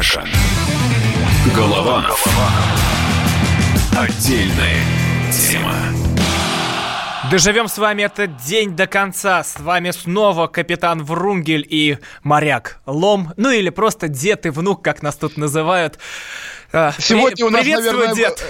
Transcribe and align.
Кашин. 0.00 0.26
Голованов. 1.54 2.26
Отдельная 3.94 4.82
тема. 5.30 5.74
Доживем 7.30 7.68
с 7.68 7.76
вами 7.76 8.04
этот 8.04 8.38
день 8.38 8.74
до 8.74 8.86
конца. 8.86 9.44
С 9.44 9.60
вами 9.60 9.90
снова 9.90 10.46
капитан 10.46 11.04
Врунгель 11.04 11.66
и 11.68 11.98
моряк 12.22 12.80
Лом. 12.86 13.34
Ну 13.36 13.50
или 13.50 13.68
просто 13.68 14.08
дед 14.08 14.46
и 14.46 14.48
внук, 14.48 14.82
как 14.82 15.02
нас 15.02 15.16
тут 15.16 15.36
называют. 15.36 15.98
А, 16.72 16.94
Сегодня 16.98 17.44
у 17.44 17.50
нас, 17.50 17.66
наверное, 17.66 18.14
дед. 18.14 18.42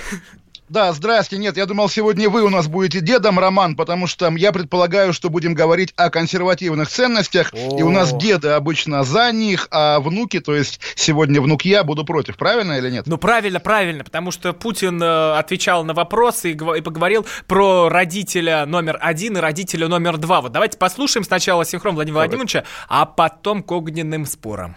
Да, 0.71 0.93
здрасте. 0.93 1.37
Нет, 1.37 1.57
я 1.57 1.67
думал, 1.67 1.89
сегодня 1.89 2.31
вы 2.31 2.45
у 2.45 2.49
нас 2.49 2.69
будете 2.69 3.01
дедом, 3.01 3.41
Роман, 3.41 3.75
потому 3.75 4.07
что 4.07 4.33
я 4.37 4.53
предполагаю, 4.53 5.13
что 5.13 5.29
будем 5.29 5.53
говорить 5.53 5.93
о 5.97 6.11
консервативных 6.11 6.89
ценностях. 6.89 7.53
О-о-о. 7.53 7.79
И 7.81 7.83
у 7.83 7.91
нас 7.91 8.13
деды 8.13 8.51
обычно 8.51 9.03
за 9.03 9.33
них, 9.33 9.67
а 9.73 9.99
внуки, 9.99 10.39
то 10.39 10.55
есть 10.55 10.81
сегодня 10.95 11.41
внук 11.41 11.65
я, 11.65 11.83
буду 11.83 12.05
против. 12.05 12.37
Правильно 12.37 12.75
или 12.75 12.89
нет? 12.89 13.09
Ну, 13.09 13.19
правильно, 13.19 13.59
правильно. 13.59 14.05
Потому 14.05 14.31
что 14.31 14.53
Путин 14.53 15.03
э, 15.03 15.39
отвечал 15.39 15.85
на 15.85 15.93
вопросы 15.93 16.53
и, 16.53 16.55
и 16.55 16.81
поговорил 16.83 17.27
про 17.49 17.89
родителя 17.89 18.65
номер 18.65 18.97
один 19.01 19.39
и 19.39 19.41
родителя 19.41 19.89
номер 19.89 20.19
два. 20.19 20.41
Вот 20.41 20.53
давайте 20.53 20.79
послушаем 20.79 21.25
сначала 21.25 21.65
синхрон 21.65 21.97
Владимира 21.97 22.21
Давай. 22.21 22.29
Владимировича, 22.29 22.63
а 22.89 23.07
потом 23.07 23.65
к 23.65 23.73
огненным 23.73 24.25
спорам. 24.25 24.77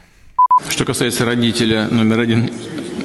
Что 0.70 0.86
касается 0.86 1.26
родителя 1.26 1.88
номер 1.92 2.20
один, 2.20 2.52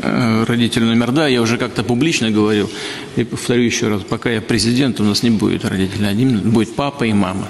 э, 0.02 0.45
родителя 0.45 0.87
номер 0.87 1.12
два, 1.12 1.29
я 1.29 1.43
уже 1.43 1.59
как-то 1.59 1.83
публично 1.83 2.30
говорил, 2.30 2.70
и 3.16 3.25
повторю 3.25 3.62
еще 3.62 3.88
раз, 3.88 4.02
пока 4.02 4.30
я 4.30 4.41
президент, 4.41 5.01
у 5.01 5.05
нас 5.05 5.23
не 5.23 5.30
будет 5.30 5.65
родителя 5.65 6.09
один, 6.09 6.51
будет 6.51 6.74
папа 6.77 7.05
и 7.05 7.12
мама. 7.12 7.48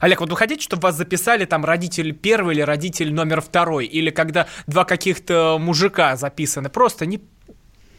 Олег, 0.00 0.20
вот 0.20 0.30
вы 0.30 0.36
хотите, 0.36 0.62
чтобы 0.62 0.82
вас 0.82 0.96
записали 0.96 1.44
там 1.44 1.64
родитель 1.64 2.12
первый 2.12 2.54
или 2.54 2.62
родитель 2.62 3.12
номер 3.12 3.40
второй? 3.40 3.86
Или 3.86 4.10
когда 4.10 4.46
два 4.66 4.84
каких-то 4.84 5.58
мужика 5.58 6.16
записаны? 6.16 6.68
Просто 6.68 7.06
не 7.06 7.20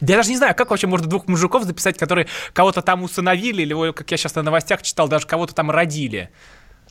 я 0.00 0.16
даже 0.16 0.30
не 0.30 0.36
знаю, 0.36 0.54
как 0.54 0.70
вообще 0.70 0.86
можно 0.86 1.08
двух 1.08 1.26
мужиков 1.26 1.64
записать, 1.64 1.98
которые 1.98 2.28
кого-то 2.52 2.82
там 2.82 3.02
усыновили, 3.02 3.62
или, 3.62 3.92
как 3.92 4.08
я 4.12 4.16
сейчас 4.16 4.36
на 4.36 4.42
новостях 4.42 4.82
читал, 4.82 5.08
даже 5.08 5.26
кого-то 5.26 5.54
там 5.54 5.72
родили 5.72 6.30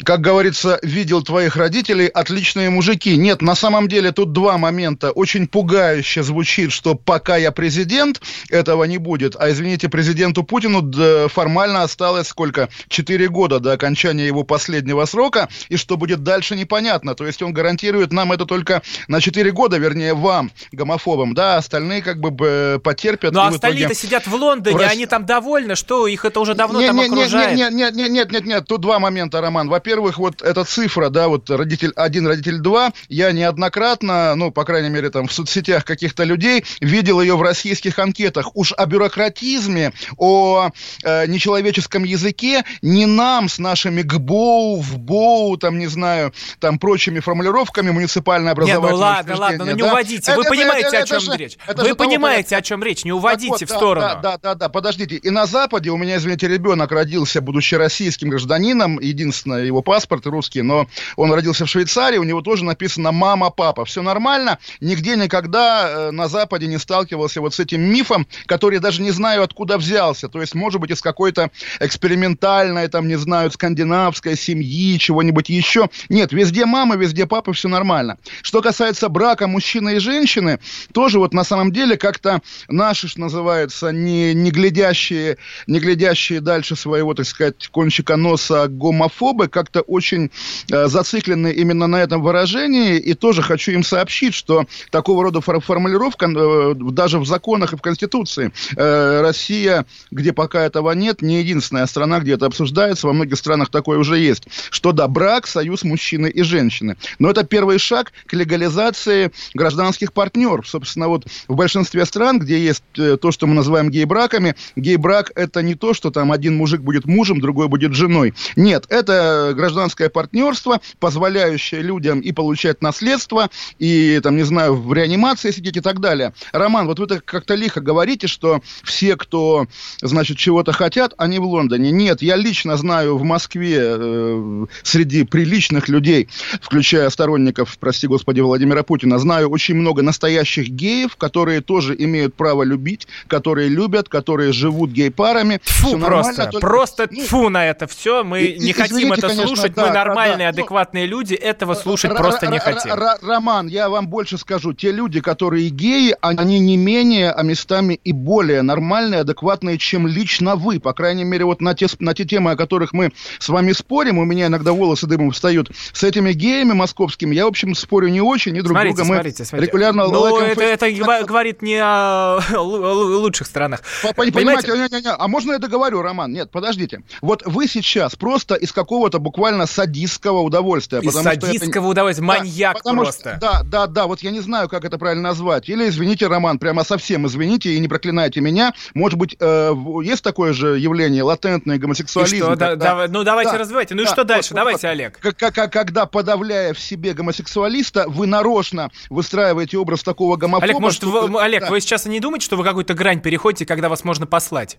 как 0.03 0.21
говорится, 0.21 0.79
видел 0.81 1.21
твоих 1.21 1.55
родителей, 1.55 2.07
отличные 2.07 2.69
мужики. 2.69 3.17
Нет, 3.17 3.41
на 3.41 3.55
самом 3.55 3.87
деле 3.87 4.11
тут 4.11 4.31
два 4.31 4.57
момента. 4.57 5.11
Очень 5.11 5.47
пугающе 5.47 6.23
звучит, 6.23 6.71
что 6.71 6.95
пока 6.95 7.37
я 7.37 7.51
президент, 7.51 8.21
этого 8.49 8.83
не 8.83 8.97
будет. 8.97 9.35
А 9.37 9.49
извините, 9.51 9.89
президенту 9.89 10.43
Путину 10.43 11.29
формально 11.29 11.83
осталось 11.83 12.27
сколько? 12.27 12.69
Четыре 12.87 13.27
года 13.29 13.59
до 13.59 13.73
окончания 13.73 14.25
его 14.25 14.43
последнего 14.43 15.05
срока. 15.05 15.49
И 15.69 15.77
что 15.77 15.97
будет 15.97 16.23
дальше, 16.23 16.55
непонятно. 16.55 17.15
То 17.15 17.25
есть 17.25 17.41
он 17.41 17.53
гарантирует 17.53 18.13
нам 18.13 18.31
это 18.31 18.45
только 18.45 18.81
на 19.07 19.21
четыре 19.21 19.51
года, 19.51 19.77
вернее, 19.77 20.13
вам, 20.13 20.51
гомофобам. 20.71 21.33
Да, 21.33 21.57
остальные 21.57 22.01
как 22.01 22.19
бы 22.19 22.79
потерпят. 22.83 23.33
Но 23.33 23.45
остальные-то 23.45 23.93
сидят 23.93 24.27
в 24.27 24.33
Лондоне, 24.33 24.77
в... 24.77 24.81
они 24.81 25.05
там 25.05 25.25
довольны, 25.25 25.75
что 25.75 26.07
их 26.07 26.25
это 26.25 26.39
уже 26.39 26.55
давно 26.55 26.79
не, 26.81 26.87
там 26.87 26.97
не, 26.97 27.05
окружает. 27.05 27.57
Нет, 27.57 27.73
нет, 27.73 27.95
нет, 27.95 28.09
нет, 28.11 28.31
нет, 28.31 28.45
нет, 28.45 28.65
тут 28.67 28.81
два 28.81 28.99
момента, 28.99 29.41
Роман. 29.41 29.69
Во 29.69 29.79
во-первых, 29.87 30.17
вот 30.17 30.41
эта 30.41 30.65
цифра, 30.65 31.09
да, 31.09 31.29
вот 31.29 31.49
родитель 31.49 31.93
один, 31.95 32.27
родитель 32.27 32.57
два, 32.59 32.91
я 33.07 33.31
неоднократно, 33.31 34.35
ну, 34.35 34.51
по 34.51 34.65
крайней 34.65 34.89
мере, 34.89 35.09
там, 35.09 35.27
в 35.29 35.31
соцсетях 35.31 35.85
каких-то 35.85 36.25
людей 36.25 36.65
видел 36.81 37.21
ее 37.21 37.37
в 37.37 37.41
российских 37.41 37.97
анкетах. 37.97 38.53
Уж 38.53 38.73
о 38.75 38.85
бюрократизме, 38.85 39.93
о 40.17 40.71
э, 41.03 41.27
нечеловеческом 41.27 42.03
языке 42.03 42.65
не 42.81 43.05
нам 43.05 43.47
с 43.47 43.59
нашими 43.59 44.01
ГБОУ, 44.01 44.81
ВБОУ, 44.81 45.55
там, 45.55 45.79
не 45.79 45.87
знаю, 45.87 46.33
там, 46.59 46.79
прочими 46.79 47.21
формулировками 47.21 47.91
муниципальное 47.91 48.51
образование. 48.51 48.89
Не, 48.89 48.93
ну 48.93 48.97
ладно, 48.97 49.35
ладно, 49.37 49.65
ну 49.65 49.71
не 49.71 49.83
да? 49.83 49.91
уводите. 49.93 50.35
Вы 50.35 50.41
это, 50.41 50.49
понимаете, 50.49 50.87
это, 50.87 50.95
это, 50.97 51.15
о 51.15 51.19
чем 51.19 51.29
это, 51.29 51.37
речь. 51.37 51.57
Это 51.65 51.83
Вы 51.83 51.95
понимаете, 51.95 52.57
о 52.57 52.61
чем 52.61 52.83
речь, 52.83 53.05
не 53.05 53.13
уводите 53.13 53.51
вот, 53.51 53.61
в 53.61 53.69
сторону. 53.69 54.05
Да, 54.05 54.15
да, 54.15 54.37
да, 54.37 54.55
да, 54.55 54.67
подождите. 54.67 55.15
И 55.15 55.29
на 55.29 55.45
Западе 55.45 55.91
у 55.91 55.97
меня, 55.97 56.17
извините, 56.17 56.49
ребенок 56.49 56.91
родился, 56.91 57.39
будучи 57.39 57.75
российским 57.75 58.27
гражданином, 58.27 58.99
единственное 58.99 59.63
его 59.63 59.76
его 59.77 59.83
паспорт 59.83 60.25
русский, 60.25 60.63
но 60.63 60.87
он 61.15 61.31
родился 61.31 61.65
в 61.65 61.69
Швейцарии, 61.69 62.17
у 62.17 62.23
него 62.23 62.41
тоже 62.41 62.65
написано 62.65 63.11
«мама, 63.11 63.51
папа». 63.51 63.85
Все 63.85 64.01
нормально, 64.01 64.57
нигде 64.81 65.15
никогда 65.15 65.87
э, 65.87 66.11
на 66.11 66.27
Западе 66.27 66.67
не 66.67 66.79
сталкивался 66.79 67.41
вот 67.41 67.53
с 67.53 67.59
этим 67.59 67.81
мифом, 67.81 68.27
который 68.47 68.79
даже 68.79 69.01
не 69.01 69.11
знаю, 69.11 69.43
откуда 69.43 69.77
взялся. 69.77 70.29
То 70.29 70.41
есть, 70.41 70.55
может 70.55 70.81
быть, 70.81 70.91
из 70.91 71.01
какой-то 71.01 71.51
экспериментальной, 71.79 72.87
там, 72.87 73.07
не 73.07 73.17
знаю, 73.17 73.51
скандинавской 73.51 74.35
семьи, 74.35 74.97
чего-нибудь 74.97 75.49
еще. 75.49 75.89
Нет, 76.09 76.31
везде 76.33 76.65
мама, 76.65 76.95
везде 76.95 77.27
папа, 77.27 77.53
все 77.53 77.69
нормально. 77.69 78.17
Что 78.41 78.61
касается 78.61 79.09
брака 79.09 79.47
мужчины 79.47 79.95
и 79.95 79.99
женщины, 79.99 80.59
тоже 80.91 81.19
вот 81.19 81.33
на 81.33 81.43
самом 81.43 81.71
деле 81.71 81.97
как-то 81.97 82.41
наши, 82.67 83.07
что 83.07 83.19
называется, 83.19 83.91
не, 83.91 84.33
не, 84.33 84.49
глядящие, 84.49 85.37
не 85.67 85.79
глядящие 85.79 86.41
дальше 86.41 86.75
своего, 86.75 87.13
так 87.13 87.27
сказать, 87.27 87.67
кончика 87.67 88.15
носа 88.15 88.67
гомофобы, 88.67 89.47
как 89.47 89.66
как-то 89.67 89.81
очень 89.81 90.31
э, 90.71 90.87
зациклены 90.87 91.51
именно 91.51 91.87
на 91.87 91.97
этом 91.97 92.21
выражении, 92.21 92.97
и 92.97 93.13
тоже 93.13 93.41
хочу 93.41 93.71
им 93.71 93.83
сообщить, 93.83 94.33
что 94.33 94.65
такого 94.91 95.23
рода 95.23 95.41
формулировка 95.41 96.27
э, 96.27 96.73
даже 96.75 97.19
в 97.19 97.25
законах 97.25 97.73
и 97.73 97.77
в 97.77 97.81
Конституции 97.81 98.51
э, 98.75 99.21
Россия, 99.21 99.85
где 100.11 100.31
пока 100.31 100.63
этого 100.63 100.91
нет, 100.93 101.21
не 101.21 101.39
единственная 101.39 101.85
страна, 101.85 102.19
где 102.19 102.33
это 102.33 102.45
обсуждается, 102.45 103.07
во 103.07 103.13
многих 103.13 103.37
странах 103.37 103.69
такое 103.69 103.97
уже 103.97 104.17
есть, 104.17 104.47
что 104.69 104.93
да, 104.93 105.07
брак, 105.07 105.47
союз 105.47 105.83
мужчины 105.83 106.27
и 106.27 106.43
женщины. 106.43 106.95
Но 107.19 107.29
это 107.29 107.43
первый 107.43 107.77
шаг 107.77 108.13
к 108.25 108.33
легализации 108.33 109.31
гражданских 109.53 110.13
партнеров. 110.13 110.67
Собственно, 110.67 111.09
вот 111.09 111.25
в 111.47 111.55
большинстве 111.55 112.05
стран, 112.05 112.39
где 112.39 112.57
есть 112.57 112.83
э, 112.97 113.17
то, 113.17 113.31
что 113.31 113.47
мы 113.47 113.53
называем 113.53 113.89
гей-браками, 113.89 114.55
гей-брак 114.77 115.31
это 115.35 115.61
не 115.61 115.75
то, 115.75 115.93
что 115.93 116.09
там 116.09 116.31
один 116.31 116.55
мужик 116.55 116.81
будет 116.81 117.05
мужем, 117.05 117.41
другой 117.41 117.67
будет 117.67 117.93
женой. 117.93 118.33
Нет, 118.55 118.85
это 118.87 119.53
гражданское 119.57 120.09
партнерство, 120.09 120.79
позволяющее 120.99 121.81
людям 121.81 122.21
и 122.21 122.31
получать 122.31 122.81
наследство, 122.81 123.49
и, 123.79 124.19
там, 124.23 124.37
не 124.37 124.43
знаю, 124.43 124.75
в 124.75 124.93
реанимации 124.93 125.51
сидеть 125.51 125.77
и 125.77 125.81
так 125.81 125.99
далее. 125.99 126.33
Роман, 126.53 126.87
вот 126.87 126.99
вы 126.99 127.07
так 127.07 127.25
как-то 127.25 127.55
лихо 127.55 127.81
говорите, 127.81 128.27
что 128.27 128.61
все, 128.83 129.17
кто, 129.17 129.67
значит, 130.01 130.37
чего-то 130.37 130.71
хотят, 130.71 131.13
они 131.17 131.39
в 131.39 131.43
Лондоне. 131.43 131.91
Нет, 131.91 132.21
я 132.21 132.35
лично 132.35 132.77
знаю 132.77 133.17
в 133.17 133.23
Москве 133.23 133.77
э, 133.79 134.65
среди 134.83 135.23
приличных 135.25 135.89
людей, 135.89 136.29
включая 136.61 137.09
сторонников, 137.09 137.77
прости 137.79 138.07
господи, 138.07 138.39
Владимира 138.41 138.83
Путина, 138.83 139.19
знаю 139.19 139.49
очень 139.49 139.75
много 139.75 140.01
настоящих 140.01 140.69
геев, 140.69 141.15
которые 141.15 141.61
тоже 141.61 141.95
имеют 141.97 142.35
право 142.35 142.63
любить, 142.63 143.07
которые 143.27 143.69
любят, 143.69 144.09
которые 144.09 144.53
живут 144.53 144.91
гей-парами. 144.91 145.59
Фу, 145.63 145.97
просто, 145.97 146.45
только... 146.45 146.67
просто 146.67 147.07
ну, 147.11 147.23
фу 147.23 147.49
на 147.49 147.65
это 147.65 147.87
все. 147.87 148.23
Мы 148.23 148.43
и, 148.43 148.59
не 148.59 148.69
и, 148.69 148.73
хотим 148.73 148.97
извините, 148.97 149.27
это 149.27 149.35
конечно, 149.37 149.55
слушать, 149.55 149.75
да, 149.75 149.87
мы 149.87 149.91
нормальные, 149.91 150.51
да, 150.51 150.61
адекватные 150.61 151.05
но... 151.05 151.11
люди, 151.11 151.33
этого 151.33 151.73
слушать 151.73 152.15
просто 152.15 152.47
не 152.47 152.59
хотим. 152.59 152.93
Роман, 153.21 153.67
я 153.67 153.89
вам 153.89 154.07
больше 154.07 154.37
скажу, 154.37 154.73
те 154.73 154.91
люди, 154.91 155.21
которые 155.21 155.69
геи, 155.69 156.15
они 156.21 156.59
не 156.59 156.77
менее, 156.77 157.31
а 157.31 157.43
местами 157.43 157.99
и 158.03 158.11
более 158.11 158.61
нормальные, 158.61 159.21
адекватные, 159.21 159.77
чем 159.77 160.07
лично 160.07 160.55
вы. 160.55 160.79
По 160.79 160.93
крайней 160.93 161.23
мере, 161.23 161.45
вот 161.45 161.61
на 161.61 161.73
те, 161.73 161.87
на 161.99 162.13
те 162.13 162.25
темы, 162.25 162.51
о 162.51 162.55
которых 162.55 162.93
мы 162.93 163.11
с 163.39 163.49
вами 163.49 163.71
спорим, 163.71 164.17
у 164.17 164.25
меня 164.25 164.47
иногда 164.47 164.71
волосы 164.71 165.07
дымом 165.07 165.31
встают, 165.31 165.71
с 165.93 166.03
этими 166.03 166.33
геями 166.33 166.73
московскими 166.73 167.35
я, 167.35 167.45
в 167.45 167.49
общем, 167.49 167.75
спорю 167.75 168.09
не 168.09 168.21
очень, 168.21 168.55
и 168.55 168.61
друг 168.61 168.77
смотрите, 168.77 168.95
друга 168.95 169.09
мы 169.09 169.15
смотрите, 169.15 169.45
смотрите. 169.45 169.71
регулярно 169.71 170.07
Ну, 170.07 170.39
это, 170.39 170.63
это 170.63 171.25
говорит 171.25 171.61
не 171.61 171.79
о 171.81 172.39
лучших 172.57 173.47
странах. 173.47 173.81
Понимаете, 174.15 174.71
не, 174.71 174.95
не, 174.95 175.01
не. 175.01 175.09
а 175.09 175.27
можно 175.27 175.53
я 175.53 175.59
договорю, 175.59 176.01
Роман? 176.01 176.31
Нет, 176.31 176.51
подождите. 176.51 177.01
Вот 177.21 177.43
вы 177.45 177.67
сейчас 177.67 178.15
просто 178.15 178.55
из 178.55 178.71
какого-то 178.71 179.19
буквально 179.27 179.65
садистского 179.65 180.39
удовольствия. 180.39 180.99
Из 180.99 181.13
садистского 181.13 181.83
это... 181.83 181.89
удовольствия, 181.89 182.25
маньяк 182.25 182.75
да, 182.75 182.79
потому 182.79 183.01
просто. 183.01 183.31
Что, 183.31 183.39
да, 183.41 183.61
да, 183.63 183.87
да, 183.87 184.07
вот 184.07 184.21
я 184.21 184.31
не 184.31 184.39
знаю, 184.39 184.69
как 184.69 184.85
это 184.85 184.97
правильно 184.97 185.23
назвать. 185.23 185.67
Или, 185.67 185.89
извините, 185.89 186.27
Роман, 186.27 186.59
прямо 186.59 186.85
совсем 186.85 187.27
извините 187.27 187.71
и 187.71 187.79
не 187.79 187.89
проклинайте 187.89 188.39
меня. 188.39 188.73
Может 188.93 189.19
быть, 189.19 189.35
э, 189.37 189.73
есть 190.01 190.23
такое 190.23 190.53
же 190.53 190.79
явление, 190.79 191.23
латентный 191.23 191.77
гомосексуализм? 191.77 192.35
И 192.35 192.39
что? 192.39 192.47
Когда... 192.47 192.75
Да, 192.75 193.07
ну, 193.09 193.25
давайте 193.25 193.51
да, 193.51 193.57
развивайте. 193.57 193.95
Ну 193.95 194.03
да, 194.03 194.09
и 194.09 194.13
что 194.13 194.23
дальше? 194.23 194.53
Вот, 194.53 194.59
давайте, 194.59 194.87
вот, 194.87 194.93
Олег. 194.93 195.19
Как, 195.19 195.53
как, 195.53 195.73
когда, 195.73 196.05
подавляя 196.05 196.73
в 196.73 196.79
себе 196.79 197.13
гомосексуалиста, 197.13 198.05
вы 198.07 198.27
нарочно 198.27 198.91
выстраиваете 199.09 199.77
образ 199.77 200.03
такого 200.03 200.37
гомофоба... 200.37 200.63
Олег, 200.63 200.79
может, 200.79 201.03
вы, 201.03 201.41
Олег, 201.41 201.63
да. 201.63 201.69
вы 201.69 201.81
сейчас 201.81 202.05
не 202.05 202.21
думаете, 202.21 202.45
что 202.45 202.55
вы 202.55 202.63
какую-то 202.63 202.93
грань 202.93 203.19
переходите, 203.19 203.65
когда 203.65 203.89
вас 203.89 204.05
можно 204.05 204.25
послать? 204.25 204.77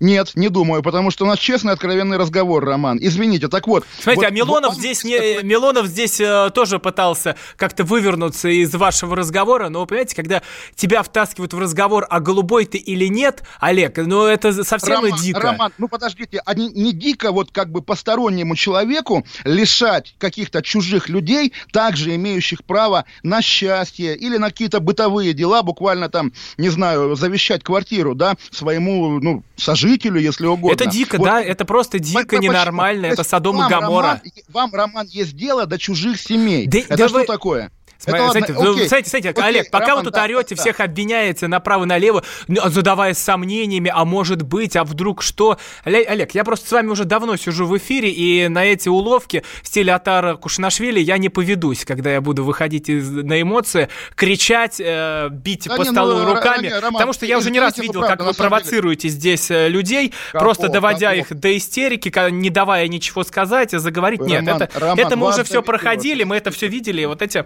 Нет, 0.00 0.32
не 0.34 0.48
думаю, 0.48 0.82
потому 0.82 1.10
что 1.10 1.24
у 1.24 1.28
нас 1.28 1.38
честный, 1.38 1.72
откровенный 1.72 2.16
разговор, 2.16 2.64
Роман. 2.64 2.98
Извините, 3.00 3.48
так 3.48 3.68
вот. 3.68 3.86
Смотрите, 4.00 4.26
вот, 4.26 4.26
а 4.26 4.30
Милонов 4.30 4.70
вот, 4.72 4.78
здесь, 4.78 5.04
не, 5.04 5.42
Милонов 5.42 5.86
здесь 5.86 6.20
э, 6.20 6.50
тоже 6.52 6.80
пытался 6.80 7.36
как-то 7.56 7.84
вывернуться 7.84 8.48
из 8.48 8.74
вашего 8.74 9.14
разговора, 9.14 9.68
но, 9.68 9.86
понимаете, 9.86 10.16
когда 10.16 10.42
тебя 10.74 11.02
втаскивают 11.02 11.54
в 11.54 11.58
разговор, 11.58 12.06
а 12.10 12.20
голубой 12.20 12.64
ты 12.64 12.78
или 12.78 13.06
нет, 13.06 13.44
Олег, 13.60 13.96
ну 13.96 14.24
это 14.24 14.64
совсем 14.64 14.96
Роман, 14.96 15.18
дико. 15.18 15.40
Роман, 15.40 15.72
ну 15.78 15.88
подождите, 15.88 16.42
а 16.44 16.54
не, 16.54 16.68
не 16.70 16.92
дико 16.92 17.30
вот 17.30 17.52
как 17.52 17.70
бы 17.70 17.80
постороннему 17.80 18.56
человеку 18.56 19.24
лишать 19.44 20.16
каких-то 20.18 20.60
чужих 20.60 21.08
людей, 21.08 21.52
также 21.72 22.14
имеющих 22.16 22.64
право 22.64 23.04
на 23.22 23.42
счастье 23.42 24.16
или 24.16 24.38
на 24.38 24.50
какие-то 24.50 24.80
бытовые 24.80 25.34
дела, 25.34 25.62
буквально 25.62 26.08
там, 26.08 26.32
не 26.58 26.68
знаю, 26.68 27.14
завещать 27.14 27.62
квартиру, 27.62 28.14
да, 28.14 28.34
своему, 28.50 29.20
ну, 29.20 29.44
сожителю 29.56 29.94
жителю, 29.94 30.20
если 30.20 30.46
угодно. 30.46 30.74
Это 30.74 30.90
дико, 30.90 31.16
вот. 31.18 31.24
да? 31.24 31.42
Это 31.42 31.64
просто 31.64 31.98
дико, 31.98 32.38
ненормально, 32.38 33.06
это 33.06 33.24
Содом 33.24 33.64
и 33.64 33.68
Гамора. 33.68 34.20
вам, 34.48 34.74
Роман, 34.74 35.06
есть 35.06 35.36
дело 35.36 35.66
до 35.66 35.78
чужих 35.78 36.20
семей. 36.20 36.66
Да, 36.66 36.78
это 36.78 36.96
да 36.96 37.08
что 37.08 37.18
вы... 37.18 37.24
такое? 37.26 37.70
Это. 38.06 38.52
Окей. 38.52 38.88
знаете, 38.88 39.10
знаете 39.10 39.30
Окей. 39.30 39.44
Олег, 39.44 39.70
пока 39.70 39.88
Роман, 39.88 39.98
вы 39.98 40.04
тут 40.04 40.14
да, 40.14 40.24
орете, 40.24 40.54
да. 40.54 40.60
всех 40.62 40.80
обвиняете 40.80 41.46
направо-налево, 41.46 42.24
задавая 42.48 43.14
сомнениями, 43.14 43.90
а 43.94 44.04
может 44.04 44.42
быть, 44.42 44.76
а 44.76 44.84
вдруг 44.84 45.22
что? 45.22 45.58
Олег, 45.84 46.34
я 46.34 46.44
просто 46.44 46.68
с 46.68 46.72
вами 46.72 46.88
уже 46.88 47.04
давно 47.04 47.36
сижу 47.36 47.66
в 47.66 47.76
эфире, 47.76 48.10
и 48.10 48.48
на 48.48 48.64
эти 48.64 48.88
уловки 48.88 49.42
в 49.62 49.66
стиле 49.66 49.94
Атара 49.94 50.36
Кушанашвили 50.36 51.00
я 51.00 51.18
не 51.18 51.28
поведусь, 51.28 51.84
когда 51.84 52.12
я 52.12 52.20
буду 52.20 52.44
выходить 52.44 52.88
из, 52.88 53.08
на 53.10 53.40
эмоции, 53.40 53.88
кричать, 54.14 54.80
э, 54.80 55.28
бить 55.30 55.64
да 55.66 55.76
по 55.76 55.82
не, 55.82 55.90
столу 55.90 56.18
ну, 56.18 56.34
руками, 56.34 56.68
Роман, 56.68 56.94
потому 56.94 57.12
что 57.12 57.26
я 57.26 57.38
уже 57.38 57.50
не 57.50 57.60
раз 57.60 57.78
видел, 57.78 58.00
правда, 58.00 58.16
как 58.16 58.26
вы 58.26 58.34
провоцируете 58.34 59.08
деле. 59.08 59.14
здесь 59.14 59.50
э, 59.50 59.68
людей, 59.68 60.12
кого, 60.32 60.44
просто 60.44 60.68
доводя 60.68 61.10
кого? 61.10 61.20
их 61.20 61.34
до 61.34 61.56
истерики, 61.56 62.12
не 62.30 62.50
давая 62.50 62.88
ничего 62.88 63.24
сказать, 63.24 63.70
заговорить. 63.70 64.20
Роман, 64.20 64.44
Нет, 64.44 64.62
это, 64.62 64.80
Роман, 64.80 64.98
это 64.98 65.16
мы 65.16 65.28
уже 65.28 65.44
все 65.44 65.62
проходили, 65.62 66.24
мы 66.24 66.36
это 66.36 66.50
все 66.50 66.68
видели, 66.68 67.04
вот 67.04 67.22
эти 67.22 67.44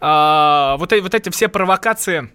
а, 0.00 0.76
вот, 0.78 0.92
вот 0.92 1.14
эти 1.14 1.30
все 1.30 1.48
провокации 1.48 2.30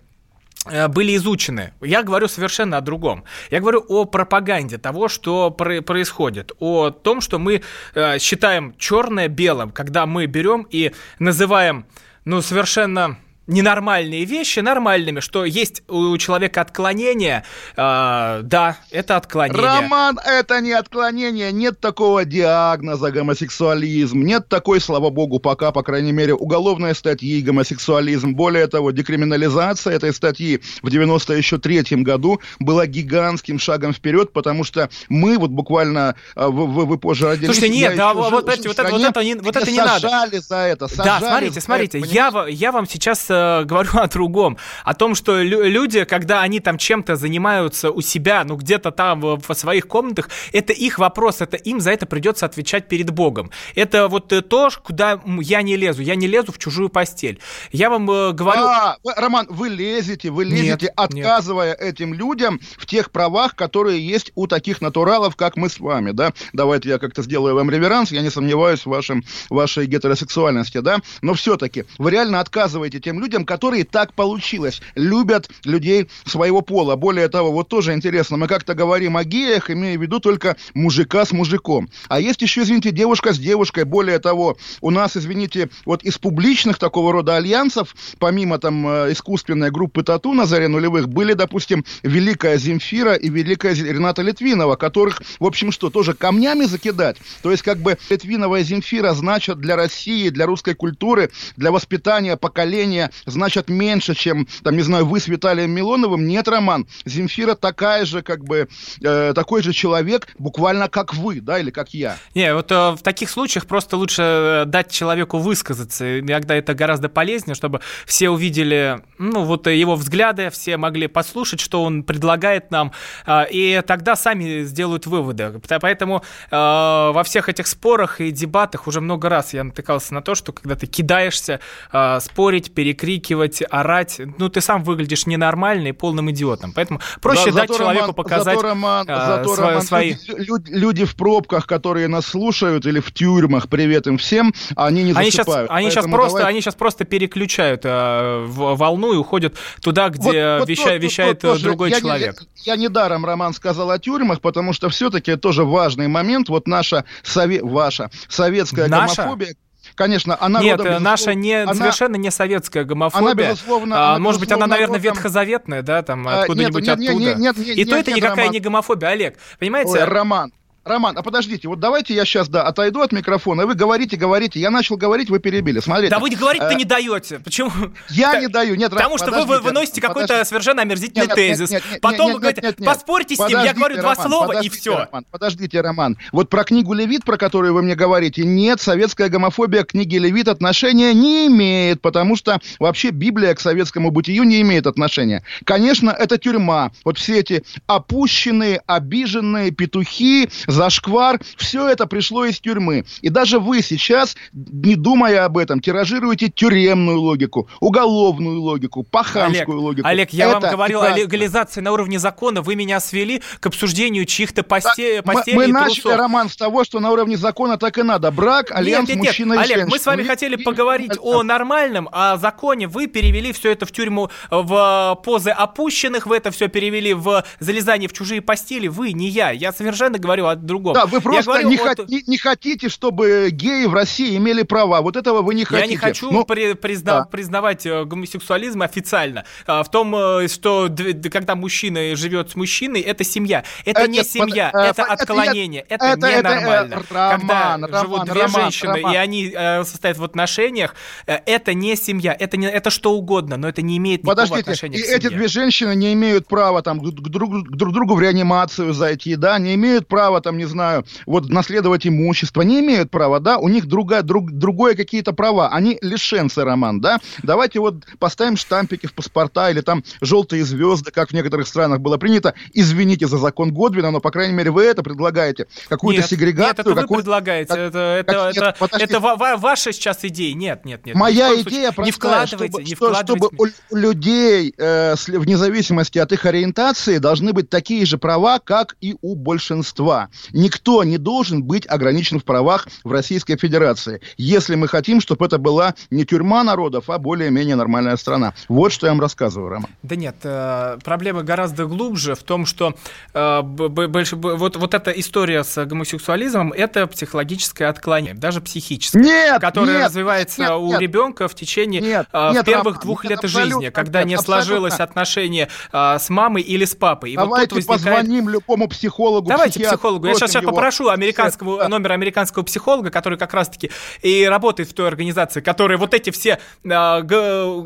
э, 0.65 0.87
были 0.87 1.15
изучены. 1.15 1.73
Я 1.81 2.03
говорю 2.03 2.27
совершенно 2.27 2.77
о 2.77 2.81
другом. 2.81 3.23
Я 3.51 3.59
говорю 3.59 3.85
о 3.87 4.05
пропаганде 4.05 4.77
того, 4.77 5.07
что 5.07 5.51
происходит, 5.51 6.51
о 6.59 6.89
том, 6.91 7.21
что 7.21 7.39
мы 7.39 7.61
э, 7.95 8.19
считаем 8.19 8.75
черное 8.77 9.27
белым, 9.27 9.71
когда 9.71 10.05
мы 10.05 10.25
берем 10.25 10.67
и 10.69 10.91
называем, 11.19 11.85
ну, 12.25 12.41
совершенно 12.41 13.17
ненормальные 13.47 14.25
вещи 14.25 14.59
нормальными, 14.59 15.19
что 15.19 15.43
есть 15.45 15.83
у 15.89 16.17
человека 16.17 16.61
отклонение, 16.61 17.43
э, 17.75 18.41
да, 18.43 18.77
это 18.89 19.17
отклонение. 19.17 19.61
Роман, 19.61 20.19
это 20.25 20.61
не 20.61 20.71
отклонение, 20.71 21.51
нет 21.51 21.79
такого 21.79 22.23
диагноза 22.23 23.11
гомосексуализм, 23.11 24.21
нет 24.21 24.47
такой, 24.47 24.79
слава 24.79 25.09
богу, 25.09 25.39
пока, 25.39 25.71
по 25.71 25.83
крайней 25.83 26.13
мере, 26.13 26.33
уголовной 26.33 26.95
статьи 26.95 27.41
гомосексуализм. 27.41 28.33
Более 28.33 28.67
того, 28.67 28.91
декриминализация 28.91 29.93
этой 29.93 30.13
статьи 30.13 30.61
в 30.81 30.89
93 30.89 32.03
году 32.03 32.39
была 32.59 32.85
гигантским 32.85 33.59
шагом 33.59 33.93
вперед, 33.93 34.31
потому 34.31 34.63
что 34.63 34.89
мы 35.09 35.37
вот 35.37 35.51
буквально, 35.51 36.15
а, 36.35 36.47
вы, 36.47 36.67
вы, 36.67 36.85
вы 36.85 36.97
позже 36.97 37.27
родились. 37.27 37.47
Слушайте, 37.47 37.75
нет, 37.75 37.95
да, 37.97 38.13
вот, 38.13 38.31
вот, 38.31 38.45
вот, 38.45 38.53
это, 38.53 38.69
вот 38.69 39.01
это 39.01 39.23
не, 39.23 39.35
вот 39.35 39.55
это 39.55 39.69
не 39.69 39.77
надо. 39.77 40.09
за 40.39 40.55
это, 40.55 40.87
Да, 40.95 41.19
смотрите, 41.19 41.59
смотрите, 41.59 41.99
это, 41.99 42.07
я, 42.07 42.45
я 42.47 42.71
вам 42.71 42.87
сейчас 42.87 43.32
э, 43.33 43.63
говорю 43.65 43.91
о 43.93 44.07
другом. 44.07 44.57
О 44.83 44.93
том, 44.93 45.15
что 45.15 45.41
люди, 45.41 46.03
когда 46.05 46.41
они 46.41 46.59
там 46.59 46.77
чем-то 46.77 47.15
занимаются 47.15 47.91
у 47.91 48.01
себя, 48.01 48.43
ну 48.43 48.55
где-то 48.55 48.91
там 48.91 49.21
в 49.21 49.53
своих 49.53 49.87
комнатах, 49.87 50.29
это 50.51 50.73
их 50.73 50.99
вопрос, 50.99 51.41
это 51.41 51.57
им 51.57 51.79
за 51.79 51.91
это 51.91 52.05
придется 52.05 52.45
отвечать 52.45 52.87
перед 52.87 53.09
Богом. 53.11 53.51
Это 53.75 54.07
вот 54.07 54.31
э, 54.31 54.41
то, 54.41 54.69
куда 54.83 55.21
я 55.41 55.61
не 55.61 55.75
лезу. 55.75 56.01
Я 56.01 56.15
не 56.15 56.27
лезу 56.27 56.51
в 56.51 56.57
чужую 56.57 56.89
постель. 56.89 57.39
Я 57.71 57.89
вам 57.89 58.09
э, 58.09 58.31
говорю... 58.31 58.63
А, 58.63 58.97
Роман, 59.15 59.47
вы 59.49 59.69
лезете, 59.69 60.29
вы 60.29 60.45
лезете, 60.45 60.85
нет, 60.85 60.93
отказывая 60.95 61.69
нет. 61.69 61.81
этим 61.81 62.13
людям 62.13 62.59
в 62.77 62.85
тех 62.85 63.11
правах, 63.11 63.55
которые 63.55 64.05
есть 64.05 64.31
у 64.35 64.47
таких 64.47 64.81
натуралов, 64.81 65.35
как 65.35 65.57
мы 65.57 65.69
с 65.69 65.79
вами, 65.79 66.11
да? 66.11 66.33
Давайте 66.53 66.89
я 66.89 66.99
как-то 66.99 67.23
сделаю 67.23 67.55
вам 67.55 67.69
реверанс, 67.69 68.11
я 68.11 68.21
не 68.21 68.29
сомневаюсь 68.29 68.81
в 68.81 68.87
вашем, 68.87 69.23
вашей 69.49 69.85
гетеросексуальности, 69.85 70.79
да? 70.79 70.99
Но 71.21 71.33
все-таки 71.33 71.85
вы 71.97 72.11
реально 72.11 72.39
отказываете 72.39 72.99
тем 72.99 73.19
людям, 73.19 73.22
которые 73.45 73.63
которые 73.63 73.85
так 73.85 74.13
получилось, 74.13 74.81
любят 74.93 75.49
людей 75.63 76.07
своего 76.25 76.61
пола. 76.61 76.95
Более 76.97 77.29
того, 77.29 77.51
вот 77.51 77.69
тоже 77.69 77.93
интересно, 77.93 78.35
мы 78.35 78.47
как-то 78.47 78.73
говорим 78.73 79.15
о 79.15 79.23
геях, 79.23 79.71
имея 79.71 79.97
в 79.97 80.01
виду 80.01 80.19
только 80.19 80.57
мужика 80.73 81.25
с 81.25 81.31
мужиком. 81.31 81.89
А 82.09 82.19
есть 82.19 82.41
еще, 82.41 82.63
извините, 82.63 82.91
девушка 82.91 83.33
с 83.33 83.39
девушкой. 83.39 83.85
Более 83.85 84.19
того, 84.19 84.57
у 84.81 84.91
нас, 84.91 85.15
извините, 85.15 85.69
вот 85.85 86.03
из 86.03 86.17
публичных 86.17 86.77
такого 86.77 87.13
рода 87.13 87.37
альянсов, 87.37 87.95
помимо 88.19 88.59
там 88.59 88.85
э, 88.85 89.13
искусственной 89.13 89.71
группы 89.71 90.03
Тату 90.03 90.33
на 90.33 90.45
заре 90.45 90.67
нулевых, 90.67 91.07
были, 91.07 91.33
допустим, 91.33 91.85
Великая 92.03 92.57
Земфира 92.57 93.13
и 93.13 93.29
Великая 93.29 93.73
Рената 93.73 94.21
Литвинова, 94.21 94.75
которых, 94.75 95.21
в 95.39 95.45
общем, 95.45 95.71
что, 95.71 95.89
тоже 95.89 96.13
камнями 96.13 96.65
закидать? 96.65 97.15
То 97.41 97.49
есть, 97.49 97.63
как 97.63 97.77
бы, 97.77 97.97
Литвинова 98.09 98.59
и 98.59 98.63
Земфира 98.63 99.13
значат 99.13 99.59
для 99.59 99.77
России, 99.77 100.29
для 100.29 100.45
русской 100.45 100.73
культуры, 100.73 101.31
для 101.55 101.71
воспитания 101.71 102.35
поколения, 102.35 103.09
значат 103.25 103.69
меньше, 103.69 104.15
чем, 104.15 104.47
там, 104.63 104.75
не 104.75 104.83
знаю, 104.83 105.05
вы 105.05 105.19
с 105.19 105.27
Виталием 105.27 105.71
Милоновым. 105.71 106.27
Нет, 106.27 106.47
Роман, 106.47 106.87
Земфира 107.05 107.55
такая 107.55 108.05
же, 108.05 108.21
как 108.21 108.43
бы, 108.43 108.67
э, 109.01 109.33
такой 109.33 109.63
же 109.63 109.73
человек, 109.73 110.27
буквально 110.37 110.89
как 110.89 111.13
вы, 111.13 111.41
да, 111.41 111.59
или 111.59 111.71
как 111.71 111.93
я. 111.93 112.17
Не, 112.35 112.53
вот 112.53 112.71
э, 112.71 112.91
в 112.91 113.01
таких 113.01 113.29
случаях 113.29 113.65
просто 113.65 113.97
лучше 113.97 114.21
э, 114.21 114.65
дать 114.65 114.91
человеку 114.91 115.37
высказаться. 115.37 116.19
Иногда 116.19 116.55
это 116.55 116.73
гораздо 116.73 117.09
полезнее, 117.09 117.55
чтобы 117.55 117.81
все 118.05 118.29
увидели, 118.29 119.01
ну, 119.17 119.43
вот 119.43 119.67
его 119.67 119.95
взгляды, 119.95 120.49
все 120.49 120.77
могли 120.77 121.07
послушать, 121.07 121.59
что 121.59 121.83
он 121.83 122.03
предлагает 122.03 122.71
нам, 122.71 122.91
э, 123.25 123.45
и 123.51 123.81
тогда 123.85 124.15
сами 124.15 124.63
сделают 124.63 125.05
выводы. 125.05 125.61
Поэтому 125.81 126.23
э, 126.51 126.55
во 126.55 127.23
всех 127.23 127.49
этих 127.49 127.67
спорах 127.67 128.21
и 128.21 128.31
дебатах 128.31 128.87
уже 128.87 129.01
много 129.01 129.29
раз 129.29 129.53
я 129.53 129.63
натыкался 129.63 130.13
на 130.13 130.21
то, 130.21 130.35
что 130.35 130.51
когда 130.51 130.75
ты 130.75 130.87
кидаешься 130.87 131.59
э, 131.91 132.19
спорить, 132.19 132.73
перекрикивать, 132.73 133.02
выкрикивать, 133.03 133.61
орать. 133.69 134.21
Ну, 134.37 134.49
ты 134.49 134.61
сам 134.61 134.83
выглядишь 134.83 135.25
ненормально 135.25 135.89
и 135.89 135.91
полным 135.91 136.31
идиотом. 136.31 136.71
Поэтому 136.73 137.01
проще 137.21 137.51
да, 137.51 137.61
дать 137.61 137.77
человеку 137.77 138.07
Роман, 138.07 138.15
показать 138.15 138.55
зато, 138.55 138.61
Роман, 138.61 139.05
а, 139.09 139.27
зато, 139.27 139.55
свое, 139.55 139.69
Роман, 139.69 139.81
свои... 139.83 140.15
Люди, 140.27 140.71
люди 140.71 141.05
в 141.05 141.15
пробках, 141.15 141.67
которые 141.67 142.07
нас 142.07 142.25
слушают, 142.25 142.85
или 142.85 142.99
в 142.99 143.11
тюрьмах, 143.13 143.67
привет 143.67 144.07
им 144.07 144.17
всем, 144.17 144.53
они 144.75 145.03
не 145.03 145.11
они 145.11 145.31
засыпают. 145.31 145.69
Сейчас, 145.69 145.77
они, 145.77 145.91
сейчас 145.91 146.05
просто, 146.05 146.37
давай... 146.37 146.51
они 146.53 146.61
сейчас 146.61 146.75
просто 146.75 147.03
переключают 147.03 147.81
э, 147.83 148.45
волну 148.47 149.13
и 149.13 149.17
уходят 149.17 149.55
туда, 149.81 150.09
где 150.09 150.59
вот, 150.59 150.69
веща, 150.69 150.93
вот, 150.93 151.03
вещает 151.03 151.43
вот, 151.43 151.61
другой 151.61 151.89
я 151.89 151.99
человек. 151.99 152.39
Не, 152.39 152.47
я, 152.65 152.73
я 152.73 152.79
недаром, 152.79 153.25
Роман, 153.25 153.53
сказал 153.53 153.91
о 153.91 153.99
тюрьмах, 153.99 154.39
потому 154.39 154.71
что 154.71 154.89
все-таки 154.89 155.35
тоже 155.35 155.65
важный 155.65 156.07
момент. 156.07 156.47
Вот 156.49 156.67
наша, 156.67 157.03
сове... 157.21 157.61
ваша 157.61 158.09
советская 158.29 158.87
наша? 158.87 159.23
гомофобия, 159.23 159.55
Конечно, 159.95 160.37
она 160.39 160.61
Нет, 160.61 160.79
родом, 160.79 161.03
наша 161.03 161.33
не, 161.33 161.63
она, 161.63 161.73
совершенно 161.73 162.15
не 162.15 162.31
советская 162.31 162.83
гомофобия. 162.83 163.31
Она, 163.31 163.51
безусловно, 163.51 163.95
а, 163.95 164.09
она, 164.11 164.19
может 164.19 164.39
быть, 164.39 164.51
она, 164.51 164.67
наверное, 164.67 164.97
родом... 164.97 165.13
ветхозаветная, 165.13 165.81
да, 165.81 166.01
там, 166.01 166.27
а, 166.27 166.41
откуда-нибудь 166.41 166.87
оттуда. 166.87 167.13
Нет, 167.13 167.37
нет, 167.37 167.57
нет, 167.57 167.77
И 167.77 167.85
то 167.85 167.95
это 167.95 168.11
никакая 168.11 168.37
Роман. 168.37 168.51
не 168.53 168.59
гомофобия, 168.59 169.09
Олег. 169.09 169.37
Понимаете? 169.59 169.91
Ой, 169.91 170.03
Роман, 170.03 170.51
Роман, 170.85 171.17
а 171.17 171.23
подождите, 171.23 171.69
вот 171.69 171.79
давайте 171.79 172.13
я 172.13 172.25
сейчас, 172.25 172.49
да, 172.49 172.63
отойду 172.63 173.01
от 173.01 173.13
микрофона, 173.13 173.65
вы 173.65 173.73
говорите, 173.73 174.17
говорите, 174.17 174.59
я 174.59 174.69
начал 174.69 174.97
говорить, 174.97 175.29
вы 175.29 175.39
перебили, 175.39 175.79
смотрите. 175.79 176.09
Да 176.09 176.19
вы 176.19 176.29
говорить-то 176.29 176.71
э, 176.71 176.75
не 176.75 176.83
даете, 176.83 177.39
почему? 177.39 177.71
Я 178.09 178.41
не 178.41 178.47
даю, 178.47 178.75
нет, 178.75 178.91
Потому 178.91 179.17
что 179.17 179.31
вы 179.31 179.61
выносите 179.61 180.01
какой-то 180.01 180.43
совершенно 180.43 180.81
омерзительный 180.81 181.27
тезис, 181.27 181.81
потом 182.01 182.33
вы 182.33 182.39
говорите, 182.39 182.73
поспорьте 182.83 183.35
с 183.35 183.39
ним, 183.39 183.59
я 183.63 183.73
говорю 183.73 183.97
два 183.97 184.15
слова 184.15 184.61
и 184.61 184.67
все. 184.67 185.07
Подождите, 185.31 185.79
Роман, 185.79 186.17
вот 186.33 186.49
про 186.49 186.65
книгу 186.65 186.93
Левит, 186.93 187.23
про 187.23 187.37
которую 187.37 187.73
вы 187.73 187.81
мне 187.81 187.95
говорите, 187.95 188.43
нет, 188.43 188.81
советская 188.81 189.29
гомофобия 189.29 189.83
к 189.83 189.91
книге 189.91 190.19
Левит 190.19 190.49
отношения 190.49 191.13
не 191.13 191.47
имеет, 191.47 192.01
потому 192.01 192.35
что 192.35 192.59
вообще 192.79 193.11
Библия 193.11 193.55
к 193.55 193.61
советскому 193.61 194.11
бытию 194.11 194.43
не 194.43 194.59
имеет 194.61 194.85
отношения. 194.85 195.43
Конечно, 195.63 196.09
это 196.09 196.37
тюрьма, 196.37 196.91
вот 197.05 197.17
все 197.17 197.39
эти 197.39 197.63
опущенные, 197.87 198.81
обиженные 198.85 199.71
петухи, 199.71 200.49
зашквар, 200.73 201.39
все 201.57 201.87
это 201.87 202.05
пришло 202.07 202.45
из 202.45 202.59
тюрьмы. 202.59 203.05
И 203.21 203.29
даже 203.29 203.59
вы 203.59 203.81
сейчас, 203.81 204.35
не 204.51 204.95
думая 204.95 205.45
об 205.45 205.57
этом, 205.57 205.79
тиражируете 205.79 206.49
тюремную 206.49 207.19
логику, 207.19 207.69
уголовную 207.79 208.59
логику, 208.61 209.03
паханскую 209.03 209.77
Олег, 209.77 209.83
логику. 209.83 210.07
Олег, 210.07 210.29
я 210.31 210.49
Это 210.51 210.59
вам 210.59 210.71
говорил 210.71 210.99
о 210.99 211.03
прекрасно. 211.03 211.21
легализации 211.23 211.81
на 211.81 211.91
уровне 211.91 212.19
закона, 212.19 212.61
вы 212.61 212.75
меня 212.75 212.99
свели 212.99 213.41
к 213.59 213.65
обсуждению 213.67 214.25
чьих-то 214.25 214.61
посте- 214.61 215.21
Мы, 215.25 215.33
постелей 215.33 215.57
мы 215.57 215.63
и 215.65 215.71
начали. 215.71 216.13
Роман, 216.13 216.49
с 216.49 216.55
того, 216.55 216.83
что 216.83 216.99
на 216.99 217.11
уровне 217.11 217.37
закона 217.37 217.77
так 217.77 217.97
и 217.97 218.03
надо. 218.03 218.31
Брак, 218.31 218.71
альянс 218.71 219.07
нет, 219.07 219.17
нет, 219.17 219.23
нет, 219.23 219.31
мужчина 219.31 219.53
и 219.53 219.57
Олег, 219.57 219.67
женщины. 219.77 219.89
мы 219.91 219.99
с 219.99 220.05
вами 220.05 220.23
хотели 220.23 220.55
и- 220.55 220.63
поговорить 220.63 221.13
о 221.21 221.43
нормальном, 221.43 222.09
о 222.11 222.37
законе. 222.37 222.87
Вы 222.87 223.07
перевели 223.07 223.51
все 223.53 223.71
это 223.71 223.85
в 223.85 223.91
тюрьму, 223.91 224.29
в 224.49 225.19
позы 225.23 225.49
опущенных, 225.51 226.25
вы 226.27 226.37
это 226.37 226.51
все 226.51 226.67
перевели 226.67 227.13
в 227.13 227.43
залезание 227.59 228.07
в 228.09 228.13
чужие 228.13 228.41
постели. 228.41 228.87
Вы, 228.87 229.13
не 229.13 229.27
я. 229.27 229.51
Я 229.51 229.71
совершенно 229.71 230.17
говорю 230.17 230.45
о 230.47 230.55
другом. 230.63 230.93
Да, 230.93 231.05
вы 231.05 231.21
просто 231.21 231.43
говорю 231.51 231.69
не, 231.69 231.77
о 231.77 231.85
хот- 231.85 232.05
не- 232.07 232.23
не 232.27 232.37
хотите, 232.37 232.89
чтобы 232.89 233.49
геи 233.51 233.85
в 233.85 233.93
России 233.93 234.35
имели 234.37 234.63
права. 234.63 235.01
Вот 235.01 235.15
этого 235.15 235.41
вы 235.41 235.53
не 235.55 235.63
хотите. 235.65 235.85
Я 235.85 235.87
не 235.91 235.97
хочу 235.97 236.31
Ну, 236.31 236.43
при- 236.45 236.73
призна- 236.73 237.19
да. 237.19 237.25
признавать 237.25 237.85
э, 237.85 238.03
гомосексуализм 238.05 238.81
официально. 238.81 239.45
А, 239.67 239.83
В 239.83 239.91
том, 239.91 240.15
э, 240.15 240.47
что 240.47 240.89
когда 241.31 241.55
мужчина 241.55 242.15
живет 242.15 242.51
с 242.51 242.55
мужчиной, 242.55 243.01
это 243.01 243.23
семья. 243.23 243.63
Это 243.85 244.01
Э, 244.03 244.07
не 244.07 244.17
нет, 244.19 244.27
семья, 244.27 244.69
под- 244.71 244.81
это 244.81 245.01
это 245.03 245.13
отклонение, 245.13 245.85
это, 245.89 246.05
это- 246.05 246.27
это, 246.27 246.49
ненормально. 246.49 247.03
Роман, 247.09 247.39
когда 247.39 247.87
Роман, 247.87 248.01
живут 248.01 248.23
две 248.25 248.41
Роман, 248.43 248.61
женщины, 248.61 248.93
Роман. 248.95 249.13
и 249.13 249.15
они 249.17 249.53
э, 249.55 249.83
состоят 249.83 250.17
в 250.17 250.23
отношениях, 250.23 250.95
э, 251.27 251.37
это 251.45 251.73
не 251.73 251.95
семья, 251.95 252.35
это, 252.39 252.57
не, 252.57 252.67
это 252.67 252.89
что 252.89 253.13
угодно, 253.13 253.57
но 253.57 253.67
это 253.69 253.81
не 253.81 253.97
имеет 253.97 254.21
никакого 254.23 254.35
Подождите, 254.35 254.61
отношения 254.61 254.97
и 254.99 255.01
к 255.01 255.05
эти 255.05 255.23
семье. 255.23 255.37
две 255.37 255.47
женщины 255.47 255.95
не 255.95 256.13
имеют 256.13 256.47
права 256.47 256.81
там 256.81 256.99
к 256.99 257.03
друг, 257.03 257.67
к 257.67 257.69
друг 257.71 257.93
другу 257.93 258.15
в 258.15 258.21
реанимацию 258.21 258.93
зайти, 258.93 259.35
да, 259.35 259.57
не 259.59 259.75
имеют 259.75 260.07
права 260.07 260.41
там, 260.41 260.52
не 260.57 260.65
знаю, 260.65 261.05
вот 261.25 261.49
наследовать 261.49 262.05
имущество, 262.07 262.61
не 262.61 262.79
имеют 262.79 263.11
права, 263.11 263.39
да, 263.39 263.57
у 263.57 263.69
них 263.69 263.85
другая, 263.87 264.21
друг, 264.21 264.51
другое 264.51 264.95
какие-то 264.95 265.33
права, 265.33 265.69
они 265.69 265.97
лишенцы, 266.01 266.63
Роман, 266.63 267.01
да. 267.01 267.19
Давайте 267.43 267.79
вот 267.79 267.95
поставим 268.19 268.57
штампики 268.57 269.07
в 269.07 269.13
паспорта 269.13 269.69
или 269.71 269.81
там 269.81 270.03
желтые 270.21 270.63
звезды, 270.65 271.11
как 271.11 271.29
в 271.29 271.33
некоторых 271.33 271.67
странах 271.67 271.99
было 271.99 272.17
принято. 272.17 272.53
Извините 272.73 273.27
за 273.27 273.37
закон 273.37 273.73
Годвина, 273.73 274.11
но, 274.11 274.19
по 274.19 274.31
крайней 274.31 274.53
мере, 274.53 274.71
вы 274.71 274.83
это 274.83 275.03
предлагаете. 275.03 275.67
Какую-то 275.89 276.21
нет, 276.21 276.29
сегрегацию. 276.29 276.67
Нет, 276.69 276.79
это 276.79 277.07
вы 277.07 277.07
предлагаете. 277.17 277.67
как- 277.69 277.77
это 277.77 277.99
это, 277.99 278.51
нет, 278.53 278.57
это, 278.79 278.97
это 278.97 279.19
ва- 279.19 279.35
ва- 279.35 279.57
ваша 279.57 279.91
сейчас 279.91 280.19
идея. 280.23 280.53
Нет, 280.53 280.85
нет, 280.85 281.05
нет. 281.05 281.15
Моя 281.15 281.49
идея 281.53 281.63
случае. 281.63 281.81
простая, 281.91 282.05
Не 282.05 282.11
вкладывайте, 282.11 282.67
чтобы, 282.67 282.83
не 282.83 282.95
вкладывайте. 282.95 283.47
чтобы 283.47 283.71
у 283.89 283.95
людей, 283.95 284.73
э, 284.77 285.15
вне 285.27 285.57
зависимости 285.57 286.17
от 286.19 286.31
их 286.31 286.45
ориентации, 286.45 287.17
должны 287.17 287.53
быть 287.53 287.69
такие 287.69 288.05
же 288.05 288.17
права, 288.17 288.59
как 288.59 288.95
и 289.01 289.15
у 289.21 289.35
большинства. 289.35 290.29
Никто 290.51 291.03
не 291.03 291.17
должен 291.17 291.63
быть 291.63 291.85
ограничен 291.87 292.39
в 292.39 292.43
правах 292.43 292.87
в 293.03 293.11
Российской 293.11 293.57
Федерации, 293.57 294.21
если 294.37 294.75
мы 294.75 294.87
хотим, 294.87 295.21
чтобы 295.21 295.45
это 295.45 295.57
была 295.57 295.95
не 296.09 296.25
тюрьма 296.25 296.63
народов, 296.63 297.09
а 297.09 297.17
более-менее 297.17 297.75
нормальная 297.75 298.17
страна. 298.17 298.53
Вот 298.67 298.91
что 298.91 299.07
я 299.07 299.13
вам 299.13 299.21
рассказываю, 299.21 299.69
Роман. 299.69 299.89
Да 300.01 300.15
нет, 300.15 300.35
э, 300.43 300.97
проблема 301.03 301.43
гораздо 301.43 301.85
глубже 301.85 302.35
в 302.35 302.43
том, 302.43 302.65
что 302.65 302.95
э, 303.33 303.61
больше, 303.61 304.35
вот, 304.35 304.75
вот 304.75 304.93
эта 304.93 305.11
история 305.11 305.63
с 305.63 305.85
гомосексуализмом 305.85 306.73
это 306.73 307.07
психологическое 307.07 307.85
отклонение, 307.85 308.33
даже 308.33 308.61
психическое, 308.61 309.19
Нет, 309.19 309.61
которое 309.61 309.97
нет, 309.97 310.05
развивается 310.07 310.61
нет, 310.61 310.71
у 310.71 310.87
нет. 310.87 311.01
ребенка 311.01 311.47
в 311.47 311.55
течение 311.55 312.01
Нет, 312.01 312.27
э, 312.31 312.51
нет, 312.53 312.65
первых 312.65 312.95
Роман, 312.95 313.01
двух 313.01 313.25
лет 313.25 313.39
жизни, 313.43 313.89
когда 313.89 314.23
нет, 314.23 314.39
не 314.39 314.43
сложилось 314.43 314.99
отношение 314.99 315.69
с 315.91 316.29
мамой 316.29 316.61
или 316.61 316.85
с 316.85 316.95
папой. 316.95 317.31
И 317.31 317.37
вот 317.37 317.43
Давайте 317.45 317.75
тут 317.75 317.87
возникает... 317.87 318.21
позвоним 318.21 318.49
любому 318.49 318.87
психологу, 318.87 319.49
Давайте 319.49 319.79
психологу. 319.79 320.27
Я 320.27 320.32
сейчас, 320.33 320.49
спросим 320.51 320.51
сейчас 320.53 320.61
его. 320.63 320.71
попрошу 320.73 321.09
американского, 321.09 321.77
Да. 321.79 321.89
номер 321.89 322.11
американского 322.13 322.63
психолога, 322.63 323.09
который 323.09 323.37
как 323.37 323.53
раз-таки 323.53 323.91
и 324.21 324.45
работает 324.45 324.89
в 324.89 324.93
той 324.93 325.07
организации, 325.07 325.61
которая 325.61 325.97
вот 325.97 326.13
эти 326.13 326.29
все 326.31 326.59
э, 326.83 327.21
г- 327.21 327.35
э, 327.35 327.85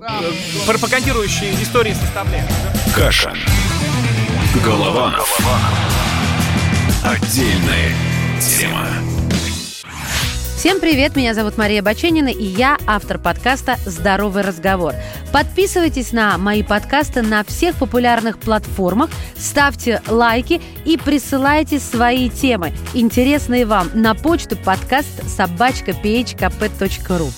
пропагандирующие 0.65 1.53
истории 1.61 1.93
составляет. 1.93 2.45
Каша. 2.95 3.33
Голованов. 4.63 5.37
Отдельная 7.03 7.93
тема. 8.41 8.87
Всем 10.57 10.79
привет, 10.79 11.15
меня 11.15 11.35
зовут 11.35 11.55
Мария 11.59 11.83
Баченина, 11.83 12.29
и 12.29 12.43
я 12.43 12.79
автор 12.87 13.19
подкаста 13.19 13.77
«Здоровый 13.85 14.41
разговор». 14.41 14.95
Подписывайтесь 15.31 16.11
на 16.13 16.35
мои 16.39 16.63
подкасты 16.63 17.21
на 17.21 17.43
всех 17.43 17.75
популярных 17.75 18.39
платформах, 18.39 19.11
ставьте 19.37 20.01
лайки 20.07 20.59
и 20.83 20.97
присылайте 20.97 21.79
свои 21.79 22.27
темы, 22.31 22.73
интересные 22.95 23.67
вам, 23.67 23.91
на 23.93 24.15
почту 24.15 24.57
подкаст 24.57 25.29
собачка 25.29 25.91
phkp.ru. 25.91 27.29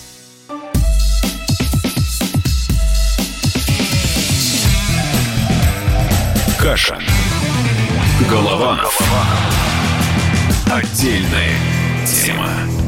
Каша. 6.58 6.98
Голованов. 8.30 8.98
Отдельная 10.72 11.58
тема. 12.06 12.78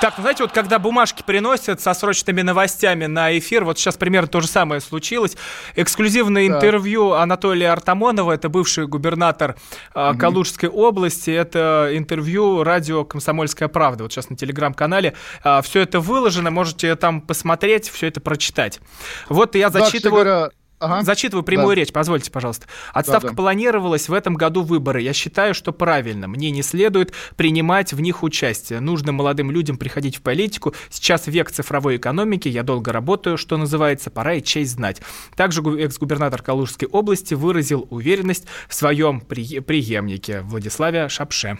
Так, 0.00 0.14
ну 0.18 0.22
знаете, 0.22 0.42
вот 0.42 0.52
когда 0.52 0.78
бумажки 0.78 1.22
приносят 1.24 1.80
со 1.80 1.94
срочными 1.94 2.42
новостями 2.42 3.06
на 3.06 3.36
эфир, 3.38 3.64
вот 3.64 3.78
сейчас 3.78 3.96
примерно 3.96 4.28
то 4.28 4.40
же 4.40 4.48
самое 4.48 4.80
случилось. 4.80 5.36
Эксклюзивное 5.76 6.46
Так. 6.46 6.56
интервью 6.56 7.12
Анатолия 7.12 7.70
Артамонова, 7.70 8.32
это 8.32 8.48
бывший 8.48 8.86
губернатор 8.86 9.56
а, 9.94 10.14
Калужской 10.14 10.68
области, 10.68 11.30
это 11.30 11.90
интервью 11.92 12.62
радио 12.64 13.04
«Комсомольская 13.04 13.68
правда». 13.68 14.04
Вот 14.04 14.12
сейчас 14.12 14.28
на 14.28 14.36
телеграм-канале 14.36 15.14
все 15.62 15.80
это 15.80 16.00
выложено, 16.00 16.50
можете 16.50 16.94
там 16.96 17.20
посмотреть, 17.22 17.88
все 17.88 18.08
это 18.08 18.20
прочитать. 18.20 18.80
Вот 19.28 19.54
я 19.54 19.70
Да, 19.70 19.80
зачитываю... 19.80 20.24
говоря, 20.24 20.50
ага. 20.78 21.02
Зачитываю 21.02 21.42
прямую 21.44 21.74
Да. 21.76 21.80
речь, 21.80 21.92
позвольте, 21.92 22.30
пожалуйста. 22.30 22.66
Отставка 22.92 23.28
Да-да. 23.28 23.36
планировалась 23.36 24.08
в 24.08 24.12
этом 24.12 24.34
году 24.34 24.62
выборы. 24.62 25.00
Я 25.00 25.12
считаю, 25.12 25.54
что 25.54 25.72
правильно. 25.72 26.28
Мне 26.28 26.50
не 26.50 26.62
следует 26.62 27.12
принимать 27.36 27.92
в 27.92 28.00
них 28.00 28.22
участие. 28.22 28.80
Нужно 28.80 29.12
молодым 29.12 29.50
людям 29.50 29.76
приходить 29.76 30.16
в 30.16 30.22
политику. 30.22 30.74
Сейчас 30.90 31.26
век 31.26 31.50
цифровой 31.50 31.96
экономики. 31.96 32.48
Я 32.48 32.62
долго 32.62 32.92
работаю, 32.92 33.36
что 33.38 33.56
называется. 33.56 34.10
Пора 34.10 34.34
и 34.34 34.42
честь 34.42 34.72
знать. 34.72 35.00
Также 35.36 35.62
гу- 35.62 35.76
экс-губернатор 35.76 36.42
Калужской 36.42 36.88
области 36.88 37.34
выразил 37.34 37.86
уверенность 37.90 38.46
в 38.68 38.74
своем 38.74 39.20
при- 39.20 39.60
преемнике 39.60 40.40
Владиславе 40.42 41.08
Шапше. 41.08 41.58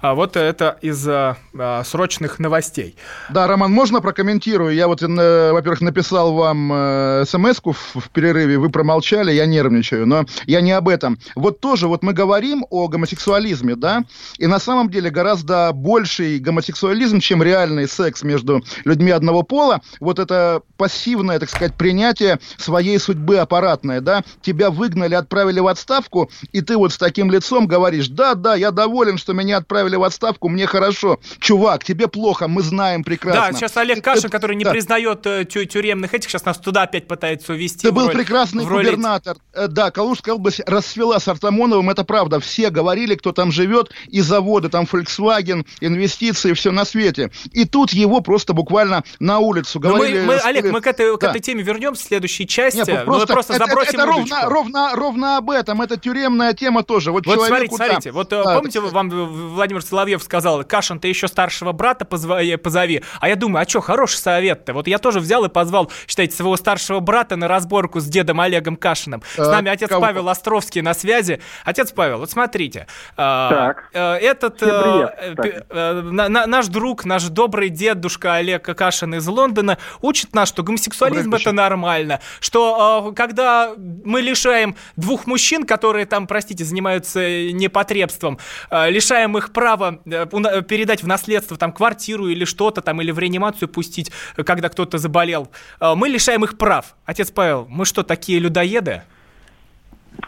А 0.00 0.14
вот 0.14 0.36
это 0.36 0.78
из 0.80 1.06
а, 1.08 1.36
а, 1.56 1.82
срочных 1.84 2.38
новостей. 2.38 2.96
Да, 3.30 3.46
Роман, 3.46 3.72
можно 3.72 4.00
прокомментирую? 4.00 4.74
Я 4.74 4.88
вот, 4.88 5.02
э, 5.02 5.52
во-первых, 5.52 5.80
написал 5.80 6.34
вам 6.34 6.72
э, 6.72 7.24
смс-ку 7.26 7.72
в, 7.72 7.96
в 7.96 8.10
перерыве, 8.10 8.58
вы 8.58 8.70
промолчали, 8.70 9.32
я 9.32 9.46
нервничаю, 9.46 10.06
но 10.06 10.24
я 10.46 10.60
не 10.60 10.72
об 10.72 10.88
этом. 10.88 11.18
Вот 11.34 11.60
тоже, 11.60 11.88
вот 11.88 12.02
мы 12.02 12.12
говорим 12.12 12.66
о 12.70 12.88
гомосексуализме, 12.88 13.76
да, 13.76 14.04
и 14.38 14.46
на 14.46 14.58
самом 14.58 14.90
деле 14.90 15.10
гораздо 15.10 15.70
больший 15.72 16.38
гомосексуализм, 16.38 17.20
чем 17.20 17.42
реальный 17.42 17.88
секс 17.88 18.22
между 18.22 18.62
людьми 18.84 19.10
одного 19.10 19.42
пола, 19.42 19.80
вот 20.00 20.18
это 20.18 20.62
пассивное, 20.76 21.38
так 21.38 21.50
сказать, 21.50 21.74
принятие 21.74 22.38
своей 22.56 22.98
судьбы 22.98 23.38
аппаратное, 23.38 24.00
да, 24.00 24.22
тебя 24.42 24.70
выгнали, 24.70 25.14
отправили 25.14 25.60
в 25.60 25.66
отставку, 25.66 26.30
и 26.52 26.60
ты 26.60 26.76
вот 26.76 26.92
с 26.92 26.98
таким 26.98 27.30
лицом 27.30 27.66
говоришь, 27.66 28.08
да, 28.08 28.34
да, 28.34 28.54
я 28.54 28.70
доволен, 28.70 29.18
что 29.18 29.32
меня 29.32 29.58
отправили 29.58 29.83
в 29.96 30.02
отставку, 30.04 30.48
мне 30.48 30.66
хорошо. 30.66 31.20
Чувак, 31.38 31.84
тебе 31.84 32.08
плохо, 32.08 32.48
мы 32.48 32.62
знаем 32.62 33.04
прекрасно. 33.04 33.48
Да, 33.50 33.52
сейчас 33.52 33.76
Олег 33.76 33.96
Ты- 33.96 34.02
Кашин, 34.02 34.22
ты- 34.22 34.28
который 34.30 34.56
не 34.56 34.64
да. 34.64 34.70
признает 34.70 35.26
э, 35.26 35.44
тю- 35.44 35.64
тюремных 35.64 36.14
этих, 36.14 36.30
сейчас 36.30 36.44
нас 36.44 36.58
туда 36.58 36.82
опять 36.82 37.06
пытается 37.06 37.52
увести. 37.52 37.82
Ты 37.86 37.92
был 37.92 38.08
прекрасный 38.08 38.64
в 38.64 38.68
роли- 38.68 38.86
губернатор. 38.86 39.36
Э, 39.52 39.66
Да, 39.68 39.90
Калужская 39.90 40.34
область 40.34 40.60
расцвела 40.66 41.18
с 41.20 41.28
Артамоновым, 41.28 41.90
это 41.90 42.04
правда. 42.04 42.40
Все 42.40 42.70
говорили, 42.70 43.14
кто 43.14 43.32
там 43.32 43.50
живет, 43.52 43.90
и 44.08 44.20
заводы, 44.20 44.68
там 44.68 44.84
Volkswagen, 44.84 45.64
инвестиции, 45.80 46.52
все 46.52 46.70
на 46.72 46.84
свете. 46.84 47.30
И 47.52 47.64
тут 47.64 47.92
его 47.92 48.20
просто 48.20 48.52
буквально 48.52 49.04
на 49.20 49.38
улицу 49.38 49.80
Но 49.80 49.90
мы, 49.90 49.96
говорили. 49.96 50.20
мы, 50.26 50.38
что 50.38 50.48
Олег, 50.48 50.70
мы 50.72 50.80
к 50.80 50.86
этой, 50.86 51.16
к 51.16 51.20
Да. 51.20 51.30
этой 51.30 51.40
теме 51.40 51.62
вернемся 51.62 52.02
в 52.04 52.06
следующей 52.06 52.46
части. 52.46 52.78
Нет, 52.78 53.04
Ну, 53.06 53.18
мы 53.18 53.26
просто 53.26 53.54
это, 53.54 53.66
забросим 53.66 54.00
это 54.00 54.10
удочку. 54.10 54.36
ровно, 54.36 54.48
ровно, 54.50 54.90
ровно 54.94 55.36
об 55.38 55.50
этом. 55.50 55.82
Это 55.82 55.96
тюремная 55.96 56.52
тема 56.52 56.82
тоже. 56.82 57.10
Вот, 57.12 57.26
Вот 57.26 57.34
человеку 57.36 57.76
смотрите, 57.76 57.76
там- 57.76 57.86
смотрите, 57.86 58.12
вот 58.12 58.32
э, 58.32 58.44
Да, 58.44 58.54
помните, 58.56 58.80
так 58.80 58.92
вам 58.92 59.08
Владимир 59.64 59.82
Соловьев 59.82 60.22
сказал, 60.22 60.62
Кашин, 60.62 61.00
ты 61.00 61.08
еще 61.08 61.26
старшего 61.26 61.72
брата 61.72 62.04
позови, 62.04 62.56
позови. 62.56 63.02
А 63.18 63.28
я 63.30 63.34
думаю, 63.36 63.64
а 63.64 63.68
что, 63.68 63.80
хороший 63.80 64.16
совет-то. 64.18 64.74
Вот 64.74 64.86
я 64.86 64.98
тоже 64.98 65.20
взял 65.20 65.42
и 65.46 65.48
позвал, 65.48 65.90
считайте, 66.06 66.36
своего 66.36 66.58
старшего 66.58 67.00
брата 67.00 67.36
на 67.36 67.48
разборку 67.48 68.00
с 68.00 68.04
дедом 68.04 68.42
Олегом 68.42 68.76
Кашиным. 68.76 69.22
С 69.32 69.36
Так, 69.36 69.48
нами 69.50 69.70
отец 69.70 69.88
кого? 69.88 70.02
Павел 70.02 70.28
Островский 70.28 70.82
на 70.82 70.92
связи. 70.92 71.40
Отец 71.64 71.92
Павел, 71.92 72.18
вот 72.18 72.30
смотрите. 72.30 72.86
а, 73.16 73.48
Так. 73.48 73.88
э, 73.94 74.16
Этот 74.16 74.58
привет, 74.58 75.14
э, 75.18 75.62
э, 75.70 76.00
наш 76.02 76.66
друг, 76.66 77.06
наш 77.06 77.22
добрый 77.24 77.70
дедушка 77.70 78.34
Олег 78.34 78.64
Кашин 78.76 79.14
из 79.14 79.26
Лондона 79.26 79.78
учит 80.02 80.34
нас, 80.34 80.50
что 80.50 80.62
гомосексуализм 80.62 81.32
это 81.34 81.52
нормально, 81.52 82.20
что 82.40 83.08
э, 83.12 83.14
когда 83.14 83.72
мы 84.04 84.20
лишаем 84.20 84.76
двух 84.96 85.26
мужчин, 85.26 85.64
которые 85.64 86.04
там, 86.04 86.26
простите, 86.26 86.64
занимаются 86.64 87.20
э, 87.20 87.50
непотребством, 87.52 88.38
э, 88.70 88.90
лишаем 88.90 89.38
их 89.38 89.53
права 89.54 90.00
э, 90.04 90.26
уна- 90.26 90.60
передать 90.62 91.02
в 91.02 91.06
наследство 91.06 91.56
там 91.56 91.72
квартиру 91.72 92.26
или 92.26 92.44
что-то 92.44 92.82
там, 92.82 93.00
или 93.00 93.10
в 93.10 93.18
реанимацию 93.18 93.68
пустить, 93.68 94.12
э, 94.36 94.42
когда 94.44 94.68
кто-то 94.68 94.98
заболел, 94.98 95.48
э, 95.80 95.94
мы 95.94 96.08
лишаем 96.08 96.44
их 96.44 96.58
прав. 96.58 96.94
Отец 97.06 97.30
Павел, 97.30 97.66
мы 97.70 97.86
что, 97.86 98.02
такие 98.02 98.38
людоеды? 98.38 99.02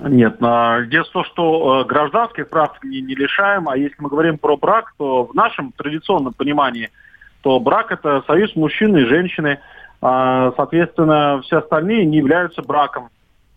Нет, 0.01 0.37
а, 0.41 0.79
в 0.81 1.13
том, 1.13 1.25
что 1.25 1.83
э, 1.83 1.85
гражданских 1.85 2.49
прав 2.49 2.83
не, 2.83 3.01
не 3.01 3.15
лишаем, 3.15 3.69
а 3.69 3.77
если 3.77 3.97
мы 3.99 4.09
говорим 4.09 4.39
про 4.39 4.57
брак, 4.57 4.95
то 4.99 5.25
в 5.25 5.35
нашем 5.35 5.73
традиционном 5.73 6.33
понимании, 6.33 6.91
то 7.43 7.61
брак 7.61 7.93
это 7.93 8.23
союз 8.27 8.55
мужчины 8.57 8.99
и 8.99 9.07
женщины, 9.07 9.61
а, 10.03 10.53
соответственно, 10.57 11.41
все 11.45 11.59
остальные 11.59 12.05
не 12.05 12.19
являются 12.19 12.63
браком. 12.63 13.09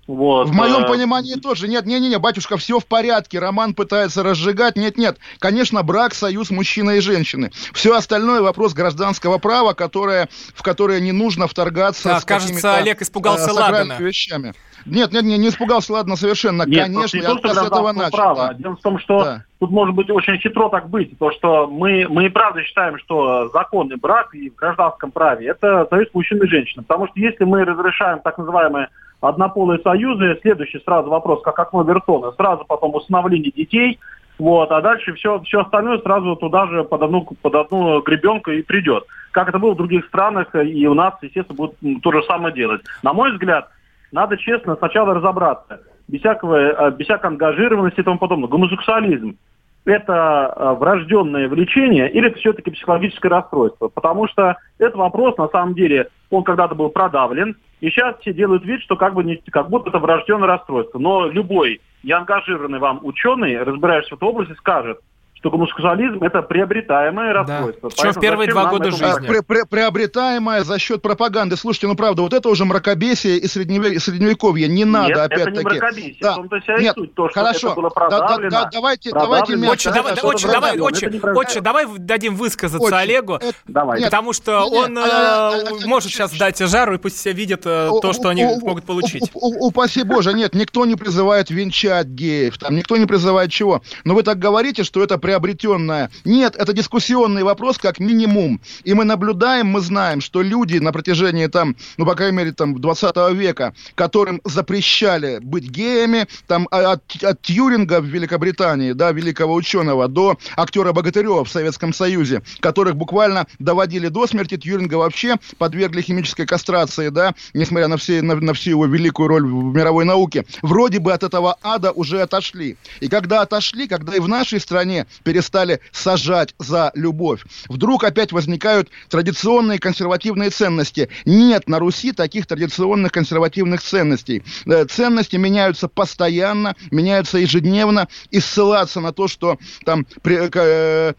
Вот. 0.09 0.49
В 0.49 0.53
моем 0.53 0.85
э, 0.85 0.87
понимании 0.87 1.35
тоже. 1.35 1.67
Нет, 1.67 1.85
не-не-не, 1.85 2.17
батюшка, 2.17 2.57
все 2.57 2.79
в 2.79 2.85
порядке. 2.87 3.37
Роман 3.37 3.75
пытается 3.75 4.23
разжигать. 4.23 4.75
Нет-нет. 4.75 5.19
Конечно, 5.37 5.83
брак, 5.83 6.15
союз 6.15 6.49
мужчины 6.49 6.97
и 6.97 6.99
женщины. 6.99 7.51
Все 7.73 7.95
остальное 7.95 8.41
вопрос 8.41 8.73
гражданского 8.73 9.37
права, 9.37 9.73
которое, 9.73 10.27
в 10.55 10.63
которое 10.63 10.99
не 10.99 11.11
нужно 11.11 11.47
вторгаться 11.47 12.09
Так, 12.09 12.21
с 12.21 12.25
кажется, 12.25 12.53
какими-то, 12.55 12.75
Олег 12.77 13.01
испугался 13.03 13.51
э, 13.51 13.53
Ладана. 13.53 13.97
вещами. 13.99 14.55
Нет, 14.87 15.11
нет, 15.11 15.23
нет, 15.25 15.39
не 15.39 15.49
испугался, 15.49 15.93
ладно, 15.93 16.15
совершенно. 16.15 16.63
Нет, 16.63 16.85
Конечно, 16.85 17.17
не 17.17 17.21
я 17.23 17.35
то, 17.35 17.53
с 17.53 17.57
этого 17.63 17.91
начал. 17.91 18.17
права. 18.17 18.47
да. 18.47 18.53
Дело 18.55 18.75
в 18.77 18.81
том, 18.81 18.97
что 18.97 19.23
Да. 19.23 19.45
тут 19.59 19.69
может 19.69 19.93
быть 19.93 20.09
очень 20.09 20.39
хитро 20.39 20.69
так 20.69 20.89
быть, 20.89 21.19
то 21.19 21.31
что 21.31 21.67
мы, 21.67 22.07
мы 22.09 22.25
и 22.25 22.29
правда 22.29 22.63
считаем, 22.63 22.97
что 22.97 23.49
законный 23.49 23.97
брак 23.97 24.33
и 24.33 24.49
в 24.49 24.55
гражданском 24.55 25.11
праве 25.11 25.49
это 25.49 25.85
союз 25.91 26.07
мужчин 26.13 26.41
и 26.41 26.47
женщин. 26.47 26.83
Потому 26.83 27.07
что 27.09 27.19
если 27.19 27.43
мы 27.43 27.63
разрешаем 27.63 28.21
так 28.23 28.39
называемые 28.39 28.87
однополые 29.21 29.79
союзы, 29.79 30.38
следующий 30.41 30.79
сразу 30.79 31.09
вопрос, 31.09 31.41
как 31.41 31.57
окно 31.59 31.83
Вертона, 31.83 32.31
сразу 32.31 32.65
потом 32.65 32.95
усыновление 32.95 33.51
детей, 33.51 33.99
вот, 34.38 34.71
а 34.71 34.81
дальше 34.81 35.13
все, 35.13 35.41
все 35.41 35.61
остальное 35.61 35.99
сразу 35.99 36.35
туда 36.38 36.65
же 36.67 36.83
под 36.85 37.01
одну, 37.01 37.27
под 37.41 37.55
одну 37.55 38.01
гребенку 38.01 38.51
и 38.51 38.61
придет. 38.61 39.03
Как 39.31 39.49
это 39.49 39.59
было 39.59 39.73
в 39.73 39.77
других 39.77 40.05
странах, 40.05 40.55
и 40.55 40.88
у 40.88 40.93
нас, 40.93 41.13
естественно, 41.21 41.57
будут 41.57 41.75
то 42.01 42.11
же 42.11 42.23
самое 42.23 42.53
делать. 42.53 42.81
На 43.03 43.11
мой 43.11 43.33
взгляд, 43.33 43.69
надо 44.11 44.38
честно 44.38 44.77
сначала 44.77 45.13
разобраться, 45.13 45.81
без, 46.07 46.21
всякого, 46.21 46.55
э, 46.55 46.91
без 46.91 47.05
всякой 47.05 47.27
ангажированности 47.27 47.99
и 47.99 48.03
тому 48.03 48.17
подобное. 48.17 48.47
Гомосексуализм– 48.47 49.38
это 49.86 50.53
э, 50.55 50.74
врожденное 50.79 51.48
влечение 51.48 52.09
или 52.12 52.27
это 52.27 52.39
все-таки 52.39 52.71
психологическое 52.71 53.29
расстройство? 53.29 53.88
Потому 53.88 54.27
что 54.27 54.57
этот 54.77 54.95
вопрос, 54.95 55.38
на 55.38 55.48
самом 55.50 55.75
деле, 55.75 56.09
он 56.29 56.43
когда-то 56.43 56.75
был 56.75 56.89
продавлен, 56.89 57.55
и 57.81 57.89
сейчас 57.89 58.17
все 58.19 58.33
делают 58.33 58.65
вид, 58.65 58.81
что 58.81 58.95
как, 58.95 59.13
бы 59.13 59.24
не, 59.24 59.38
как 59.51 59.69
будто 59.69 59.89
это 59.89 60.00
врожденное 60.00 60.48
расстройство. 60.48 61.00
Но 61.00 61.27
любой 61.27 61.81
неангажированный 62.03 62.79
вам 62.79 63.00
ученый, 63.03 63.62
разбирающийся 63.62 64.15
в 64.15 64.17
этой 64.17 64.29
области, 64.29 64.53
скажет, 64.53 65.00
что 65.39 65.50
гомосексуализм– 65.51 66.17
это 66.22 66.41
приобретаемое 66.41 67.31
расстройство. 67.34 67.88
Причем 67.89 68.01
в 68.01 68.03
Поэтому 68.03 68.22
первые 68.22 68.50
два 68.50 68.65
года 68.65 68.91
жизни. 68.91 69.05
А, 69.05 69.19
пре- 69.22 69.41
пре- 69.46 69.65
приобретаемое 69.69 70.63
за 70.63 70.77
счет 70.79 71.01
пропаганды. 71.01 71.55
Слушайте, 71.55 71.88
ну 71.88 71.96
правда, 71.96 72.24
вот 72.24 72.34
это 72.34 72.50
уже 72.50 72.65
мракобесие 72.65 73.38
и 73.38 73.48
средневе- 73.48 74.00
средневековье. 74.00 74.67
Не 74.67 74.84
надо, 74.84 75.08
Нет, 75.08 75.17
это 75.17 75.36
не 75.36 75.41
опять-таки. 75.60 75.63
мракобесие. 75.79 76.17
Да. 76.22 76.38
Нет, 76.79 76.96
суть. 76.96 77.13
То, 77.15 77.29
что 77.29 77.39
Хорошо. 77.39 77.67
это 77.67 77.75
было 77.77 77.89
Да- 77.96 78.10
да- 78.10 78.50
да- 78.50 78.69
давайте, 78.74 79.12
давайте. 79.12 79.53
Отче, 79.55 79.91
давай, 79.91 80.13
это 80.13 80.27
отче, 80.27 80.48
давай, 80.48 80.79
отче, 80.79 81.05
Это 81.05 81.13
не 81.15 81.19
правда. 81.22 81.39
отче, 81.39 81.62
давай 81.62 81.86
дадим 81.98 82.36
высказаться 82.36 82.86
Отче, 82.86 82.96
Олегу. 82.98 83.36
это- 83.36 83.53
Давай. 83.67 84.00
Нет, 84.00 84.10
Потому 84.10 84.34
что 84.34 84.63
Не-не, 84.65 84.77
он 84.77 84.98
а- 84.98 85.01
э, 85.01 85.05
а- 85.10 85.62
а- 85.84 85.88
может 85.88 86.12
сейчас 86.12 86.34
дать 86.38 86.58
жару, 86.60 86.96
и 86.96 86.98
пусть 86.98 87.15
все 87.17 87.31
видят 87.31 87.62
э, 87.65 87.89
то, 88.01 88.12
что 88.13 88.27
они 88.29 88.43
могут 88.43 88.84
получить. 88.84 89.24
Упаси 89.34 90.03
Боже, 90.03 90.34
нет, 90.34 90.53
никто 90.53 90.86
не 90.86 90.96
призывает 90.96 91.50
венчать 91.50 92.08
геев, 92.08 92.58
там 92.58 92.75
никто 92.75 92.98
не 92.98 93.05
призывает 93.05 93.51
чего. 93.51 93.81
Но 94.03 94.15
вы 94.15 94.24
так 94.24 94.38
говорите, 94.39 94.84
что 94.84 95.01
это 95.01 95.17
приобретенное. 95.29 96.09
Нет, 96.25 96.55
это 96.55 96.74
дискуссионный 96.74 97.43
вопрос 97.43 97.77
как 97.77 98.00
минимум. 98.00 98.59
И 98.83 98.95
мы 98.95 99.03
наблюдаем, 99.03 99.67
мы 99.67 99.79
знаем, 99.79 100.21
что 100.21 100.41
люди 100.41 100.79
на 100.79 100.91
протяжении 100.91 101.45
там, 101.45 101.75
ну, 101.98 102.05
по 102.07 102.15
крайней 102.15 102.38
мере, 102.38 102.51
там, 102.51 102.81
20 102.81 103.31
века, 103.33 103.75
которым 103.93 104.41
запрещали 104.43 105.38
быть 105.39 105.69
геями, 105.69 106.27
там, 106.48 106.67
а- 106.71 106.93
от, 106.93 107.24
от 107.24 107.41
Тьюринга 107.43 108.01
в 108.01 108.05
Великобритании, 108.05 108.93
да, 108.93 109.12
великого 109.12 109.53
ученого, 109.53 110.07
до 110.07 110.36
актера 110.57 110.93
Богатырева 110.93 111.45
в 111.45 111.50
Советском 111.51 111.93
Союзе, 111.93 112.41
которых 112.59 112.95
буквально 112.95 113.45
доводили 113.59 114.07
до 114.07 114.25
смерти, 114.25 114.57
Тьюринга 114.57 114.95
вообще 114.95 115.36
подвергли 115.59 116.01
химической 116.01 116.48
кастрации, 116.48 117.09
да, 117.09 117.36
несмотря 117.53 117.88
на, 117.88 117.98
все, 117.98 118.24
на, 118.24 118.33
на 118.36 118.55
всю 118.55 118.71
его 118.71 118.88
великую 118.88 119.27
роль 119.27 119.43
в 119.45 119.75
мировой 119.75 120.05
науке. 120.05 120.45
Вроде 120.63 120.98
бы 120.98 121.13
от 121.13 121.21
этого 121.21 121.55
ада 121.62 121.91
уже 121.91 122.21
отошли. 122.21 122.77
И 123.00 123.07
когда 123.07 123.41
отошли, 123.41 123.88
когда 123.88 124.15
и 124.15 124.19
в 124.19 124.27
нашей 124.27 124.59
стране 124.59 125.05
перестали 125.23 125.79
сажать 125.91 126.55
за 126.59 126.91
любовь, 126.95 127.43
вдруг 127.67 128.03
опять 128.03 128.31
возникают 128.31 128.89
традиционные 129.09 129.79
консервативные 129.79 130.49
ценности. 130.49 131.09
Нет 131.25 131.67
на 131.67 131.79
Руси 131.79 132.11
таких 132.11 132.47
традиционных 132.47 133.11
консервативных 133.11 133.81
ценностей. 133.81 134.43
Э, 134.65 134.85
Ценности 134.85 135.35
меняются 135.35 135.88
постоянно, 135.88 136.75
меняются 136.91 137.38
ежедневно, 137.38 138.07
и 138.31 138.39
ссылаться 138.39 138.99
на 138.99 139.13
то, 139.13 139.27
что 139.27 139.57
там 139.85 140.05
э, 140.25 141.13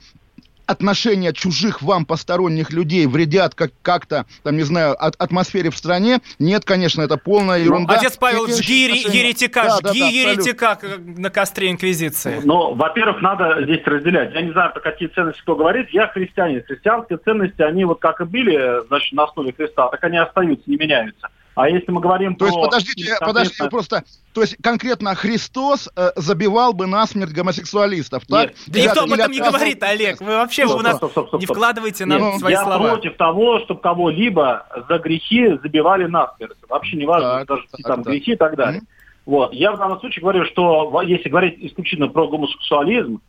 отношения 0.71 1.33
чужих 1.33 1.83
вам 1.83 2.05
посторонних 2.07 2.71
людей 2.73 3.07
вредят 3.07 3.55
как- 3.55 3.73
как-то, 3.83 4.25
там, 4.43 4.57
не 4.57 4.63
знаю, 4.63 4.95
от- 4.99 5.17
атмосфере 5.17 5.71
в 5.71 5.77
стране, 5.77 6.21
нет, 6.39 6.65
конечно, 6.65 7.03
это 7.03 7.17
полная 7.17 7.59
ерунда. 7.59 7.95
Отец 7.95 8.17
Павел, 8.17 8.47
Эти 8.47 8.63
жги 8.63 8.87
отношения- 8.87 9.19
еретика, 9.19 9.63
Да, 9.63 9.79
да, 9.83 9.91
жги 9.91 10.01
да, 10.01 10.07
абсолютно. 10.07 10.31
еретика 10.31 10.77
как 10.81 11.01
на 11.05 11.31
костре 11.31 11.71
Инквизиции. 11.71 12.41
Ну, 12.45 12.75
во-первых, 12.75 13.21
надо 13.23 13.63
здесь 13.65 13.81
разделять. 13.85 14.33
Я 14.35 14.43
не 14.43 14.53
знаю, 14.53 14.73
про 14.73 14.81
какие 14.81 15.09
ценности 15.09 15.41
кто 15.43 15.57
говорит. 15.57 15.89
Я 15.91 16.07
христианин. 16.09 16.63
Христианские 16.67 17.19
ценности, 17.19 17.63
они 17.63 17.85
вот 17.85 18.01
как 18.01 18.21
и 18.21 18.25
были, 18.25 18.87
значит, 18.89 19.13
на 19.13 19.25
основе 19.25 19.53
Христа, 19.53 19.89
так 19.89 20.03
они 20.05 20.19
остаются, 20.19 20.65
не 20.71 20.77
меняются. 20.77 21.29
А 21.61 21.69
если 21.69 21.91
мы 21.93 22.01
говорим 22.01 22.35
То 22.37 22.47
про... 22.47 22.47
есть, 22.47 22.61
подождите, 22.61 23.05
конкретно- 23.11 23.27
подождите, 23.27 23.69
просто, 23.71 24.05
то 24.33 24.41
есть 24.41 24.57
конкретно 24.63 25.15
Христос 25.15 25.91
э, 25.95 26.11
забивал 26.17 26.73
бы 26.73 26.87
насмерть 26.87 27.33
гомосексуалистов, 27.33 28.25
так? 28.27 28.49
Нет. 28.49 28.57
Да 28.67 28.79
Или 28.79 28.87
никто 28.87 29.01
от- 29.03 29.07
об 29.07 29.13
этом 29.13 29.33
не 29.33 29.41
говорит, 29.41 29.83
Олег. 29.83 30.21
Вы 30.21 30.27
вообще 30.37 30.67
Стоп, 30.67 30.81
у 30.81 30.83
нас 30.83 30.97
стоп, 30.97 31.11
стоп, 31.11 31.29
стоп, 31.29 31.41
не 31.41 31.47
стоп. 31.47 31.57
вкладывайте 31.57 32.07
нам 32.07 32.21
Нет, 32.23 32.39
свои 32.41 32.53
я 32.53 32.63
слова. 32.65 32.89
против 32.89 33.17
того, 33.17 33.61
чтобы 33.61 33.81
кого-либо 33.81 34.67
за 34.89 34.99
грехи 34.99 35.59
забивали 35.63 36.07
насмерть. 36.07 36.57
Вообще 36.69 36.97
не 36.97 37.05
важно, 37.05 37.41
Так, 37.41 37.49
даже 37.49 37.63
так, 37.71 37.81
там 37.83 38.03
так. 38.05 38.13
грехи 38.13 38.33
и 38.33 38.37
так 38.37 38.57
далее. 38.57 38.79
Мгм. 38.81 38.89
Вот. 39.27 39.53
Я 39.53 39.73
в 39.73 39.79
данном 39.79 40.01
случае 40.01 40.23
говорю, 40.23 40.45
что 40.47 41.03
если 41.03 41.29
говорить 41.29 41.57
исключительно 41.61 42.09
про 42.09 42.27
гомосексуализм, 42.27 43.21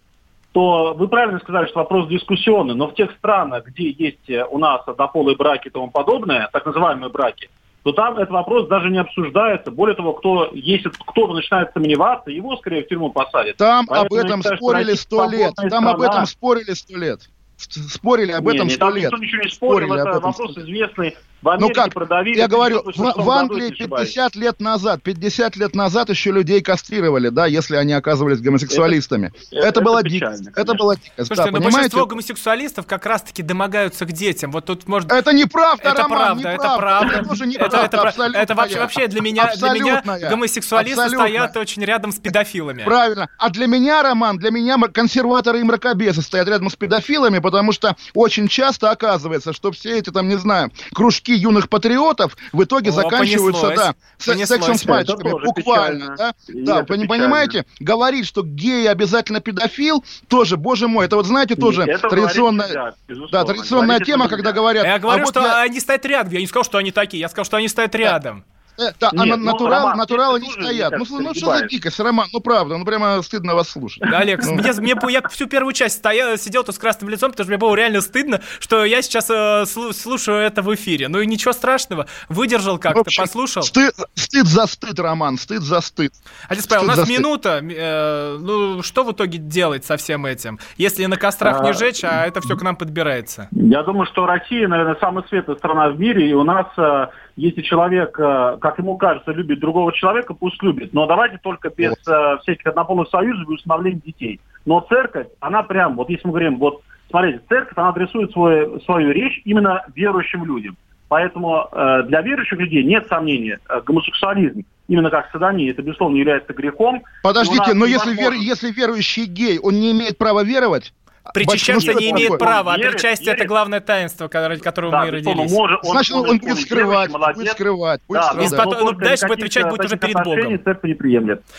то 0.54 0.94
вы 0.94 1.08
правильно 1.08 1.40
сказали, 1.40 1.68
что 1.68 1.80
вопрос 1.80 2.08
дискуссионный, 2.10 2.76
но 2.76 2.88
в 2.88 2.94
тех 2.96 3.12
странах, 3.18 3.66
где 3.68 3.90
есть 3.90 4.30
у 4.50 4.58
нас 4.58 4.82
однополые 4.86 5.36
браки 5.38 5.68
и 5.68 5.72
тому 5.72 5.90
подобное, 5.90 6.50
так 6.52 6.66
называемые 6.66 7.10
браки, 7.10 7.50
то 7.84 7.92
там 7.94 8.18
этот 8.18 8.30
вопрос 8.30 8.68
даже 8.68 8.90
не 8.90 9.00
обсуждается. 9.00 9.72
Более 9.72 9.96
того, 9.96 10.14
кто, 10.14 10.52
если 10.54 10.90
кто-то 10.90 11.34
начинает 11.34 11.72
сомневаться, 11.74 12.30
его 12.30 12.56
скорее 12.58 12.84
в 12.84 12.88
тюрьму 12.88 13.12
посадят. 13.12 13.58
Там 13.58 13.88
Поэтому 13.88 14.20
об 14.20 14.26
этом 14.26 14.42
считаю, 14.42 14.58
спорили 14.58 14.94
сто 14.94 15.30
лет. 15.30 15.54
Там 15.56 15.88
об 15.88 15.98
страна. 15.98 16.14
этом 16.14 16.26
спорили 16.28 16.74
сто 16.74 16.98
лет. 16.98 17.22
Спорили 17.70 18.32
об 18.32 18.48
этом 18.48 18.70
сто 18.70 18.90
лет. 18.90 19.06
никто 19.12 19.18
ничего 19.18 19.42
не 19.44 19.50
спорил, 19.50 19.88
Спорили 19.88 20.10
это 20.10 20.20
вопрос 20.20 20.58
известный. 20.58 21.18
В 21.42 21.58
Ну 21.60 21.70
как, 21.72 21.92
продавили. 21.92 22.38
я 22.38 22.48
говорю, 22.48 22.84
в, 22.84 22.90
1986 22.90 23.26
в 23.26 23.32
Англии 23.32 23.62
если 23.64 23.74
не 23.74 23.82
ошибаюсь. 23.86 24.10
50 24.10 24.36
лет 24.36 24.60
назад, 24.60 25.02
50 25.02 25.56
лет 25.56 25.76
назад 25.76 26.10
еще 26.12 26.32
людей 26.32 26.62
кастрировали, 26.62 27.30
да, 27.30 27.48
если 27.48 27.78
они 27.78 27.94
оказывались 27.94 28.42
гомосексуалистами. 28.42 29.34
Это, 29.50 29.68
это 29.70 29.82
была 29.82 30.04
печально, 30.04 30.38
дикость. 30.38 30.58
Это 30.60 30.74
была 30.76 30.96
дикость. 30.98 31.16
Слушайте, 31.18 31.36
да, 31.38 31.46
но 31.46 31.52
понимаете? 31.54 31.74
большинство 31.74 32.06
гомосексуалистов 32.06 32.86
как 32.86 33.08
раз-таки 33.08 33.42
домогаются 33.42 34.06
к 34.06 34.12
детям. 34.12 34.52
Вот 34.52 34.66
тут 34.66 34.88
может... 34.88 35.12
Это 35.12 35.34
неправда, 35.34 35.90
Это 35.90 36.04
Роман, 36.04 36.10
правда, 36.20 36.42
это 36.50 36.54
неправда. 36.54 36.78
правда. 36.78 37.16
Это 37.16 37.30
тоже 37.30 37.44
Это, 37.44 37.50
неправда, 37.52 37.78
это, 37.78 38.02
абсолютно. 38.02 38.38
это 38.38 38.54
вообще, 38.56 38.80
вообще 38.80 39.08
для 39.08 39.22
меня, 39.22 39.52
для 39.56 39.70
меня 39.72 40.04
гомосексуалисты 40.30 41.02
Абсолютно. 41.02 41.26
стоят 41.28 41.58
очень 41.58 41.84
рядом 41.84 42.12
с 42.12 42.20
педофилами. 42.20 42.84
Правильно. 42.84 43.30
А 43.40 43.50
для 43.50 43.66
меня, 43.66 44.04
Роман, 44.04 44.38
для 44.38 44.52
меня 44.52 44.78
консерваторы 44.94 45.60
и 45.60 45.64
мракобесы 45.64 46.22
стоят 46.22 46.48
рядом 46.48 46.70
с 46.70 46.76
педофилами, 46.76 47.40
потому 47.52 47.72
что 47.72 47.96
очень 48.14 48.48
часто 48.48 48.90
оказывается, 48.92 49.54
что 49.54 49.72
все 49.72 49.98
эти, 50.00 50.10
там, 50.10 50.28
не 50.28 50.38
знаю, 50.38 50.72
кружки 50.94 51.34
юных 51.34 51.70
патриотов 51.70 52.36
в 52.52 52.64
итоге 52.64 52.90
О, 52.90 52.94
заканчиваются, 52.94 53.68
понеслось. 53.68 53.76
да, 53.88 53.96
Понеслось. 54.26 54.48
сексом 54.50 54.76
с 54.78 54.86
мальчиками, 54.86 55.46
буквально, 55.46 56.00
печально. 56.00 56.16
да. 56.18 56.34
И 56.48 56.62
Да, 56.64 56.84
печально. 56.84 57.08
понимаете, 57.08 57.66
говорить, 57.80 58.26
что 58.26 58.42
гей 58.44 58.90
обязательно 58.90 59.42
педофил, 59.42 60.04
тоже, 60.28 60.58
боже 60.58 60.88
мой, 60.88 61.06
это 61.06 61.16
вот 61.18 61.26
знаете, 61.28 61.56
тоже 61.56 61.84
Это 61.84 62.10
традиционная, 62.10 62.96
да, 63.32 63.44
традиционная 63.46 63.98
Говорить 63.98 64.08
тема, 64.08 64.28
когда 64.30 64.52
говорят, 64.54 64.86
Я 64.86 64.98
говорю, 65.00 65.24
а 65.24 65.26
вот 65.26 65.32
что 65.34 65.42
я- 65.42 65.62
они 65.62 65.80
стоят 65.80 66.06
рядом. 66.06 66.32
Я 66.34 66.40
не 66.40 66.48
сказал, 66.48 66.64
что 66.64 66.78
они 66.78 66.92
такие. 66.92 67.20
Я 67.20 67.30
сказал, 67.30 67.46
что 67.46 67.58
они 67.58 67.68
стоят 67.68 67.94
рядом. 67.96 68.46
Э, 68.82 68.94
да, 69.00 69.10
а 69.12 69.26
Нет, 69.26 69.38
ну, 69.38 69.46
натурал, 69.46 69.82
Роман, 69.84 69.98
натуралы 69.98 70.40
не 70.40 70.50
стоят. 70.52 70.94
Ну, 70.98 71.06
ну 71.20 71.34
что 71.36 71.58
за 71.58 71.68
дикость, 71.68 72.00
Роман? 72.00 72.28
Ну 72.34 72.40
правда, 72.40 72.78
ну 72.78 72.86
прямо 72.86 73.22
стыдно 73.22 73.56
вас 73.56 73.70
слушать. 73.70 74.02
Да, 74.10 74.20
Олег, 74.20 74.44
Ну. 74.44 74.54
мне, 74.54 74.74
мне, 74.74 74.96
я 75.14 75.22
всю 75.30 75.48
первую 75.48 75.74
часть 75.74 75.98
стоял, 75.98 76.38
сидел 76.38 76.64
тут 76.64 76.76
с 76.76 76.80
красным 76.80 77.10
лицом, 77.10 77.32
потому 77.32 77.46
что 77.46 77.52
мне 77.52 77.58
было 77.58 77.76
реально 77.76 78.02
стыдно, 78.02 78.42
что 78.60 78.84
я 78.86 79.02
сейчас 79.02 79.30
э, 79.30 79.64
слу- 79.64 79.94
слушаю 79.94 80.38
это 80.40 80.62
в 80.62 80.74
эфире. 80.76 81.08
Ну 81.08 81.20
и 81.20 81.26
ничего 81.28 81.54
страшного. 81.54 82.08
Выдержал 82.30 82.78
как-то, 82.80 83.02
общем, 83.02 83.24
послушал. 83.24 83.64
Стыд, 83.64 83.94
стыд 84.16 84.46
за 84.48 84.66
стыд, 84.68 85.00
Роман, 85.00 85.38
стыд 85.38 85.62
за 85.62 85.82
стыд. 85.82 86.14
Отец 86.50 86.68
Павел, 86.68 86.84
у 86.84 86.88
нас 86.88 87.08
минута. 87.08 87.62
Э, 87.62 88.38
ну, 88.40 88.82
что 88.84 89.04
в 89.04 89.12
итоге 89.12 89.38
делать 89.38 89.86
со 89.86 89.98
всем 89.98 90.26
этим? 90.26 90.60
Если 90.78 91.06
на 91.06 91.18
кострах 91.18 91.62
не 91.64 91.70
А, 91.70 91.74
жечь, 91.74 92.04
а 92.04 92.26
это 92.26 92.42
все 92.42 92.56
к 92.58 92.62
нам 92.62 92.76
подбирается. 92.76 93.48
Я 93.52 93.84
думаю, 93.84 94.06
что 94.08 94.26
Россия, 94.26 94.68
наверное, 94.68 94.98
самая 95.00 95.26
светлая 95.28 95.58
страна 95.58 95.90
в 95.90 96.00
мире, 96.00 96.30
и 96.30 96.34
у 96.34 96.44
нас, 96.44 96.68
э, 96.78 97.08
если 97.36 97.62
человек, 97.62 98.18
э, 98.20 98.58
как 98.60 98.78
ему 98.78 98.98
кажется, 98.98 99.32
любит 99.32 99.60
другого 99.60 99.94
человека, 99.94 100.34
пусть 100.34 100.62
любит. 100.64 100.94
Но 100.94 101.06
давайте 101.06 101.38
только 101.38 101.70
без 101.70 101.96
э, 102.08 102.38
всяких 102.42 102.66
однополых 102.68 103.10
союзов 103.10 103.50
и 103.50 103.54
установления 103.54 104.02
детей. 104.06 104.40
Но 104.66 104.82
церковь, 104.82 105.28
она 105.40 105.64
прям, 105.64 105.96
вот 105.96 106.10
если 106.10 106.28
мы 106.28 106.34
говорим, 106.34 106.58
вот 106.58 106.82
смотрите, 107.10 107.42
церковь, 107.50 107.78
она 107.78 107.90
адресует 107.90 108.32
свой, 108.32 108.82
свою 108.82 109.12
речь 109.12 109.42
именно 109.46 109.84
верующим 109.96 110.46
людям. 110.46 110.78
Поэтому 111.08 111.68
э, 111.72 112.04
для 112.08 112.22
верующих 112.22 112.58
людей 112.58 112.84
нет 112.86 113.06
сомнения, 113.08 113.60
э, 113.68 113.82
гомосексуализм, 113.86 114.64
именно 114.88 115.10
как 115.10 115.30
садомия, 115.32 115.72
это, 115.72 115.82
безусловно, 115.82 116.16
является 116.16 116.54
грехом. 116.54 117.04
Подождите, 117.22 117.74
но 117.74 117.86
если, 117.86 118.14
вер- 118.14 118.36
если 118.36 118.72
верующий 118.72 119.26
гей, 119.26 119.60
он 119.60 119.76
не 119.76 119.92
имеет 119.92 120.18
права 120.18 120.44
веровать? 120.44 120.94
Причащаться 121.34 121.94
не 121.94 122.12
имеет 122.12 122.38
права, 122.40 122.74
а 122.74 122.78
причастие 122.78 123.34
это 123.34 123.46
главное 123.46 123.80
таинство, 123.80 124.28
ко- 124.28 124.48
ради 124.48 124.62
которого 124.62 124.92
Да, 124.92 125.02
мы 125.02 125.08
и 125.08 125.12
родились. 125.12 125.52
Значит, 125.84 126.16
он, 126.16 126.40
будет 126.40 126.60
скрывать, 126.60 127.12
будет 127.12 127.52
скрывать, 127.52 128.02
будет 128.08 128.22
Да, 128.22 128.48
страдать. 128.48 128.80
Ну, 128.82 128.92
дальше 128.94 129.28
будет 129.28 129.40
отвечать 129.40 129.70
будет 129.70 129.86
уже 129.86 129.98
перед 129.98 130.24
Богом. 130.24 130.60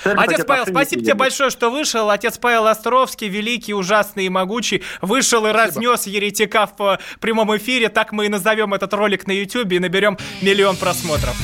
Отец 0.05 0.45
Павел, 0.45 0.67
спасибо 0.67 1.03
тебе 1.03 1.15
большое, 1.15 1.51
что 1.51 1.71
вышел. 1.71 2.11
Отец 2.11 2.39
Павел 2.39 2.67
Островский, 2.67 3.29
великий, 3.29 3.73
ужасный 3.73 4.27
и 4.27 4.29
могучий, 4.29 4.83
вышел 5.01 5.47
и 5.47 5.53
разнес 5.53 6.07
еретика 6.07 6.67
в 6.67 6.83
э, 6.83 6.99
прямом 7.21 7.57
эфире. 7.57 7.89
Так 7.89 8.13
мы 8.13 8.27
и 8.27 8.29
назовем 8.29 8.75
этот 8.75 8.93
ролик 8.95 9.27
на 9.27 9.33
YouTube 9.33 9.73
и 9.73 9.79
наберем 9.79 10.19
миллион 10.43 10.77
просмотров. 10.77 11.37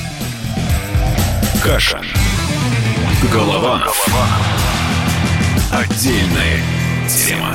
Каша. 1.63 2.01
Голованов. 3.33 4.07
Отдельная 5.73 6.63
тема. 7.09 7.55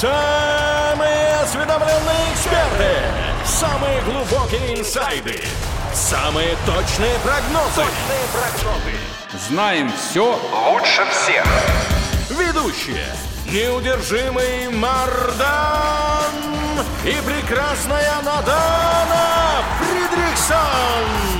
Самые 0.00 1.34
осведомленные 1.42 2.32
эксперты, 2.32 3.02
самые 3.44 4.00
глубокие 4.00 4.80
инсайды, 4.80 5.44
самые 5.92 6.56
точные 6.64 7.18
прогнозы. 7.18 7.84
Знаем 9.46 9.92
все 9.92 10.40
лучше 10.70 11.04
всех. 11.10 11.44
Ведущие. 12.30 13.14
Неудержимый 13.44 14.70
Мардан 14.70 15.44
и 17.04 17.14
прекрасная 17.26 18.22
Надана 18.22 19.62
Фридриксон. 19.80 21.39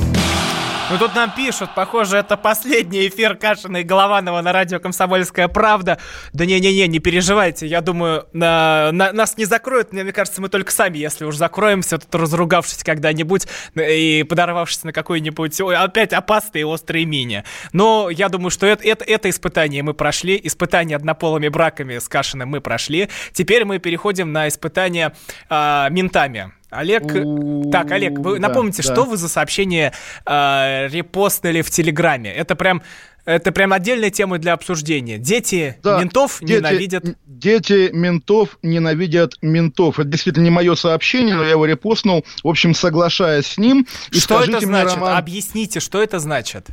Ну 0.91 0.97
тут 0.97 1.15
нам 1.15 1.31
пишут, 1.33 1.69
похоже, 1.73 2.17
это 2.17 2.35
последний 2.35 3.07
эфир 3.07 3.35
Кашина 3.35 3.77
и 3.77 3.83
Голованова 3.83 4.41
на 4.41 4.51
радио 4.51 4.77
«Комсомольская 4.81 5.47
правда». 5.47 5.97
Да 6.33 6.45
не-не-не, 6.45 6.85
не 6.87 6.99
переживайте, 6.99 7.65
я 7.65 7.79
думаю, 7.79 8.27
на- 8.33 8.91
на- 8.91 9.13
нас 9.13 9.37
не 9.37 9.45
закроют, 9.45 9.93
мне 9.93 10.11
кажется, 10.11 10.41
мы 10.41 10.49
только 10.49 10.69
сами, 10.73 10.97
если 10.97 11.23
уж 11.23 11.37
закроемся, 11.37 11.97
тут 11.97 12.13
разругавшись 12.13 12.83
когда-нибудь 12.83 13.47
э, 13.75 13.95
и 13.95 14.23
подорвавшись 14.23 14.83
на 14.83 14.91
какой-нибудь 14.91 15.61
ой, 15.61 15.77
опять 15.77 16.11
опасной 16.11 16.61
и 16.61 16.65
острой 16.65 17.05
мине. 17.05 17.45
Но 17.71 18.09
я 18.09 18.27
думаю, 18.27 18.51
что 18.51 18.65
это, 18.65 18.83
это, 18.83 19.05
это 19.05 19.29
испытание 19.29 19.83
мы 19.83 19.93
прошли, 19.93 20.37
испытание 20.43 20.97
однополыми 20.97 21.47
браками 21.47 21.99
с 21.99 22.09
Кашиным 22.09 22.49
мы 22.49 22.59
прошли. 22.59 23.07
Теперь 23.31 23.63
мы 23.63 23.79
переходим 23.79 24.33
на 24.33 24.49
испытание 24.49 25.13
а, 25.47 25.87
ментами. 25.89 26.51
Олег, 26.71 27.03
У, 27.13 27.69
так, 27.69 27.91
Олег, 27.91 28.17
вы 28.19 28.39
да, 28.39 28.47
напомните, 28.47 28.81
да. 28.81 28.93
что 28.93 29.03
вы 29.03 29.17
за 29.17 29.27
сообщение 29.27 29.91
э, 30.25 30.87
репостнули 30.87 31.61
в 31.61 31.69
Телеграме? 31.69 32.31
Это 32.33 32.55
прям, 32.55 32.81
это 33.25 33.51
прям 33.51 33.73
отдельная 33.73 34.09
тема 34.09 34.37
для 34.39 34.53
обсуждения. 34.53 35.17
Дети 35.17 35.77
Да, 35.83 35.99
ментов 35.99 36.39
дети- 36.41 36.59
ненавидят. 36.59 37.03
Дети 37.27 37.89
ментов 37.91 38.57
ненавидят 38.61 39.33
ментов. 39.41 39.99
Это 39.99 40.07
действительно 40.07 40.45
не 40.45 40.49
мое 40.49 40.75
сообщение, 40.75 41.35
но 41.35 41.43
я 41.43 41.51
его 41.51 41.65
репостнул, 41.65 42.25
в 42.43 42.47
общем, 42.47 42.73
соглашаясь 42.73 43.47
с 43.47 43.57
ним. 43.57 43.85
И 44.11 44.19
Что 44.19 44.39
это 44.41 44.51
мне, 44.51 44.61
значит? 44.61 44.95
Роман, 44.95 45.17
Объясните, 45.17 45.81
что 45.81 46.01
это 46.01 46.19
значит? 46.19 46.67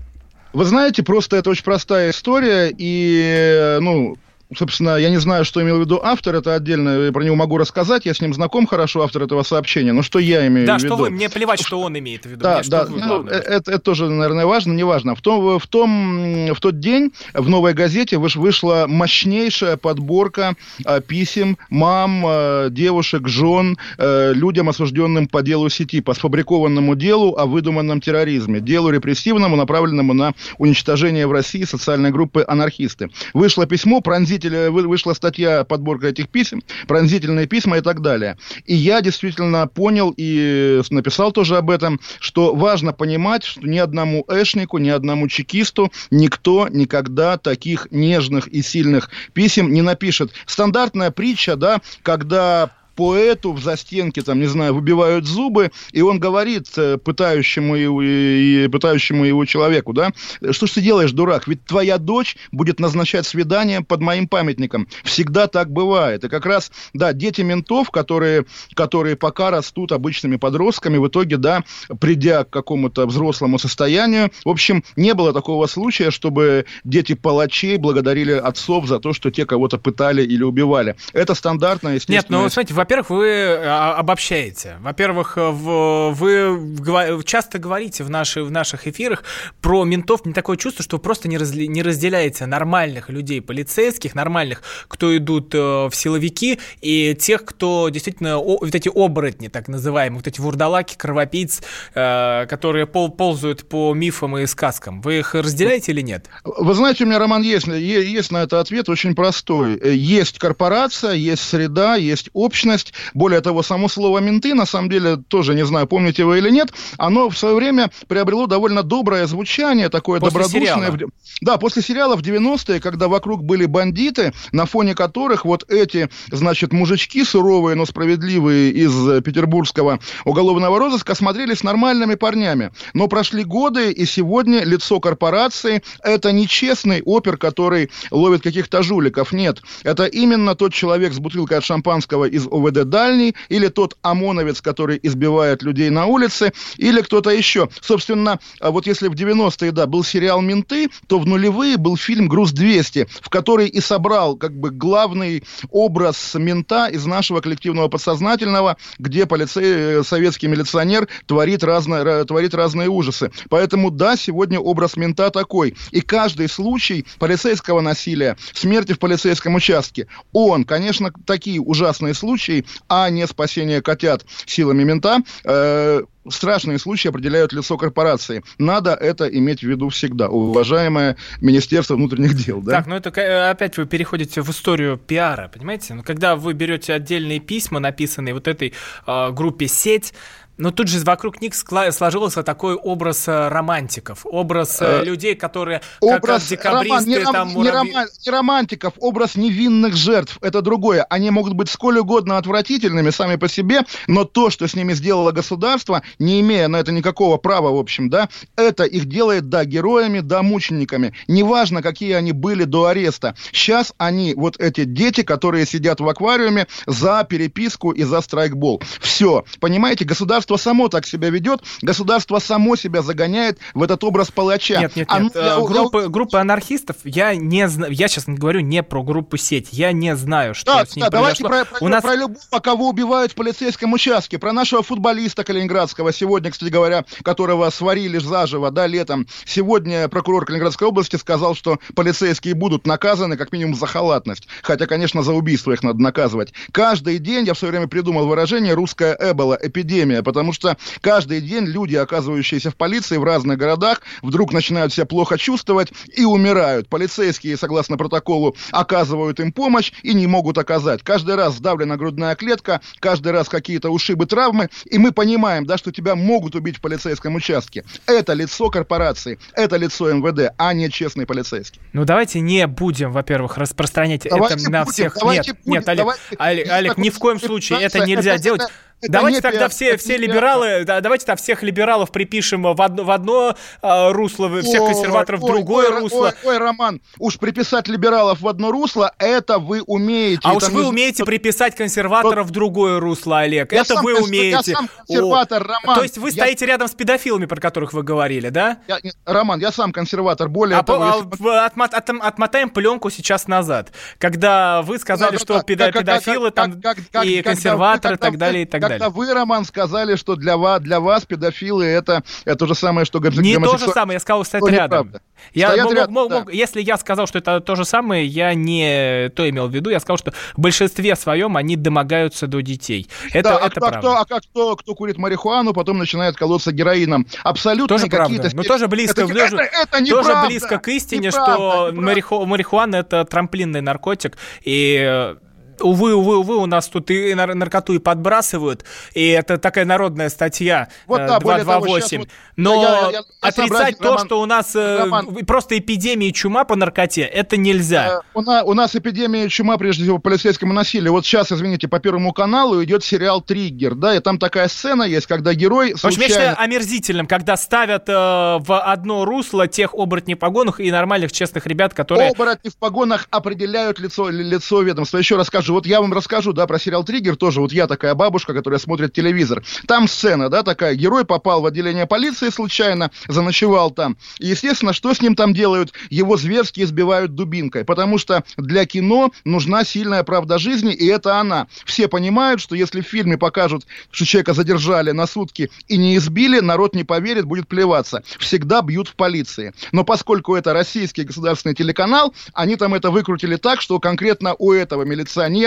Вы 0.53 0.65
знаете, 0.65 1.03
просто 1.03 1.37
это 1.37 1.51
очень 1.51 1.65
простая 1.65 2.11
история, 2.11 2.73
и, 2.77 3.21
э, 3.25 3.79
ну, 3.81 4.17
собственно, 4.57 4.97
я 4.97 5.11
не 5.11 5.19
знаю, 5.19 5.45
что 5.45 5.63
имел 5.63 5.77
в 5.79 5.81
виду 5.81 6.01
автор, 6.03 6.37
это 6.37 6.55
отдельно, 6.55 7.05
я 7.07 7.13
про 7.13 7.23
него 7.23 7.37
могу 7.37 7.59
рассказать, 7.59 8.07
я 8.07 8.15
с 8.15 8.21
ним 8.21 8.33
знаком 8.35 8.67
хорошо, 8.67 9.03
автор 9.03 9.23
этого 9.23 9.43
сообщения, 9.43 9.93
но 9.93 10.03
что 10.03 10.19
я 10.19 10.47
имею 10.47 10.67
Да, 10.67 10.79
в 10.79 10.83
виду? 10.83 10.95
что 10.95 10.97
вы, 10.97 11.11
мне 11.11 11.29
плевать, 11.29 11.61
что 11.65 11.81
он 11.81 11.99
имеет 11.99 12.25
в 12.25 12.31
виду. 12.31 12.41
Да, 12.41 12.59
мне 12.61 12.69
да, 12.69 12.85
вы, 12.85 13.01
ну, 13.01 13.27
э, 13.27 13.31
это, 13.31 13.73
это 13.73 13.79
тоже, 13.79 14.09
наверное, 14.09 14.47
важно, 14.47 14.73
не 14.73 14.85
важно. 14.85 15.15
В 15.15 15.21
том, 15.21 15.59
в 15.59 15.67
том, 15.67 16.53
в 16.55 16.61
тот 16.61 16.81
день 16.81 17.13
в 17.35 17.49
новой 17.49 17.75
газете 17.75 18.17
выш- 18.17 18.39
вышла 18.39 18.87
мощнейшая 18.89 19.77
подборка 19.77 20.55
э, 20.85 21.01
писем 21.01 21.59
мам, 21.71 22.25
э, 22.27 22.69
девушек, 22.71 23.29
жен 23.29 23.77
э, 23.99 24.33
людям, 24.35 24.69
осужденным 24.69 25.29
по 25.29 25.43
делу 25.43 25.69
сети, 25.69 26.01
по 26.01 26.15
сфабрикованному 26.15 26.95
делу 26.95 27.37
о 27.37 27.47
выдуманном 27.47 28.01
терроризме, 28.01 28.61
делу 28.61 28.91
репрессивному, 28.91 29.57
направленному 29.57 30.15
на 30.15 30.33
уничтожение 30.59 31.27
в 31.27 31.33
России 31.33 31.65
социальной 31.65 32.11
группы 32.11 32.45
анархисты. 32.47 33.11
Вышло 33.35 33.67
письмо, 33.67 34.01
пронзитель, 34.38 34.70
вы- 34.70 34.88
вышла 34.88 35.14
статья, 35.14 35.64
подборка 35.64 36.09
этих 36.09 36.29
писем, 36.29 36.62
пронзительные 36.87 37.46
письма 37.46 37.79
и 37.79 37.81
так 37.81 38.01
далее. 38.01 38.37
И 38.66 38.74
я 38.74 39.01
действительно 39.01 39.66
понял 39.66 40.14
и 40.16 40.81
написал 40.90 41.33
тоже 41.33 41.57
об 41.57 41.70
этом, 41.70 42.01
что 42.20 42.55
важно 42.55 42.92
понимать, 42.92 43.44
что 43.44 43.66
ни 43.66 43.79
одному 43.79 44.24
эшнику, 44.29 44.79
ни 44.79 44.88
одному 44.88 45.29
чекисту 45.29 45.92
никто 46.11 46.68
никогда 46.70 47.37
таких 47.37 47.88
нежных 47.90 48.48
и 48.48 48.62
сильных 48.62 49.11
писем 49.33 49.72
не 49.72 49.83
напишет. 49.83 50.33
Стандартная 50.46 51.11
притча, 51.11 51.57
да, 51.57 51.81
когда 52.03 52.70
поэту 52.99 53.53
в 53.53 53.63
застенке, 53.63 54.23
там, 54.23 54.41
не 54.41 54.47
знаю, 54.47 54.75
выбивают 54.75 55.25
зубы, 55.25 55.71
и 55.93 56.03
он 56.03 56.19
говорит 56.19 56.67
э, 56.77 56.99
пытающему 56.99 57.77
его, 57.77 58.03
и, 58.03 58.67
пытающему 58.67 59.25
его 59.25 59.45
человеку, 59.45 59.93
да, 59.93 60.11
что 60.51 60.67
ж 60.67 60.71
ты 60.73 60.81
делаешь, 60.81 61.13
дурак, 61.13 61.47
ведь 61.47 61.65
твоя 61.65 61.99
дочь 61.99 62.37
будет 62.51 62.81
назначать 62.81 63.25
свидание 63.25 63.83
под 63.83 64.01
моим 64.01 64.27
памятником. 64.27 64.89
Всегда 65.05 65.47
так 65.47 65.71
бывает. 65.71 66.25
И 66.25 66.29
как 66.29 66.45
раз, 66.45 66.73
да, 66.93 67.13
дети 67.13 67.43
ментов, 67.43 67.93
которые, 67.93 68.47
которые 68.75 69.15
пока 69.15 69.53
растут 69.53 69.93
обычными 69.93 70.35
подростками, 70.35 70.99
в 70.99 71.07
итоге, 71.07 71.37
да, 71.37 71.63
придя 72.01 72.43
к 72.43 72.51
какому-то 72.51 73.07
взрослому 73.07 73.61
состоянию, 73.61 74.33
в 74.45 74.49
общем, 74.49 74.83
не 74.97 75.15
было 75.15 75.33
такого 75.33 75.69
случая, 75.69 76.11
чтобы 76.11 76.67
дети 76.83 77.15
палачей 77.15 77.77
благодарили 77.77 78.33
отцов 78.33 78.89
за 78.89 78.99
то, 78.99 79.13
что 79.13 79.31
те 79.31 79.47
кого-то 79.47 79.79
пытали 79.79 80.23
или 80.23 80.43
убивали. 80.43 80.97
Это 81.13 81.37
стандартная, 81.37 81.95
естественно, 81.95 82.17
Нет, 82.17 82.31
ну, 82.31 82.49
смотрите, 82.49 82.75
во-первых, 82.88 83.11
вы 83.11 83.31
а, 83.66 83.96
обобщаете. 83.98 84.77
Во-первых, 84.81 85.35
в- 85.37 86.11
вы 86.14 87.22
часто 87.24 87.59
говорите 87.59 88.03
в, 88.03 88.09
наши- 88.09 88.42
в 88.42 88.51
наших 88.51 88.87
эфирах 88.87 89.24
про 89.61 89.85
ментов. 89.85 90.24
Не 90.24 90.33
такое 90.33 90.57
чувство, 90.57 90.83
что 90.83 90.96
вы 90.96 91.03
просто 91.03 91.29
не, 91.29 91.37
разли- 91.37 91.66
не 91.66 91.83
разделяете 91.83 92.46
нормальных 92.46 93.11
людей, 93.11 93.42
полицейских, 93.42 94.14
нормальных, 94.14 94.62
кто 94.88 95.14
идут 95.14 95.55
э, 95.55 95.59
в 95.59 95.90
силовики, 95.92 96.61
и 96.81 97.14
тех, 97.14 97.44
кто 97.44 97.90
действительно 97.90 98.38
о- 98.38 98.59
вот 98.61 98.74
эти 98.74 98.88
оборотни, 98.88 99.48
так 99.48 99.68
называемые, 99.68 100.20
вот 100.20 100.27
эти 100.27 100.40
вурдалаки, 100.40 100.96
кровопийц, 100.96 101.61
э, 101.94 102.46
которые 102.48 102.87
пол- 102.87 103.11
ползают 103.11 103.68
по 103.68 103.92
мифам 103.92 104.38
и 104.38 104.46
сказкам. 104.46 105.03
Вы 105.03 105.18
их 105.18 105.35
разделяете 105.35 105.92
или 105.92 106.01
нет? 106.01 106.31
Вы 106.42 106.72
знаете, 106.72 107.05
у 107.05 107.07
меня, 107.07 107.18
Роман, 107.18 107.42
есть, 107.42 107.66
есть 107.66 108.33
на 108.33 108.44
это 108.44 108.61
ответ 108.61 108.88
очень 108.88 109.14
простой. 109.14 109.77
Э, 109.77 109.92
Есть 109.94 110.38
корпорация, 110.38 111.12
есть 111.12 111.42
среда, 111.46 111.96
есть 111.96 112.31
общность. 112.33 112.78
Более 113.14 113.41
того, 113.41 113.62
само 113.62 113.88
слово 113.88 114.19
«менты», 114.19 114.55
на 114.55 114.67
самом 114.67 114.88
деле, 114.88 115.17
тоже 115.17 115.55
не 115.55 115.64
знаю, 115.64 115.87
помните 115.87 116.25
вы 116.25 116.38
или 116.38 116.51
нет, 116.51 116.73
оно 116.97 117.29
в 117.29 117.37
свое 117.37 117.55
время 117.55 117.91
приобрело 118.07 118.47
довольно 118.47 118.83
доброе 118.83 119.27
звучание, 119.27 119.88
такое 119.88 120.21
После 120.21 120.41
добродушное. 120.41 120.91
сериала. 120.91 121.11
Да, 121.41 121.57
после 121.57 121.83
сериала 121.83 122.17
в 122.17 122.21
90-е, 122.21 122.81
когда 122.81 123.09
вокруг 123.09 123.45
были 123.45 123.67
бандиты, 123.67 124.33
на 124.53 124.67
фоне 124.67 124.95
которых 124.95 125.45
вот 125.45 125.64
эти, 125.71 126.09
значит, 126.31 126.73
мужички 126.73 127.25
суровые, 127.25 127.77
но 127.77 127.87
справедливые 127.87 128.71
из 128.73 129.23
петербургского 129.23 130.01
уголовного 130.25 130.79
розыска 130.79 131.14
смотрелись 131.14 131.62
нормальными 131.62 132.14
парнями. 132.14 132.71
Но 132.95 133.09
прошли 133.09 133.45
годы, 133.45 133.91
и 133.93 134.05
сегодня 134.05 134.64
лицо 134.64 135.01
корпорации– 135.01 135.83
это 136.03 136.33
не 136.33 136.47
честный 136.47 137.03
опер, 137.03 137.37
который 137.37 137.91
ловит 138.11 138.43
каких-то 138.43 138.83
жуликов. 138.83 139.33
Нет, 139.33 139.62
это 139.83 140.05
именно 140.05 140.55
тот 140.55 140.73
человек 140.73 141.12
с 141.12 141.19
бутылкой 141.19 141.59
от 141.59 141.64
шампанского 141.64 142.25
из 142.25 142.47
ОВД 142.47 142.68
«Дальний», 142.71 143.35
или 143.49 143.69
тот 143.69 143.97
ОМОНовец, 144.03 144.61
который 144.61 144.99
избивает 145.03 145.63
людей 145.63 145.91
на 145.91 146.07
улице, 146.07 146.53
или 146.77 147.01
кто-то 147.01 147.31
еще. 147.31 147.69
Собственно, 147.81 148.39
а 148.61 148.71
вот 148.71 148.87
если 148.87 149.09
в 149.09 149.13
90-е, 149.13 149.73
да, 149.73 149.87
был 149.87 150.05
сериал 150.05 150.41
«Менты», 150.41 150.89
то 151.07 151.19
в 151.19 151.27
нулевые 151.27 151.77
был 151.77 151.97
фильм 151.97 152.29
«Груз-200», 152.29 153.09
в 153.21 153.29
который 153.29 153.69
и 153.69 153.81
собрал 153.81 154.37
как 154.37 154.53
бы 154.55 154.71
главный 154.71 155.45
образ 155.71 156.35
мента 156.35 156.87
из 156.87 157.05
нашего 157.07 157.41
коллективного 157.41 157.89
подсознательного, 157.89 158.77
где 158.99 159.27
полицей, 159.27 159.65
э, 159.65 160.03
советский 160.05 160.49
милиционер 160.49 161.09
творит, 161.27 161.65
разное, 161.65 162.05
ра- 162.05 162.25
творит 162.25 162.55
разные 162.55 162.89
ужасы. 162.89 163.31
Поэтому, 163.49 163.91
да, 163.91 164.17
сегодня 164.17 164.59
образ 164.59 164.97
мента 164.97 165.31
такой. 165.31 165.77
И 165.91 166.01
каждый 166.01 166.49
случай 166.49 167.07
полицейского 167.19 167.81
насилия, 167.81 168.37
смерти 168.53 168.93
в 168.93 168.99
полицейском 168.99 169.55
участке, 169.55 170.07
он, 170.33 170.65
конечно, 170.65 171.13
такие 171.27 171.61
ужасные 171.61 172.15
случаи, 172.15 172.58
а 172.88 173.11
не 173.11 173.27
спасение 173.27 173.83
котят 173.83 174.25
силами 174.47 174.85
мента, 174.85 175.18
э, 175.44 176.03
страшные 176.29 176.79
случаи 176.79 177.09
определяют 177.09 177.53
лицо 177.53 177.77
корпорации. 177.77 178.42
Надо 178.59 178.92
это 178.94 179.27
иметь 179.27 179.61
в 179.61 179.62
виду 179.64 179.88
всегда, 179.88 180.29
уважаемое 180.29 181.16
Министерство 181.40 181.94
внутренних 181.94 182.35
дел. 182.35 182.61
Да? 182.61 182.73
Так, 182.73 182.87
ну 182.87 182.97
это 182.97 183.11
ка- 183.11 183.51
опять 183.51 183.77
вы 183.79 183.87
переходите 183.87 184.42
в 184.42 184.51
историю 184.51 184.99
пиара, 184.99 185.51
понимаете? 185.53 185.94
Ну, 185.94 186.03
когда 186.03 186.37
вы 186.37 186.53
берете 186.53 186.92
отдельные 186.92 187.40
письма, 187.40 187.81
написанные 187.81 188.35
вот 188.35 188.49
этой 188.49 188.75
э, 189.07 189.31
группе 189.33 189.68
«Сеть», 189.68 190.12
но 190.59 190.71
тут 190.71 190.88
же 190.88 190.99
вокруг 191.01 191.40
них 191.40 191.55
сложился 191.55 192.42
такой 192.42 192.75
образ 192.75 193.29
э, 193.29 193.49
романтиков, 193.49 194.21
образ 194.25 194.81
э, 194.81 194.88
Э, 194.88 195.05
людей, 195.05 195.35
которые 195.35 195.81
как 196.01 196.25
Образ, 196.25 196.49
декабристы, 196.49 196.88
Роман, 196.88 197.09
не, 197.09 197.16
ром- 197.18 197.33
там, 197.33 197.49
не 197.49 197.55
муравьи- 197.55 197.92
рома- 197.92 198.07
не 198.27 198.31
романтиков, 198.31 198.92
образ 198.99 199.37
невинных 199.37 199.94
жертв, 199.97 200.38
это 200.40 200.62
другое. 200.62 201.05
Они 201.11 201.31
могут 201.31 201.53
быть 201.53 201.68
сколь 201.68 201.99
угодно 201.99 202.38
отвратительными 202.38 203.11
сами 203.11 203.37
по 203.37 203.49
себе, 203.49 203.83
но 204.07 204.25
то, 204.25 204.51
что 204.51 204.66
с 204.66 204.75
ними 204.75 204.94
сделало 204.94 205.31
государство, 205.33 206.03
не 206.18 206.40
имея 206.40 206.68
на 206.68 206.79
это 206.79 206.90
никакого 206.92 207.37
права, 207.37 207.71
в 207.71 207.77
общем, 207.77 208.09
да, 208.11 208.29
это 208.57 208.85
их 208.85 209.07
делает, 209.07 209.49
да, 209.49 209.64
героями, 209.64 210.21
да, 210.21 210.42
мучениками. 210.42 211.12
Неважно, 211.29 211.83
какие 211.83 212.12
они 212.14 212.33
были 212.33 212.64
до 212.64 212.87
ареста. 212.87 213.35
Сейчас 213.53 213.92
они, 213.99 214.35
вот 214.35 214.59
эти 214.59 214.85
дети, 214.85 215.23
которые 215.23 215.66
сидят 215.66 216.01
в 216.01 216.09
аквариуме 216.09 216.66
за 216.87 217.25
переписку 217.29 217.90
и 217.90 218.03
за 218.05 218.21
страйкбол. 218.21 218.83
Все. 219.01 219.44
Понимаете, 219.61 220.05
государство 220.05 220.48
само 220.57 220.89
так 220.89 221.07
себя 221.07 221.31
ведет, 221.31 221.61
государство 221.83 222.39
само 222.39 222.77
себя 222.77 223.03
загоняет 223.03 223.59
в 223.75 223.83
этот 223.83 224.03
образ 224.05 224.31
палача. 224.31 224.81
Нет, 224.81 224.97
нет, 224.97 225.07
Оно- 225.11 225.25
нет. 225.25 225.35
я- 225.35 225.43
э, 225.43 225.45
я- 225.47 225.61
группы, 225.65 226.09
группы 226.09 226.39
анархистов, 226.39 226.97
я 227.05 227.35
не 227.35 227.69
знаю, 227.69 227.93
я 227.93 228.09
сейчас 228.09 228.25
говорю 228.27 228.61
не 228.61 228.83
про 228.83 229.03
группу 229.03 229.37
сеть, 229.37 229.69
я 229.73 229.93
не 229.93 230.15
знаю, 230.17 230.55
что 230.55 230.75
Да, 230.75 230.87
с 230.87 230.97
ним 230.97 231.05
да, 231.05 231.11
давайте 231.11 231.45
про, 231.45 231.65
про- 231.65 231.79
У 231.81 231.89
нас 231.89 232.03
про 232.03 232.15
любого, 232.15 232.61
кого 232.63 232.89
убивают 232.89 233.33
в 233.33 233.35
полицейском 233.35 233.93
участке, 233.93 234.39
про 234.39 234.53
нашего 234.53 234.83
футболиста 234.83 235.45
калининградского 235.45 236.13
сегодня, 236.13 236.51
кстати 236.51 236.71
говоря, 236.71 237.05
которого 237.23 237.69
сварили 237.71 238.19
заживо, 238.19 238.71
да, 238.71 238.87
летом. 238.87 239.27
Сегодня 239.45 240.09
прокурор 240.09 240.45
Калининградской 240.45 240.87
области 240.89 241.17
сказал, 241.17 241.55
что 241.55 241.79
полицейские 241.95 242.55
будут 242.55 242.87
наказаны 242.87 243.37
как 243.37 243.53
минимум 243.53 243.75
за 243.75 243.87
халатность, 243.87 244.47
хотя, 244.63 244.87
конечно, 244.87 245.23
за 245.23 245.33
убийство 245.33 245.73
их 245.73 245.83
надо 245.83 246.01
наказывать. 246.01 246.53
Каждый 246.73 247.19
день, 247.19 247.45
я 247.47 247.55
в 247.55 247.59
свое 247.59 247.73
время 247.73 247.89
придумал 247.89 248.27
выражение 248.27 248.75
«русская 248.75 249.17
эбола», 249.21 249.59
эпидемия, 249.61 250.23
потому 250.23 250.38
что 250.53 250.77
каждый 251.01 251.40
день 251.40 251.64
люди, 251.64 251.96
оказывающиеся 251.96 252.70
в 252.70 252.77
полиции 252.77 253.16
в 253.16 253.24
разных 253.24 253.59
городах, 253.59 254.03
вдруг 254.22 254.53
начинают 254.53 254.92
себя 254.92 255.07
плохо 255.07 255.38
чувствовать 255.38 255.92
и 256.14 256.24
умирают. 256.24 256.88
Полицейские, 256.88 257.57
согласно 257.57 257.96
протоколу, 257.96 258.57
оказывают 258.72 259.40
им 259.40 259.53
помощь 259.53 259.92
и 260.03 260.14
не 260.14 260.27
могут 260.27 260.59
оказать. 260.59 261.03
Каждый 261.03 261.35
раз 261.35 261.55
сдавлена 261.57 261.96
грудная 261.96 262.35
клетка, 262.35 262.81
каждый 263.01 263.33
раз 263.33 263.48
какие-то 263.48 263.90
ушибы, 263.90 264.27
травмы, 264.27 264.68
и 264.87 264.98
мы 264.98 265.12
понимаем, 265.12 265.66
да, 265.66 265.77
что 265.79 265.92
тебя 265.92 266.14
могут 266.14 266.55
убить 266.55 266.79
в 266.79 266.81
полицейском 266.81 267.35
участке. 267.35 267.85
Это 268.07 268.33
лицо 268.33 268.70
корпорации, 268.70 269.38
это 269.55 269.77
лицо 269.77 270.11
МВД, 270.12 270.53
а 270.57 270.72
не 270.72 270.90
честный 270.90 271.27
полицейский. 271.27 271.81
Ну 271.92 272.05
давайте 272.05 272.40
не 272.40 272.66
будем, 272.66 273.12
во-первых, 273.12 273.59
распространять 273.59 274.22
Давайте 274.29 274.55
это 274.55 274.70
на 274.70 274.81
будем, 274.85 274.92
всех. 274.92 275.14
давайте 275.18 275.51
нет, 275.51 275.59
будем, 275.64 275.72
нет, 275.81 275.88
Олег, 275.88 275.98
давайте. 275.98 276.20
Олег, 276.38 276.70
Олег, 276.70 276.98
ни 276.98 277.11
в 277.11 277.18
коем 277.18 277.40
случае 277.40 277.81
это 277.81 278.05
нельзя 278.07 278.35
это- 278.35 278.42
делать. 278.42 278.62
это 278.62 278.70
давайте 279.03 279.37
не 279.39 279.41
тогда 279.43 279.59
пиар, 279.61 279.71
все, 279.71 279.97
все 279.97 280.13
не 280.19 280.27
либералы, 280.27 280.85
да, 280.85 281.01
давайте 281.01 281.27
там 281.27 281.37
всех 281.37 281.63
либералов 281.63 282.11
припишем 282.11 282.63
в 282.63 282.83
одно, 282.83 283.05
в 283.05 283.11
одно 283.11 283.57
а, 283.83 284.13
русло, 284.13 284.49
всех 284.63 284.83
Ой, 284.83 284.93
консерваторов 284.93 285.41
в 285.41 285.47
другое 285.47 285.91
ой, 285.91 286.01
русло. 286.01 286.35
Ой, 286.43 286.51
ой, 286.53 286.59
Роман, 286.59 287.01
уж 287.19 287.39
приписать 287.39 287.87
либералов 287.89 288.41
в 288.41 288.49
одно 288.49 288.71
русло, 288.73 289.13
это 289.19 289.59
вы 289.59 289.83
умеете. 289.83 290.41
А 290.45 290.55
уж 290.55 290.63
не 290.65 290.69
вы 290.71 290.73
значит, 290.81 290.89
умеете 290.91 291.15
что- 291.17 291.25
приписать 291.27 291.77
консерваторов 291.77 292.47
в 292.47 292.51
другое 292.51 292.99
русло, 293.01 293.41
Олег. 293.41 293.73
Я 293.73 293.83
это 293.83 293.95
сам 293.95 294.05
вы 294.05 294.13
конс- 294.15 294.23
умеете. 294.25 294.71
я 294.73 294.77
сам 294.77 294.85
О, 294.87 294.99
консерватор, 295.07 295.63
Роман. 295.63 295.97
То 295.97 296.03
есть 296.03 296.19
вы 296.19 296.31
Я- 296.31 296.35
стоите 296.45 296.67
рядом 296.67 296.89
с 296.89 296.93
педофилами, 296.93 297.47
про 297.47 297.61
которых 297.61 297.93
вы 297.93 298.03
говорили, 298.03 298.49
да? 298.49 298.79
Я- 298.89 298.99
нет, 299.03 299.15
Роман, 299.25 299.61
я 299.61 299.71
сам 299.73 299.93
консерватор. 299.93 300.49
Более 300.49 300.79
А, 300.79 300.83
того, 300.83 301.03
а 301.05 301.17
если- 301.17 301.43
в- 301.43 301.47
отмо- 301.47 301.89
отом- 301.93 302.23
отмотаем 302.23 302.71
пленку 302.71 303.11
сейчас 303.11 303.47
назад, 303.47 303.93
когда 304.19 304.83
вы 304.83 304.99
сказали, 304.99 305.33
Да, 305.33 305.39
что 305.39 305.47
да, 305.55 305.55
да. 305.55 305.85
Как- 305.87 305.93
как- 305.95 306.03
педофилы 306.05 306.51
там 306.51 306.81
и 307.23 307.43
консерваторы 307.43 308.15
и 308.15 308.19
так 308.19 308.37
далее, 308.39 308.63
и 308.63 308.67
так 308.67 308.81
когда 308.88 309.11
далее. 309.11 309.14
вы, 309.14 309.35
Роман, 309.35 309.64
сказали, 309.64 310.16
что 310.16 310.37
для 310.37 310.57
вас, 310.57 310.81
для 310.81 311.01
вас 311.01 311.24
педофилы 311.24 311.85
это, 311.85 312.22
это 312.44 312.57
то 312.57 312.66
же 312.66 312.74
самое, 312.74 313.05
что 313.05 313.20
гомосексуал- 313.20 313.42
Не 313.42 313.55
то 313.59 313.79
же 313.79 313.88
самое, 313.88 314.16
я 314.16 314.20
сказал 314.20 314.44
стоять 314.44 314.62
Ну, 314.62 314.68
рядом. 314.68 315.14
Я 315.55 315.68
Стоят 315.68 315.85
мог- 315.85 315.94
рядом, 315.94 316.14
мог- 316.14 316.29
да. 316.31 316.38
мог- 316.40 316.53
если 316.53 316.81
я 316.83 316.96
сказал, 316.98 317.27
что 317.27 317.38
это 317.38 317.61
то 317.61 317.77
же 317.77 317.85
самое, 317.85 318.27
я 318.27 318.55
не 318.55 319.29
то 319.37 319.48
имел 319.48 319.68
в 319.68 319.74
виду. 319.74 319.90
Я 319.90 320.01
сказал, 320.01 320.18
что 320.18 320.33
в 320.57 320.61
большинстве 320.61 321.14
своем 321.16 321.57
они 321.57 321.77
домогаются 321.77 322.46
до 322.46 322.61
детей. 322.61 323.09
Это, 323.33 323.51
Да, 323.51 323.57
а 323.59 323.61
это 323.66 323.70
кто, 323.70 323.81
правда. 323.81 323.98
кто- 323.98 324.16
а 324.16 324.24
как 324.24 324.42
кто, 324.42 324.77
кто 324.77 324.94
курит 324.94 325.16
марихуану, 325.18 325.72
потом 325.72 325.98
начинает 325.98 326.37
колоться 326.37 326.72
героином. 326.72 327.27
Абсолютно 327.44 327.88
Тоже 327.96 328.07
правда. 328.09 328.35
какие-то... 328.37 328.57
Но 328.57 328.62
тоже 328.64 328.88
близко, 328.88 329.22
это, 329.22 329.33
тоже, 329.33 329.46
это, 329.57 329.62
это 329.62 329.90
тоже 329.92 330.05
неправда. 330.29 330.46
близко 330.48 330.79
к 330.79 330.88
истине, 330.88 331.29
Неправда, 331.29 331.55
что 331.55 331.90
неправда. 331.92 332.01
мариху- 332.01 332.46
марихуана 332.46 332.96
это 332.96 333.24
трамплинный 333.24 333.81
наркотик, 333.81 334.37
и 334.62 334.98
э, 335.01 335.37
Увы, 335.83 336.14
увы, 336.14 336.38
увы, 336.38 336.57
у 336.57 336.67
нас 336.67 336.88
тут 336.88 337.11
и 337.11 337.35
нар- 337.35 337.55
наркоту 337.55 337.95
и 337.95 337.99
подбрасывают, 337.99 338.85
и 339.14 339.27
это 339.29 339.59
такая 339.59 339.85
народная 339.85 340.29
статья 340.29 340.88
Вот 341.07 341.21
э, 341.21 341.27
да, 341.29 341.41
более 341.41 341.64
того, 341.64 341.81
228. 341.87 342.09
щас 342.11 342.19
вот- 342.19 342.29
Но 342.57 342.83
я- 342.83 342.88
я- 342.88 343.11
я 343.11 343.23
отрицать 343.41 343.99
то, 343.99 344.05
Роман, 344.11 344.27
что 344.27 344.41
у 344.41 344.47
нас 344.47 344.75
э, 344.77 344.99
Роман. 344.99 345.27
просто 345.47 345.79
эпидемия 345.79 346.33
чума 346.33 346.64
по 346.64 346.77
наркоте, 346.77 347.23
это 347.23 347.57
нельзя. 347.57 348.21
Э, 348.25 348.29
У 348.35 348.43
нас, 348.43 348.62
у 348.67 348.75
нас 348.75 348.95
эпидемия 348.97 349.49
чума, 349.49 349.77
прежде 349.79 350.03
всего, 350.05 350.19
по 350.19 350.29
полицейскому 350.31 350.73
насилию. 350.73 351.12
Вот 351.12 351.25
сейчас, 351.25 351.51
извините, 351.53 351.88
по 351.88 351.99
Первому 352.01 352.33
каналу 352.33 352.83
идет 352.85 353.03
сериал 353.05 353.41
«Триггер», 353.41 353.95
да, 353.95 354.14
и 354.14 354.21
там 354.21 354.38
такая 354.38 354.69
сцена 354.69 355.03
есть, 355.05 355.27
когда 355.27 355.55
герой 355.55 355.95
В 355.95 356.05
общем, 356.05 356.09
я 356.21 356.27
случайно... 356.29 356.35
считаю 356.53 356.61
омерзительным, 356.61 357.27
когда 357.27 357.57
ставят 357.57 358.09
э, 358.09 358.12
в 358.12 358.81
одно 358.81 359.25
русло 359.25 359.67
тех 359.67 359.95
оборотней 359.95 360.35
в 360.35 360.38
погонах 360.38 360.81
и 360.81 360.91
нормальных 360.91 361.33
честных 361.33 361.67
ребят, 361.67 361.95
которые... 361.95 362.31
Оборотни 362.31 362.69
в 362.69 362.77
погонах 362.77 363.27
определяют 363.31 363.99
лицо, 363.99 364.29
ли- 364.29 364.43
лицо 364.45 364.83
ведомства. 364.83 365.19
Еще 365.19 365.37
раз 365.37 365.47
скажу, 365.47 365.68
же, 365.69 365.73
вот 365.75 365.87
я 365.87 366.01
вам 366.01 366.13
расскажу, 366.13 366.53
да, 366.53 366.67
про 366.67 366.79
сериал 366.79 367.05
«Триггер» 367.05 367.37
тоже. 367.37 367.61
Вот 367.61 367.73
я 367.73 367.87
такая 367.87 368.15
бабушка, 368.15 368.55
которая 368.55 368.81
смотрит 368.81 369.13
телевизор. 369.13 369.63
Там 369.87 370.09
сцена, 370.09 370.49
да, 370.49 370.63
такая. 370.63 370.95
Герой 370.95 371.25
попал 371.25 371.61
в 371.61 371.67
отделение 371.67 372.07
полиции 372.07 372.49
случайно, 372.49 373.11
заночевал 373.29 373.91
там. 373.91 374.17
И, 374.39 374.47
естественно, 374.47 374.95
что 374.95 375.13
с 375.13 375.21
ним 375.21 375.37
там 375.37 375.53
делают? 375.53 375.93
Его 376.09 376.37
зверски 376.39 376.81
избивают 376.81 377.35
дубинкой. 377.35 377.85
Потому 377.85 378.17
что 378.17 378.45
для 378.57 378.87
кино 378.87 379.31
нужна 379.45 379.85
сильная 379.85 380.23
правда 380.23 380.59
жизни, 380.59 380.95
и 380.95 381.07
это 381.07 381.39
она. 381.39 381.67
Все 381.85 382.09
понимают, 382.09 382.61
что 382.63 382.75
если 382.75 383.03
в 383.03 383.07
фильме 383.07 383.37
покажут, 383.37 383.87
что 384.11 384.25
человека 384.25 384.55
задержали 384.55 385.11
на 385.11 385.27
сутки 385.27 385.71
и 385.87 385.99
не 385.99 386.17
избили, 386.17 386.61
народ 386.61 386.95
не 386.95 387.05
поверит, 387.05 387.45
будет 387.45 387.69
плеваться. 387.69 388.23
Всегда 388.39 388.81
бьют 388.81 389.09
в 389.09 389.15
полиции. 389.17 389.75
Но 389.93 390.03
поскольку 390.03 390.57
это 390.57 390.73
российский 390.73 391.25
государственный 391.25 391.75
телеканал, 391.75 392.33
они 392.55 392.77
там 392.77 392.95
это 392.95 393.11
выкрутили 393.11 393.57
так, 393.57 393.83
что 393.83 394.01
конкретно 394.01 394.55
у 394.59 394.73
этого 394.73 395.03
милиционера 395.03 395.58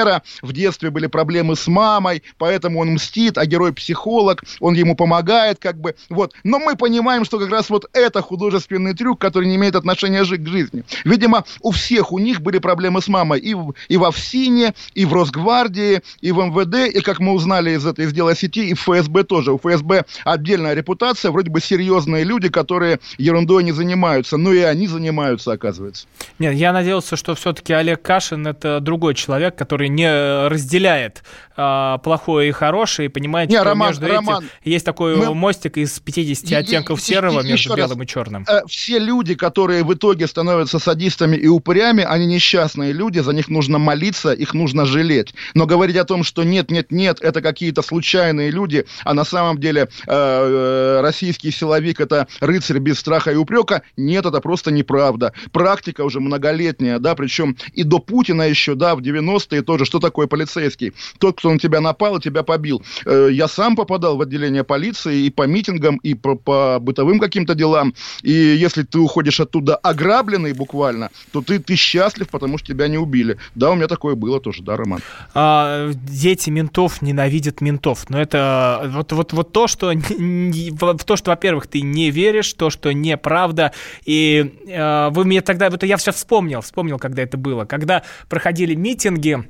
в 0.41 0.53
детстве 0.53 0.89
были 0.89 1.07
проблемы 1.07 1.55
с 1.55 1.67
мамой, 1.67 2.23
поэтому 2.37 2.79
он 2.79 2.93
мстит, 2.93 3.37
а 3.37 3.45
герой 3.45 3.73
психолог, 3.73 4.43
он 4.59 4.73
ему 4.73 4.95
помогает, 4.95 5.59
как 5.59 5.79
бы, 5.79 5.95
вот. 6.09 6.33
Но 6.43 6.59
мы 6.59 6.75
понимаем, 6.75 7.25
что 7.25 7.39
как 7.39 7.49
раз 7.51 7.69
вот 7.69 7.85
это 7.93 8.21
художественный 8.21 8.93
трюк, 8.93 9.19
который 9.19 9.47
не 9.47 9.55
имеет 9.55 9.75
отношения 9.75 10.21
к 10.23 10.47
жизни. 10.47 10.83
Видимо, 11.03 11.43
у 11.61 11.71
всех 11.71 12.11
у 12.11 12.19
них 12.19 12.41
были 12.41 12.59
проблемы 12.59 13.01
с 13.01 13.07
мамой 13.07 13.39
и, 13.39 13.53
в- 13.53 13.73
и 13.89 13.97
во 13.97 14.11
ФСИНе, 14.11 14.73
и 14.93 15.05
в 15.05 15.13
Росгвардии, 15.13 16.01
и 16.21 16.31
в 16.31 16.37
МВД, 16.37 16.95
и, 16.95 17.01
как 17.01 17.19
мы 17.19 17.33
узнали 17.33 17.71
из 17.71 17.85
этой 17.85 18.05
из 18.05 18.13
дела 18.13 18.35
сети, 18.35 18.69
и 18.69 18.73
в 18.73 18.79
ФСБ 18.81 19.23
тоже. 19.23 19.51
У 19.51 19.57
ФСБ 19.57 20.05
отдельная 20.25 20.73
репутация, 20.73 21.31
вроде 21.31 21.49
бы 21.51 21.59
серьезные 21.61 22.23
люди, 22.23 22.49
которые 22.49 22.99
ерундой 23.17 23.63
не 23.63 23.71
занимаются, 23.71 24.37
но 24.37 24.53
и 24.53 24.59
они 24.59 24.87
занимаются, 24.87 25.51
оказывается. 25.51 26.07
Нет, 26.39 26.53
я 26.55 26.73
надеялся, 26.73 27.15
что 27.15 27.35
все-таки 27.35 27.73
Олег 27.73 28.01
Кашин 28.01 28.47
это 28.47 28.79
другой 28.79 29.15
человек, 29.15 29.55
который 29.55 29.80
не 29.89 30.47
разделяет 30.47 31.23
а, 31.57 31.97
плохое 31.99 32.49
и 32.49 32.51
хорошее, 32.53 33.07
и 33.07 33.09
понимает, 33.09 33.49
Не, 33.49 33.57
что 33.57 33.65
Роман, 33.65 33.89
между 33.89 34.07
Роман, 34.07 34.37
этим 34.45 34.49
есть 34.63 34.85
такой 34.85 35.17
мы- 35.17 35.35
мостик 35.35 35.77
из 35.77 35.99
50 35.99 36.49
И- 36.49 36.55
оттенков 36.55 36.99
и- 36.99 37.01
серого 37.01 37.41
и- 37.41 37.47
между 37.47 37.75
раз. 37.75 37.89
белым 37.89 38.03
и 38.03 38.07
черным. 38.07 38.45
Э, 38.47 38.61
все 38.67 38.99
люди, 38.99 39.35
которые 39.35 39.83
в 39.83 39.93
итоге 39.93 40.27
становятся 40.27 40.79
садистами 40.79 41.35
и 41.35 41.47
упырями, 41.47 42.03
они 42.07 42.25
несчастные 42.25 42.93
люди, 42.93 43.19
за 43.19 43.33
них 43.33 43.49
нужно 43.49 43.77
молиться, 43.79 44.31
их 44.31 44.53
нужно 44.53 44.85
жалеть. 44.85 45.33
Но 45.53 45.65
говорить 45.67 45.97
о 45.97 46.05
том, 46.05 46.23
что 46.23 46.43
нет, 46.43 46.71
нет, 46.71 46.91
нет, 46.91 47.19
это 47.21 47.41
какие-то 47.41 47.81
случайные 47.81 48.49
люди, 48.49 48.85
а 49.03 49.13
на 49.13 49.25
самом 49.25 49.59
деле 49.59 49.89
э, 50.07 50.07
э, 50.07 51.01
российский 51.01 51.51
силовик 51.51 51.99
это 51.99 52.27
рыцарь 52.39 52.79
без 52.79 52.97
страха 52.99 53.31
и 53.31 53.35
упрека, 53.35 53.81
нет, 53.97 54.25
это 54.25 54.39
просто 54.39 54.71
неправда. 54.71 55.33
Практика 55.51 56.01
уже 56.05 56.21
многолетняя, 56.21 56.97
да, 56.97 57.13
причем 57.13 57.57
и 57.73 57.83
до 57.83 57.99
Путина 57.99 58.43
еще, 58.43 58.75
да, 58.75 58.95
в 58.95 59.01
90-е 59.01 59.61
тоже, 59.71 59.85
что 59.85 59.99
такое 59.99 60.27
полицейский? 60.27 60.91
Тот, 61.17 61.37
кто 61.37 61.49
на 61.49 61.57
тебя 61.57 61.79
напал 61.79 62.17
и 62.17 62.21
тебя 62.21 62.43
побил. 62.43 62.83
Э, 63.05 63.29
я 63.31 63.47
сам 63.47 63.77
попадал 63.77 64.17
в 64.17 64.21
отделение 64.21 64.65
полиции 64.65 65.27
и 65.27 65.29
по 65.29 65.47
митингам, 65.47 65.95
и 66.03 66.13
по, 66.13 66.35
по 66.35 66.77
бытовым 66.81 67.19
каким-то 67.19 67.55
делам. 67.55 67.93
И 68.21 68.33
если 68.33 68.83
ты 68.83 68.99
уходишь 68.99 69.39
оттуда 69.39 69.77
ограбленный 69.77 70.51
буквально, 70.51 71.09
то 71.31 71.41
ты, 71.41 71.59
ты 71.59 71.75
счастлив, 71.75 72.27
потому 72.27 72.57
что 72.57 72.67
тебя 72.67 72.89
не 72.89 72.97
убили. 72.97 73.37
Да, 73.55 73.71
у 73.71 73.75
меня 73.75 73.87
такое 73.87 74.15
было 74.15 74.41
тоже, 74.41 74.61
да, 74.61 74.75
Роман? 74.75 74.99
А, 75.33 75.89
дети 75.93 76.49
ментов 76.49 77.01
ненавидят 77.01 77.61
ментов. 77.61 78.09
Но 78.09 78.19
это 78.19 78.91
вот, 78.93 79.13
вот, 79.13 79.31
вот 79.31 79.53
то, 79.53 79.67
что 79.67 79.93
в 79.95 81.03
то, 81.05 81.15
что, 81.15 81.31
во-первых, 81.31 81.67
ты 81.67 81.79
не 81.79 82.11
веришь, 82.11 82.51
то, 82.53 82.69
что 82.69 82.91
неправда. 82.91 83.71
И 84.03 84.53
э, 84.67 85.09
вы 85.11 85.23
мне 85.23 85.39
тогда, 85.39 85.69
вот 85.69 85.81
я 85.83 85.97
сейчас 85.97 86.15
вспомнил, 86.15 86.59
вспомнил, 86.59 86.99
когда 86.99 87.23
это 87.23 87.37
было. 87.37 87.63
Когда 87.63 88.03
проходили 88.27 88.75
митинги, 88.75 89.47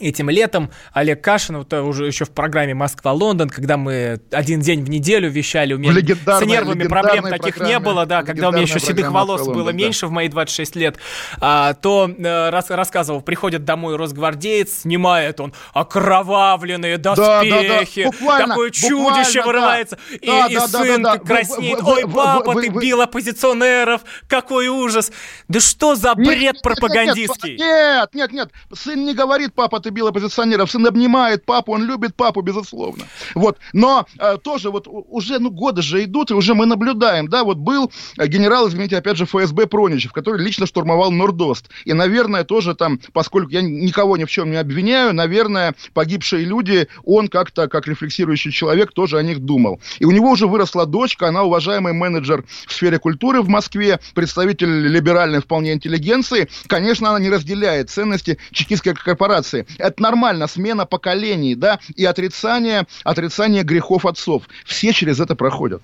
Этим 0.00 0.30
летом 0.30 0.70
Олег 0.92 1.22
Кашин, 1.22 1.58
вот 1.58 1.72
э, 1.72 1.80
уже 1.80 2.06
еще 2.06 2.24
в 2.24 2.30
программе 2.30 2.74
«Москва-Лондон», 2.74 3.48
когда 3.48 3.76
мы 3.76 4.20
один 4.30 4.60
день 4.60 4.84
в 4.84 4.90
неделю 4.90 5.30
вещали, 5.30 5.74
у 5.74 5.78
меня 5.78 5.92
с 5.92 6.44
нервами 6.44 6.86
проблем 6.86 7.24
таких 7.24 7.58
не 7.60 7.78
было, 7.78 8.06
да, 8.06 8.22
когда 8.22 8.48
у 8.48 8.52
меня 8.52 8.62
еще 8.62 8.80
седых 8.80 9.10
волос 9.10 9.46
было 9.46 9.66
да. 9.66 9.72
меньше 9.72 10.06
в 10.06 10.10
мои 10.10 10.28
26 10.28 10.76
лет, 10.76 10.96
а, 11.40 11.74
то 11.74 12.10
э, 12.16 12.50
рас- 12.50 12.70
рассказывал, 12.70 13.22
приходит 13.22 13.64
домой 13.64 13.96
росгвардеец, 13.96 14.82
снимает 14.82 15.40
он 15.40 15.52
окровавленные 15.72 16.98
да, 16.98 17.14
да. 17.14 17.42
доспехи, 17.42 18.04
Буквально, 18.04 18.48
такое 18.48 18.70
чудище 18.70 19.40
да. 19.40 19.46
вырывается, 19.46 19.98
и, 20.10 20.26
Да, 20.26 20.46
и 20.46 20.54
да, 20.54 20.66
да, 20.68 20.84
сын 20.84 21.02
да, 21.02 21.16
да. 21.16 21.18
краснеет, 21.18 21.82
ой, 21.82 22.04
папа, 22.08 22.54
ты 22.60 22.68
бил 22.68 23.00
оппозиционеров, 23.00 24.02
какой 24.28 24.68
ужас. 24.68 25.10
Да 25.48 25.60
что 25.60 25.94
за 25.94 26.14
бред 26.14 26.62
пропагандистский? 26.62 27.56
Нет, 27.56 28.14
нет, 28.14 28.32
нет, 28.32 28.50
сын 28.74 29.04
не 29.04 29.14
говорит, 29.14 29.54
папа, 29.54 29.80
ты 29.80 29.87
бил 29.90 30.08
оппозиционеров, 30.08 30.70
сын 30.70 30.86
обнимает 30.86 31.44
папу, 31.44 31.72
он 31.72 31.84
любит 31.84 32.14
папу, 32.14 32.40
безусловно. 32.40 33.04
Вот, 33.34 33.58
но 33.72 34.06
э, 34.18 34.38
тоже 34.42 34.70
вот 34.70 34.86
уже, 34.88 35.38
ну, 35.38 35.50
годы 35.50 35.82
же 35.82 36.04
идут, 36.04 36.30
и 36.30 36.34
уже 36.34 36.54
мы 36.54 36.66
наблюдаем, 36.66 37.28
да, 37.28 37.44
вот 37.44 37.58
был 37.58 37.90
э, 38.16 38.26
генерал, 38.26 38.68
извините, 38.68 38.96
опять 38.96 39.16
же, 39.16 39.26
ФСБ 39.26 39.66
Проничев, 39.66 40.12
который 40.12 40.42
лично 40.42 40.66
штурмовал 40.66 41.10
Нордост, 41.10 41.68
и, 41.84 41.92
наверное, 41.92 42.44
тоже 42.44 42.74
там, 42.74 43.00
поскольку 43.12 43.50
я 43.50 43.62
никого 43.62 44.16
ни 44.16 44.24
в 44.24 44.30
чем 44.30 44.50
не 44.50 44.56
обвиняю, 44.56 45.14
наверное, 45.14 45.74
погибшие 45.94 46.44
люди, 46.44 46.88
он 47.04 47.28
как-то, 47.28 47.68
как 47.68 47.86
рефлексирующий 47.86 48.52
человек, 48.52 48.92
тоже 48.92 49.18
о 49.18 49.22
них 49.22 49.40
думал. 49.40 49.80
И 49.98 50.04
у 50.04 50.10
него 50.10 50.30
уже 50.30 50.46
выросла 50.46 50.86
дочка, 50.86 51.28
она 51.28 51.42
уважаемый 51.42 51.92
менеджер 51.92 52.44
в 52.66 52.72
сфере 52.72 52.98
культуры 52.98 53.42
в 53.42 53.48
Москве, 53.48 54.00
представитель 54.14 54.86
либеральной 54.88 55.40
вполне 55.40 55.72
интеллигенции. 55.72 56.48
Конечно, 56.66 57.10
она 57.10 57.18
не 57.18 57.30
разделяет 57.30 57.90
ценности 57.90 58.38
чекистской 58.52 58.94
корпорации. 58.94 59.66
Это 59.78 60.02
нормально, 60.02 60.46
смена 60.46 60.86
поколений, 60.86 61.54
да, 61.54 61.78
и 61.96 62.04
отрицание, 62.04 62.86
отрицание 63.04 63.62
грехов 63.62 64.04
отцов. 64.06 64.42
Все 64.64 64.92
через 64.92 65.20
это 65.20 65.34
проходят. 65.36 65.82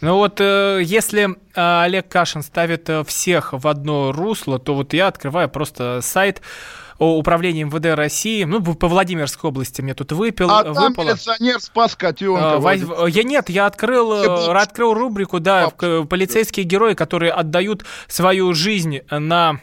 Ну 0.00 0.14
вот, 0.16 0.40
э, 0.40 0.80
если 0.82 1.28
э, 1.54 1.82
Олег 1.82 2.08
Кашин 2.08 2.42
ставит 2.42 2.88
э, 2.88 3.04
всех 3.04 3.52
в 3.52 3.68
одно 3.68 4.12
русло, 4.12 4.58
то 4.58 4.74
вот 4.74 4.94
я 4.94 5.08
открываю 5.08 5.48
просто 5.50 6.00
сайт 6.02 6.40
о 6.98 7.18
управления 7.18 7.64
МВД 7.64 7.96
России, 7.96 8.44
ну, 8.44 8.62
по 8.62 8.88
Владимирской 8.88 9.48
области 9.48 9.80
мне 9.82 9.94
тут 9.94 10.12
выпил, 10.12 10.50
А 10.50 10.64
там 10.64 10.72
выпало. 10.74 11.04
милиционер 11.04 11.60
спас 11.60 11.96
котенка. 11.96 12.54
А, 12.54 12.58
воз- 12.58 13.08
Я 13.14 13.22
нет, 13.24 13.48
я 13.50 13.66
открыл, 13.66 14.10
бабушка. 14.26 14.60
открыл 14.60 14.94
рубрику, 14.94 15.38
да, 15.40 15.70
к- 15.70 16.04
полицейские 16.04 16.64
герои, 16.64 16.92
которые 16.94 17.32
отдают 17.32 17.84
свою 18.06 18.52
жизнь 18.54 19.00
на 19.10 19.60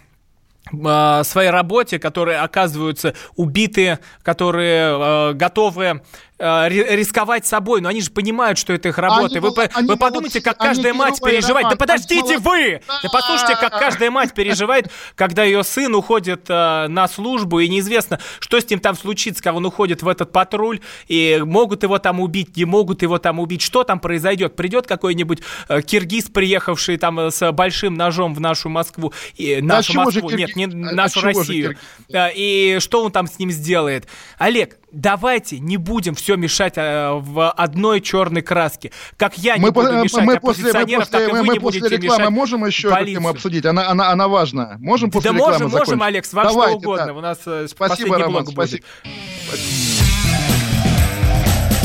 своей 1.24 1.50
работе, 1.50 2.00
которые 2.00 2.40
оказываются 2.40 3.14
убитые, 3.36 4.00
которые 4.24 5.32
э, 5.32 5.34
готовы 5.34 6.02
э, 6.40 6.70
ри- 6.70 6.96
рисковать 6.96 7.46
собой, 7.46 7.82
но 7.82 7.90
они 7.90 8.02
же 8.02 8.12
понимают, 8.12 8.58
что 8.58 8.74
это 8.74 8.90
их 8.90 8.98
работа. 8.98 9.38
Они 9.38 9.40
вы, 9.40 9.50
они 9.74 9.88
вы 9.88 9.98
подумайте, 9.98 10.42
как 10.42 10.58
каждая 10.58 10.94
мать 10.94 11.20
переживает. 11.22 11.68
Да 11.70 11.76
подождите 11.76 12.38
вы! 12.40 12.82
Да 12.88 13.10
послушайте, 13.12 13.56
как 13.60 13.80
каждая 13.80 14.12
мать 14.12 14.34
переживает, 14.34 14.92
когда 15.16 15.44
ее 15.44 15.64
сын 15.64 15.94
уходит 15.96 16.46
э, 16.50 16.88
на 16.88 17.08
службу, 17.08 17.60
и 17.60 17.68
неизвестно, 17.68 18.20
что 18.40 18.60
с 18.60 18.70
ним 18.70 18.80
там 18.80 18.96
случится, 18.96 19.42
когда 19.42 19.58
он 19.58 19.66
уходит 19.66 20.02
в 20.04 20.08
этот 20.08 20.32
патруль, 20.32 20.80
и 21.08 21.42
могут 21.46 21.84
его 21.84 22.00
там 22.00 22.20
убить, 22.20 22.56
не 22.58 22.66
могут 22.66 23.02
его 23.02 23.18
там 23.18 23.40
убить. 23.40 23.62
Что 23.62 23.84
там 23.84 24.00
произойдет? 24.00 24.56
Придет 24.56 24.88
какой-нибудь 24.88 25.40
э, 25.70 25.82
киргиз, 25.82 26.26
приехавший 26.26 26.98
там 26.98 27.20
с 27.32 27.52
большим 27.52 27.96
ножом 27.96 28.34
в 28.34 28.40
нашу 28.40 28.70
Москву, 28.70 29.14
и, 29.36 29.60
нашу 29.62 29.94
чего 29.94 30.12
же 30.12 30.22
Москву, 30.22 30.38
нет, 30.38 30.56
не? 30.56 30.66
А- 30.66 30.68
а 30.68 30.94
нашу 30.94 31.20
же 31.22 31.28
Россию. 31.28 31.78
И 32.14 32.78
что 32.80 33.04
он 33.04 33.12
там 33.12 33.28
с 33.28 33.40
ним 33.40 33.52
сделает? 33.52 34.08
Олег, 34.38 34.78
давайте 34.92 35.60
не 35.60 35.78
будем 35.78 36.16
все 36.16 36.27
мешать 36.36 36.74
э, 36.76 37.12
в 37.14 37.50
одной 37.52 38.02
черной 38.02 38.42
краске. 38.42 38.92
Как 39.18 39.38
я 39.38 39.56
не 39.58 39.62
Мы, 39.62 39.72
по- 39.72 39.82
буду 39.84 39.94
мешать 40.04 40.24
мы 40.24 40.38
после, 40.40 40.64
мы 40.64 40.70
оппозиционеров, 40.72 41.06
после, 41.10 41.20
так 41.20 41.30
и 41.30 41.32
мы, 41.32 41.40
вы 41.40 41.46
мы 41.46 41.54
не 41.54 41.60
после 41.60 41.80
будете 41.82 41.96
рекламы 41.98 42.20
мешать 42.24 42.34
можем 42.34 42.66
еще 42.66 42.90
эту 42.90 43.06
тему 43.06 43.30
обсудить? 43.30 43.66
Она, 43.66 43.90
она, 43.90 44.10
она 44.10 44.28
важная. 44.28 44.78
Можем 44.80 45.12
после 45.12 45.32
Да 45.32 45.36
рекламы 45.38 45.54
можем, 45.54 45.72
можем, 45.72 45.86
закончить? 45.86 46.04
Алекс, 46.08 46.34
вам 46.34 46.46
что 46.46 46.54
Давайте, 46.54 46.78
угодно. 46.78 47.06
да. 47.06 47.14
У 47.14 47.22
нас 47.22 47.38
э, 47.46 47.68
Спасибо, 47.70 47.90
последний 47.90 48.24
Роман, 48.24 48.44
блок 48.44 48.54
будет. 48.54 48.68
спасибо. 48.68 48.84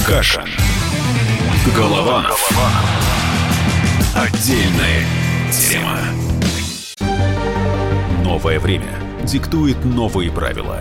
Каша. 0.07 0.45
Голованов. 1.77 2.51
Отдельная 4.17 5.05
тема. 5.53 5.99
Новое 8.25 8.59
время 8.59 8.99
диктует 9.25 9.85
новые 9.85 10.31
правила. 10.33 10.81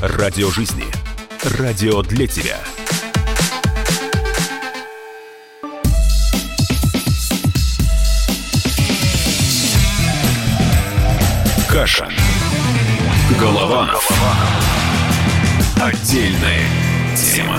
Радио 0.00 0.48
жизни. 0.50 0.84
Радио 1.58 2.02
для 2.02 2.28
тебя. 2.28 2.60
Каша. 11.68 12.08
Голованов. 13.40 14.08
Отдельная 15.80 16.62
тема. 17.16 17.58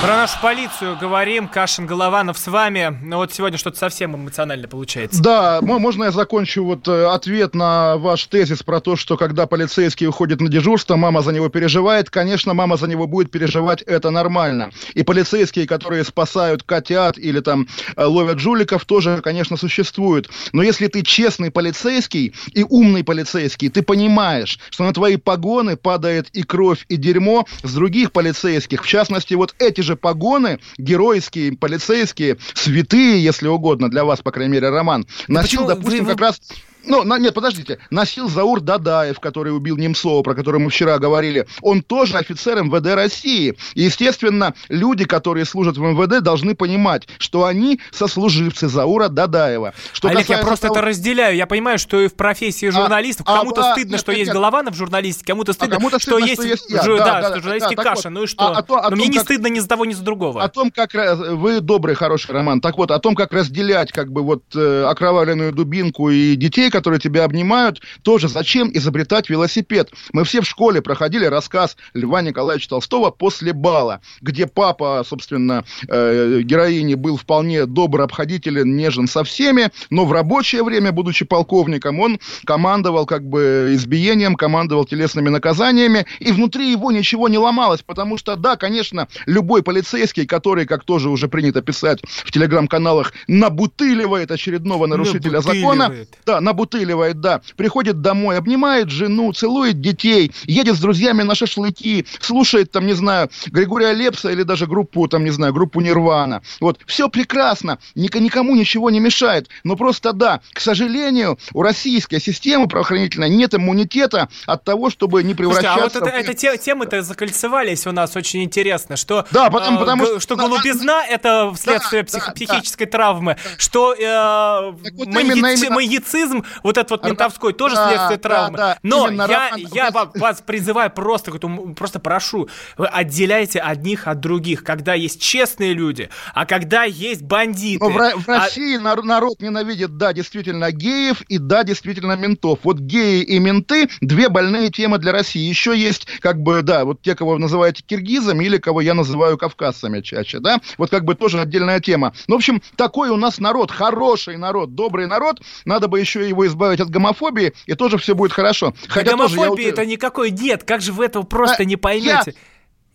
Про 0.00 0.14
нашу 0.14 0.40
полицию 0.40 0.96
говорим. 0.96 1.48
Кашин 1.48 1.84
Голованов 1.84 2.38
с 2.38 2.46
вами. 2.46 2.96
Но 3.02 3.16
вот 3.16 3.32
сегодня 3.32 3.58
что-то 3.58 3.78
совсем 3.78 4.14
эмоционально 4.14 4.68
получается. 4.68 5.20
Да, 5.20 5.58
мо- 5.60 5.80
можно 5.80 6.04
я 6.04 6.12
закончу 6.12 6.62
вот 6.62 6.86
э, 6.86 7.06
ответ 7.06 7.56
на 7.56 7.96
ваш 7.96 8.26
тезис 8.26 8.62
про 8.62 8.80
то, 8.80 8.94
что 8.94 9.16
когда 9.16 9.48
полицейский 9.48 10.06
уходит 10.06 10.40
на 10.40 10.48
дежурство, 10.48 10.94
мама 10.94 11.22
за 11.22 11.32
него 11.32 11.48
переживает. 11.48 12.10
Конечно, 12.10 12.54
мама 12.54 12.76
за 12.76 12.86
него 12.86 13.08
будет 13.08 13.32
переживать, 13.32 13.82
это 13.82 14.10
нормально. 14.10 14.70
И 14.94 15.02
полицейские, 15.02 15.66
которые 15.66 16.04
спасают 16.04 16.62
котят 16.62 17.18
или 17.18 17.40
там 17.40 17.66
э, 17.96 18.04
ловят 18.04 18.38
жуликов, 18.38 18.84
тоже, 18.84 19.20
конечно, 19.20 19.56
существуют. 19.56 20.30
Но 20.52 20.62
если 20.62 20.86
ты 20.86 21.02
честный 21.02 21.50
полицейский 21.50 22.36
и 22.52 22.62
умный 22.62 23.02
полицейский, 23.02 23.68
ты 23.68 23.82
понимаешь, 23.82 24.60
что 24.70 24.84
на 24.84 24.92
твои 24.92 25.16
погоны 25.16 25.76
падает 25.76 26.28
и 26.34 26.44
кровь, 26.44 26.84
и 26.88 26.96
дерьмо 26.96 27.46
с 27.64 27.74
других 27.74 28.12
полицейских. 28.12 28.84
В 28.84 28.86
частности, 28.86 29.34
вот 29.34 29.56
эти 29.58 29.87
же 29.87 29.87
погоны, 29.96 30.58
геройские, 30.78 31.56
полицейские, 31.56 32.38
святые, 32.54 33.22
если 33.22 33.48
угодно, 33.48 33.90
для 33.90 34.04
вас, 34.04 34.20
по 34.20 34.30
крайней 34.30 34.52
мере, 34.52 34.70
Роман, 34.70 35.06
носил, 35.28 35.66
почему 35.66 35.66
допустим, 35.68 36.04
вы- 36.04 36.10
как 36.12 36.20
раз... 36.20 36.40
Ну, 36.88 37.04
на- 37.04 37.18
нет, 37.18 37.34
подождите. 37.34 37.78
Носил 37.90 38.28
Заур 38.28 38.60
Дадаев, 38.60 39.20
который 39.20 39.54
убил 39.54 39.76
Немцова, 39.76 40.22
про 40.22 40.34
который 40.34 40.60
мы 40.60 40.70
вчера 40.70 40.98
говорили. 40.98 41.46
Он 41.62 41.82
тоже 41.82 42.16
офицер 42.16 42.62
МВД 42.62 42.94
России. 42.94 43.54
И, 43.74 43.82
естественно, 43.82 44.54
люди, 44.68 45.04
которые 45.04 45.44
служат 45.44 45.76
в 45.76 45.82
МВД, 45.82 46.22
должны 46.22 46.54
понимать, 46.54 47.06
что 47.18 47.44
они 47.44 47.80
сослуживцы 47.90 48.68
Заура 48.68 49.08
Дадаева. 49.08 49.74
Что 49.92 50.08
Олег, 50.08 50.28
я 50.28 50.38
просто 50.38 50.68
того- 50.68 50.76
это 50.78 50.86
разделяю. 50.86 51.36
Я 51.36 51.46
понимаю, 51.46 51.78
что 51.78 52.00
и 52.00 52.08
в 52.08 52.14
профессии 52.14 52.70
журналистов 52.70 53.26
а, 53.28 53.38
кому-то 53.38 53.60
да, 53.60 53.72
стыдно, 53.72 53.92
нет, 53.92 54.00
что 54.00 54.12
нет, 54.12 54.18
есть 54.18 54.28
нет. 54.28 54.34
Голованов 54.34 54.74
в 54.74 54.76
журналистике, 54.78 55.26
кому-то 55.26 55.52
стыдно, 55.52 55.76
кому-то 55.76 55.98
что, 55.98 56.12
стыдно, 56.12 56.24
есть, 56.26 56.40
что 56.40 56.48
есть 56.48 56.70
я. 56.70 56.82
Да, 56.82 56.96
да, 56.96 57.20
да, 57.20 57.28
что 57.30 57.40
журналистский 57.42 57.76
да, 57.76 57.82
каша. 57.82 58.02
вот. 58.04 58.10
Ну 58.10 58.22
и 58.22 58.26
что? 58.26 58.44
А- 58.46 58.58
а 58.58 58.62
то- 58.62 58.78
о 58.78 58.90
Но 58.90 58.96
мне 58.96 59.04
том, 59.04 59.10
не 59.12 59.18
как- 59.18 59.26
стыдно 59.26 59.46
ни 59.48 59.58
за 59.58 59.68
того, 59.68 59.84
ни 59.84 59.92
за 59.92 60.02
другого. 60.02 60.42
О 60.42 60.48
том, 60.48 60.70
как 60.70 60.94
раз- 60.94 61.18
вы 61.18 61.60
добрый, 61.60 61.94
хороший 61.94 62.30
роман. 62.32 62.60
Так 62.60 62.78
вот, 62.78 62.90
о 62.90 62.98
том, 62.98 63.14
как 63.14 63.32
разделять 63.32 63.92
как 63.92 64.10
бы 64.12 64.22
вот 64.22 64.42
э, 64.54 64.84
окровавленную 64.84 65.52
дубинку 65.52 66.10
и 66.10 66.34
детей, 66.36 66.70
которые 66.78 67.00
тебя 67.00 67.24
обнимают, 67.24 67.82
тоже 68.02 68.28
зачем 68.28 68.70
изобретать 68.72 69.28
велосипед? 69.28 69.90
Мы 70.12 70.22
все 70.22 70.42
в 70.42 70.46
школе 70.46 70.80
проходили 70.80 71.24
рассказ 71.24 71.76
Льва 71.92 72.22
Николаевича 72.22 72.68
Толстого 72.68 73.10
«После 73.10 73.52
бала», 73.52 74.00
где 74.20 74.46
папа, 74.46 75.04
собственно, 75.04 75.64
э, 75.88 76.40
героини 76.42 76.94
был 76.94 77.16
вполне 77.16 77.66
добр, 77.66 78.02
обходителен, 78.02 78.76
нежен 78.76 79.08
со 79.08 79.24
всеми, 79.24 79.70
но 79.90 80.04
в 80.04 80.12
рабочее 80.12 80.62
время, 80.62 80.92
будучи 80.92 81.24
полковником, 81.24 81.98
он 81.98 82.20
командовал 82.44 83.06
как 83.06 83.24
бы 83.24 83.70
избиением, 83.72 84.36
командовал 84.36 84.84
телесными 84.84 85.30
наказаниями, 85.30 86.06
и 86.20 86.30
внутри 86.30 86.70
его 86.70 86.92
ничего 86.92 87.28
не 87.28 87.38
ломалось, 87.38 87.82
потому 87.82 88.18
что, 88.18 88.36
да, 88.36 88.54
конечно, 88.54 89.08
любой 89.26 89.64
полицейский, 89.64 90.26
который, 90.26 90.64
как 90.64 90.84
тоже 90.84 91.08
уже 91.08 91.26
принято 91.26 91.60
писать 91.60 92.00
в 92.04 92.30
телеграм-каналах, 92.30 93.12
набутыливает 93.26 94.30
очередного 94.30 94.86
нарушителя 94.86 95.40
закона, 95.40 95.92
да, 96.24 96.40
набутыливает, 96.40 96.67
да, 96.72 97.40
приходит 97.56 98.00
домой, 98.00 98.36
обнимает 98.38 98.90
жену, 98.90 99.32
целует 99.32 99.80
детей, 99.80 100.32
едет 100.44 100.76
с 100.76 100.80
друзьями 100.80 101.22
на 101.22 101.34
шашлыки, 101.34 102.06
слушает 102.20 102.70
там, 102.70 102.86
не 102.86 102.92
знаю, 102.94 103.30
Григория 103.46 103.92
Лепса 103.92 104.30
или 104.30 104.42
даже 104.42 104.66
группу, 104.66 105.08
там, 105.08 105.24
не 105.24 105.30
знаю, 105.30 105.52
группу 105.52 105.80
Нирвана. 105.80 106.42
Вот, 106.60 106.78
все 106.86 107.08
прекрасно, 107.08 107.78
ник- 107.94 108.14
никому 108.16 108.54
ничего 108.56 108.90
не 108.90 109.00
мешает, 109.00 109.48
но 109.64 109.76
просто, 109.76 110.12
да, 110.12 110.40
к 110.52 110.60
сожалению, 110.60 111.38
у 111.52 111.62
российской 111.62 112.20
системы 112.20 112.68
правоохранительной 112.68 113.28
нет 113.30 113.54
иммунитета 113.54 114.28
от 114.46 114.64
того, 114.64 114.90
что 114.90 115.06
не 115.08 115.34
Слушайте, 115.34 115.68
а 115.68 115.76
вот 115.76 115.92
превращаться... 115.92 115.98
это, 115.98 116.04
в- 116.10 116.14
это 116.14 116.34
те- 116.34 116.56
темы-то 116.58 117.02
закольцевались 117.02 117.86
у 117.86 117.92
нас 117.92 118.14
очень 118.16 118.42
интересно, 118.44 118.96
что, 118.96 119.26
Да, 119.30 119.50
потому- 119.50 119.76
э, 119.76 119.80
потому 119.80 120.02
г- 120.04 120.08
что- 120.10 120.20
что 120.20 120.36
да, 120.36 120.46
голубизна 120.46 121.04
это 121.06 121.52
следствие 121.58 122.02
да, 122.02 122.08
псих- 122.08 122.26
да. 122.26 122.32
психической 122.32 122.86
травмы, 122.86 123.36
что 123.56 123.94
э, 123.94 124.72
вот 124.92 125.08
маньяцизм, 125.08 126.44
вот 126.62 126.76
этот 126.76 126.90
вот 126.90 127.04
ментовской, 127.04 127.52
тоже 127.52 127.74
да, 127.76 127.88
следствие 127.88 128.18
да, 128.18 128.28
травмы. 128.28 128.56
да, 128.58 128.78
Но 128.82 129.08
именно, 129.08 129.26
я, 129.28 129.50
Роман, 129.50 129.68
я 129.72 129.90
вас 129.90 130.42
призываю 130.44 130.90
просто, 130.90 131.30
просто 131.76 132.00
прошу, 132.00 132.48
вы 132.76 132.86
отделяйте 132.86 133.60
одних 133.60 134.06
от 134.06 134.20
других, 134.20 134.64
когда 134.64 134.94
есть 134.94 135.20
честные 135.20 135.74
люди, 135.74 136.08
а 136.34 136.46
когда 136.46 136.84
есть 136.84 137.22
бандиты. 137.22 137.84
Но 137.84 137.90
в, 137.90 137.96
Ро- 137.96 138.20
в 138.20 138.28
А- 138.28 138.40
России 138.40 138.76
нар- 138.76 139.02
народ 139.02 139.40
ненавидит, 139.40 139.96
да, 139.96 140.12
действительно, 140.12 140.70
геев 140.72 141.22
и, 141.22 141.38
да, 141.38 141.64
действительно, 141.64 142.16
ментов. 142.16 142.60
Вот 142.62 142.78
геи 142.78 143.22
и 143.22 143.38
менты– 143.38 143.88
две 144.00 144.28
больные 144.28 144.70
темы 144.70 144.98
для 144.98 145.12
России. 145.12 145.48
Еще 145.48 145.76
есть, 145.76 146.06
как 146.20 146.40
бы, 146.42 146.62
да, 146.62 146.84
вот 146.84 147.02
те, 147.02 147.14
кого 147.14 147.32
вы 147.32 147.38
называете 147.38 147.82
киргизами 147.84 148.44
или 148.44 148.58
кого 148.58 148.80
я 148.80 148.94
называю 148.94 149.38
кавказцами 149.38 150.00
чаще, 150.00 150.38
да, 150.40 150.60
вот 150.76 150.90
как 150.90 151.04
бы 151.04 151.14
тоже 151.14 151.40
отдельная 151.40 151.80
тема. 151.80 152.12
Ну, 152.26 152.36
в 152.36 152.38
общем, 152.38 152.62
такой 152.76 153.10
у 153.10 153.16
нас 153.16 153.38
народ, 153.38 153.70
хороший 153.70 154.36
народ, 154.36 154.74
добрый 154.74 155.06
народ. 155.06 155.40
Надо 155.64 155.88
бы 155.88 156.00
еще 156.00 156.28
его 156.28 156.37
избавить 156.46 156.80
от 156.80 156.90
гомофобии, 156.90 157.52
и 157.66 157.74
тоже 157.74 157.98
все 157.98 158.14
будет 158.14 158.32
хорошо. 158.32 158.74
Хотя 158.88 159.16
тоже 159.16 159.36
я 159.36 159.68
это 159.70 159.84
никакой 159.84 160.30
нет, 160.30 160.64
как 160.64 160.80
же 160.80 160.92
вы 160.92 161.06
этого 161.06 161.24
просто 161.24 161.62
А, 161.62 161.64
не 161.64 161.76
поймете? 161.76 162.34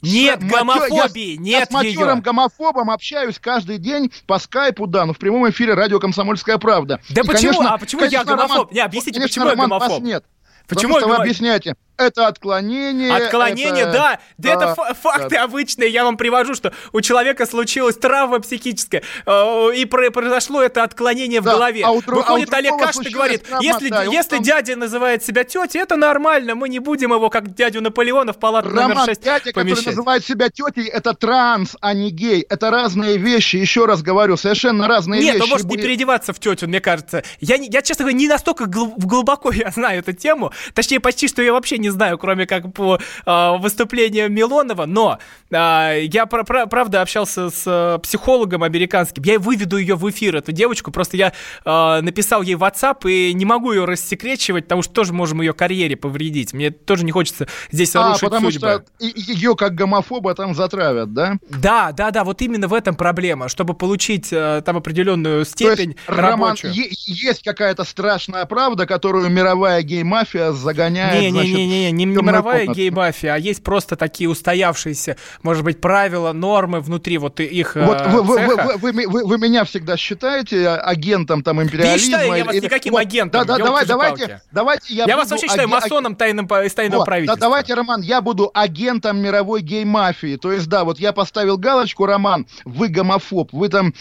Нет 0.02 0.40
С- 0.42 0.44
мачо- 0.44 0.50
гомофобии, 0.90 1.32
я, 1.36 1.38
нет 1.38 1.60
я 1.62 1.66
с 1.66 1.72
матерым 1.72 2.20
гомофобом 2.22 2.92
общаюсь 2.92 3.40
каждый 3.40 3.78
день 3.78 4.12
по 4.28 4.38
скайпу, 4.38 4.86
да, 4.86 5.06
но 5.06 5.14
в 5.14 5.18
прямом 5.18 5.50
эфире 5.50 5.76
радио 5.76 6.00
«Комсомольская 6.00 6.58
правда». 6.58 7.00
Да 7.10 7.22
И, 7.22 7.26
почему? 7.26 7.54
конечно- 7.54 7.74
А 7.74 7.78
почему 7.78 8.02
я 8.04 8.08
конечно, 8.10 8.26
гомофоб? 8.36 8.58
Роман, 8.58 8.68
Не, 8.74 8.80
объясните, 8.82 9.20
конечно, 9.20 9.28
почему 9.30 9.46
я 9.46 9.52
Роман, 9.52 9.70
вас 9.70 9.80
гомофоб? 9.84 10.04
нет. 10.04 10.26
Почему 10.68 10.94
Потому 10.94 11.00
что 11.00 11.10
я 11.10 11.16
вы 11.18 11.22
объясняете, 11.24 11.76
это 11.98 12.28
отклонение. 12.28 13.14
Отклонение, 13.16 13.84
это- 13.84 13.92
да. 13.92 14.20
Да, 14.38 14.50
это 14.50 14.60
да, 14.60 14.76
фа- 14.76 14.94
факты 14.94 15.36
да. 15.36 15.44
обычные. 15.44 15.90
Я 15.90 16.04
вам 16.04 16.18
привожу, 16.18 16.54
что 16.56 16.74
у 16.92 17.02
человека 17.02 17.46
случилась 17.46 17.98
травма 17.98 18.40
психическая, 18.40 19.04
э, 19.26 19.76
и 19.76 19.86
про- 19.86 20.10
произошло 20.12 20.62
это 20.62 20.84
отклонение 20.84 21.42
в 21.42 21.44
Да, 21.46 21.54
голове. 21.54 21.84
а 21.86 21.92
у 21.92 22.00
дру- 22.02 22.16
Выходит 22.16 22.52
а 22.52 22.56
у 22.56 22.60
Олег 22.60 22.78
Кашин 22.78 23.04
и 23.04 23.10
говорит, 23.10 23.44
травма, 23.44 23.64
если, 23.64 23.90
да, 23.90 24.04
если 24.04 24.36
там- 24.38 24.44
дядя 24.44 24.76
называет 24.76 25.24
себя 25.24 25.44
тетей, 25.44 25.82
это 25.82 25.96
нормально, 25.96 26.56
мы 26.56 26.70
не 26.70 26.80
будем 26.80 27.12
его, 27.14 27.30
как 27.30 27.54
дядю 27.54 27.82
Наполеона, 27.82 28.34
в 28.34 28.38
палату 28.40 28.70
номер 28.70 28.90
Роман, 28.90 29.06
6 29.06 29.22
дядя, 29.22 29.46
который 29.52 29.66
помещать. 29.66 29.86
называет 29.88 30.26
себя 30.26 30.50
тетей, 30.50 30.88
это 30.88 31.14
транс, 31.14 31.76
а 31.82 31.94
не 31.94 32.10
гей. 32.12 32.42
Это 32.50 32.72
разные 32.72 33.18
вещи. 33.18 33.58
Еще 33.58 33.86
раз 33.86 34.02
говорю, 34.02 34.36
совершенно 34.38 34.88
разные 34.88 35.22
Нет, 35.22 35.34
вещи. 35.36 35.44
он 35.44 35.50
может 35.50 35.66
И 35.66 35.70
не 35.70 35.76
будет- 35.76 35.86
переодеваться 35.86 36.34
в 36.34 36.40
тетю, 36.40 36.68
мне 36.68 36.80
кажется. 36.82 37.24
Я, 37.40 37.56
я 37.56 37.82
честно 37.82 38.04
говоря, 38.04 38.18
не 38.18 38.28
настолько 38.28 38.66
гл- 38.66 38.94
глубоко 38.98 39.52
я 39.54 39.72
знаю 39.72 40.00
эту 40.00 40.14
тему. 40.14 40.52
Точнее, 40.74 41.00
почти 41.00 41.28
что 41.28 41.42
я 41.42 41.54
вообще 41.54 41.78
не 41.84 41.90
знаю, 41.92 42.18
кроме 42.18 42.46
как 42.48 42.74
по 42.74 42.98
э, 43.26 43.58
выступлению 43.60 44.32
Милонова. 44.32 44.86
Но 44.86 45.20
э, 45.52 46.06
я, 46.12 46.26
пра- 46.26 46.44
пра- 46.44 46.66
правда, 46.66 47.02
общался 47.02 47.50
с 47.50 47.64
э, 47.66 48.00
психологом 48.00 48.64
американским. 48.64 49.22
Я 49.24 49.38
выведу 49.38 49.78
ее 49.78 49.96
в 49.96 50.10
эфир, 50.10 50.36
эту 50.38 50.52
девочку. 50.52 50.92
Просто 50.92 51.18
я 51.18 51.34
э, 51.66 52.02
написал 52.02 52.42
ей 52.42 52.56
в 52.56 52.64
WhatsApp 52.64 53.10
и 53.10 53.34
не 53.34 53.46
могу 53.46 53.72
ее 53.74 53.86
рассекречивать, 53.86 54.64
потому 54.66 54.82
что 54.82 54.94
тоже 54.94 55.14
можем 55.14 55.42
ее 55.42 55.54
карьере 55.54 55.96
повредить. 55.96 56.54
Мне 56.54 56.72
тоже 56.72 57.04
не 57.06 57.12
хочется 57.12 57.48
здесь 57.72 57.96
А, 57.96 58.16
потому 58.20 58.50
судьбы. 58.52 58.84
что 59.00 59.06
ее 59.06 59.56
как 59.56 59.76
гомофоба 59.76 60.34
там 60.36 60.56
затравят, 60.56 61.14
да? 61.14 61.38
Да, 61.50 61.92
да, 61.92 62.12
да, 62.12 62.24
вот 62.24 62.42
именно 62.42 62.68
в 62.68 62.74
этом 62.74 62.96
проблема. 62.96 63.50
Чтобы 63.50 63.74
получить 63.74 64.30
э, 64.32 64.62
там 64.66 64.78
определенную 64.78 65.44
То 65.46 65.52
степень 65.52 65.90
есть, 65.92 66.00
Роман, 66.08 66.40
рабочую. 66.50 66.74
е- 66.74 66.90
есть 66.92 67.44
какая-то 67.44 67.84
страшная 67.84 68.46
правда, 68.46 68.86
которую 68.86 69.30
мировая 69.30 69.82
гей-мафия 69.82 70.52
загоняет, 70.52 71.32
значит, 71.32 71.56
Не-не-не, 71.74 72.06
не, 72.06 72.22
мировая 72.22 72.68
гей-мафия, 72.68 73.34
а 73.34 73.38
есть 73.38 73.64
просто 73.64 73.96
такие 73.96 74.30
устоявшиеся, 74.30 75.18
может 75.42 75.64
быть, 75.64 75.82
правила, 75.82 76.32
нормы 76.34 76.80
внутри 76.80 77.18
вот 77.18 77.40
их 77.40 77.76
э, 77.76 77.86
Вот 77.86 78.02
вы, 78.08 78.22
вы, 78.24 78.36
цеха. 78.38 78.78
вы, 78.78 78.92
вы, 78.92 79.08
вы- 79.08 79.26
вы 79.26 79.38
меня 79.38 79.64
всегда 79.64 79.98
считаете 79.98 80.70
агентом 80.70 81.44
там 81.44 81.58
Да 81.58 81.64
не 81.64 81.68
империализма? 81.70 82.00
считаю 82.00 82.34
я 82.38 82.46
вас 82.46 82.56
или- 82.56 82.66
никаким 82.66 82.94
Вот, 82.94 83.02
агентом, 83.02 83.46
Да, 83.46 83.58
да, 83.58 83.64
давай, 83.64 83.86
давайте, 83.86 84.42
давайте 84.52 84.94
я, 84.94 85.06
Я 85.06 85.16
вас 85.18 85.26
буду 85.26 85.36
вообще 85.36 85.48
считаю 85.48 85.68
аге- 85.68 85.74
масоном 85.76 86.16
тайным, 86.16 86.46
из 86.46 86.74
тайного 86.74 87.00
Вот, 87.00 87.06
правительства. 87.06 87.40
Да, 87.40 87.46
давайте, 87.48 87.74
Роман, 87.74 88.02
я 88.02 88.22
буду 88.22 88.52
агентом 88.54 89.18
мировой 89.18 89.62
гей-мафии. 89.62 90.38
То 90.38 90.52
есть, 90.52 90.68
да, 90.68 90.84
вот 90.84 91.00
я 91.00 91.14
поставил 91.14 91.58
галочку, 91.58 92.06
Роман, 92.06 92.46
вы 92.66 92.88
гомофоб, 92.90 93.50
вы 93.52 93.70
там 93.70 93.94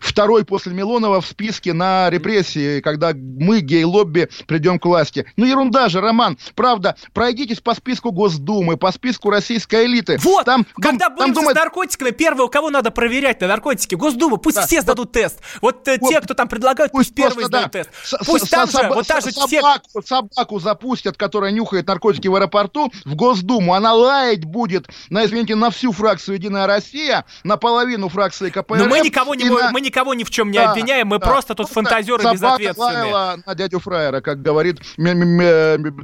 второй 0.00 0.44
после 0.44 0.72
Милонова 0.72 1.20
в 1.20 1.26
списке 1.26 1.72
на 1.72 2.10
репрессии, 2.10 2.80
когда 2.80 3.12
мы, 3.14 3.60
гей-лобби, 3.60 4.28
придем 4.46 4.78
к 4.78 4.84
власти. 4.86 5.26
Ну, 5.36 5.44
ерунда 5.44 5.88
же, 5.88 6.00
Роман. 6.00 6.38
Правда, 6.54 6.96
пройдитесь 7.12 7.60
по 7.60 7.74
списку 7.74 8.12
Госдумы, 8.12 8.76
по 8.76 8.92
списку 8.92 9.30
российской 9.30 9.86
элиты. 9.86 10.18
Вот, 10.22 10.44
там, 10.44 10.66
когда 10.80 11.08
дум, 11.08 11.16
будем 11.16 11.26
там 11.26 11.34
думают, 11.34 11.56
с 11.58 11.60
наркотиками, 11.60 12.10
первого, 12.10 12.48
кого 12.48 12.70
надо 12.70 12.90
проверять 12.90 13.40
на 13.40 13.48
наркотики? 13.48 13.94
Госдума, 13.94 14.36
пусть 14.36 14.56
Да, 14.56 14.66
все 14.66 14.76
вот- 14.76 14.82
сдадут 14.82 15.12
тест. 15.12 15.40
Вот 15.60 15.86
э, 15.88 15.98
вот 16.00 16.10
те, 16.10 16.20
кто 16.20 16.34
там 16.34 16.48
предлагают, 16.48 16.92
пусть, 16.92 17.14
первые 17.14 17.48
просто, 17.48 17.50
да, 17.62 17.68
тест. 17.68 17.90
с- 18.02 18.24
Пусть 18.26 18.46
с- 18.46 18.50
там 18.50 18.68
со- 18.68 18.82
же, 18.82 18.88
вот 18.88 19.06
та 19.06 19.20
же 19.20 19.30
со- 19.32 19.46
те... 19.48 19.60
собаку, 19.60 20.02
собаку 20.04 20.60
запустят, 20.60 21.16
которая 21.16 21.50
нюхает 21.52 21.86
наркотики 21.86 22.28
в 22.28 22.34
аэропорту, 22.34 22.92
в 23.04 23.14
Госдуму. 23.14 23.74
Она 23.74 23.94
лаять 23.94 24.44
будет, 24.44 24.88
на, 25.08 25.24
извините, 25.24 25.54
на 25.54 25.70
всю 25.70 25.92
фракцию 25.92 26.36
«Единая 26.36 26.66
Россия», 26.66 27.24
на 27.44 27.56
половину 27.56 28.08
фракции 28.08 28.50
КПРФ. 28.50 28.78
Но 28.78 28.86
мы 28.86 29.00
никого, 29.00 29.34
не, 29.34 29.44
и 29.46 29.48
на- 29.48 29.70
мы 29.72 29.79
никого 29.80 30.14
ни 30.14 30.24
в 30.24 30.30
чем 30.30 30.50
не 30.50 30.58
Да, 30.58 30.70
обвиняем, 30.72 31.08
мы 31.08 31.18
да. 31.18 31.26
просто 31.26 31.54
тут 31.54 31.66
Просто 31.68 31.74
фантазеры 31.74 32.22
безответственные. 32.32 33.42
на 33.46 33.54
дядю 33.54 33.80
Фраера, 33.80 34.20
как 34.20 34.42
говорит 34.42 34.80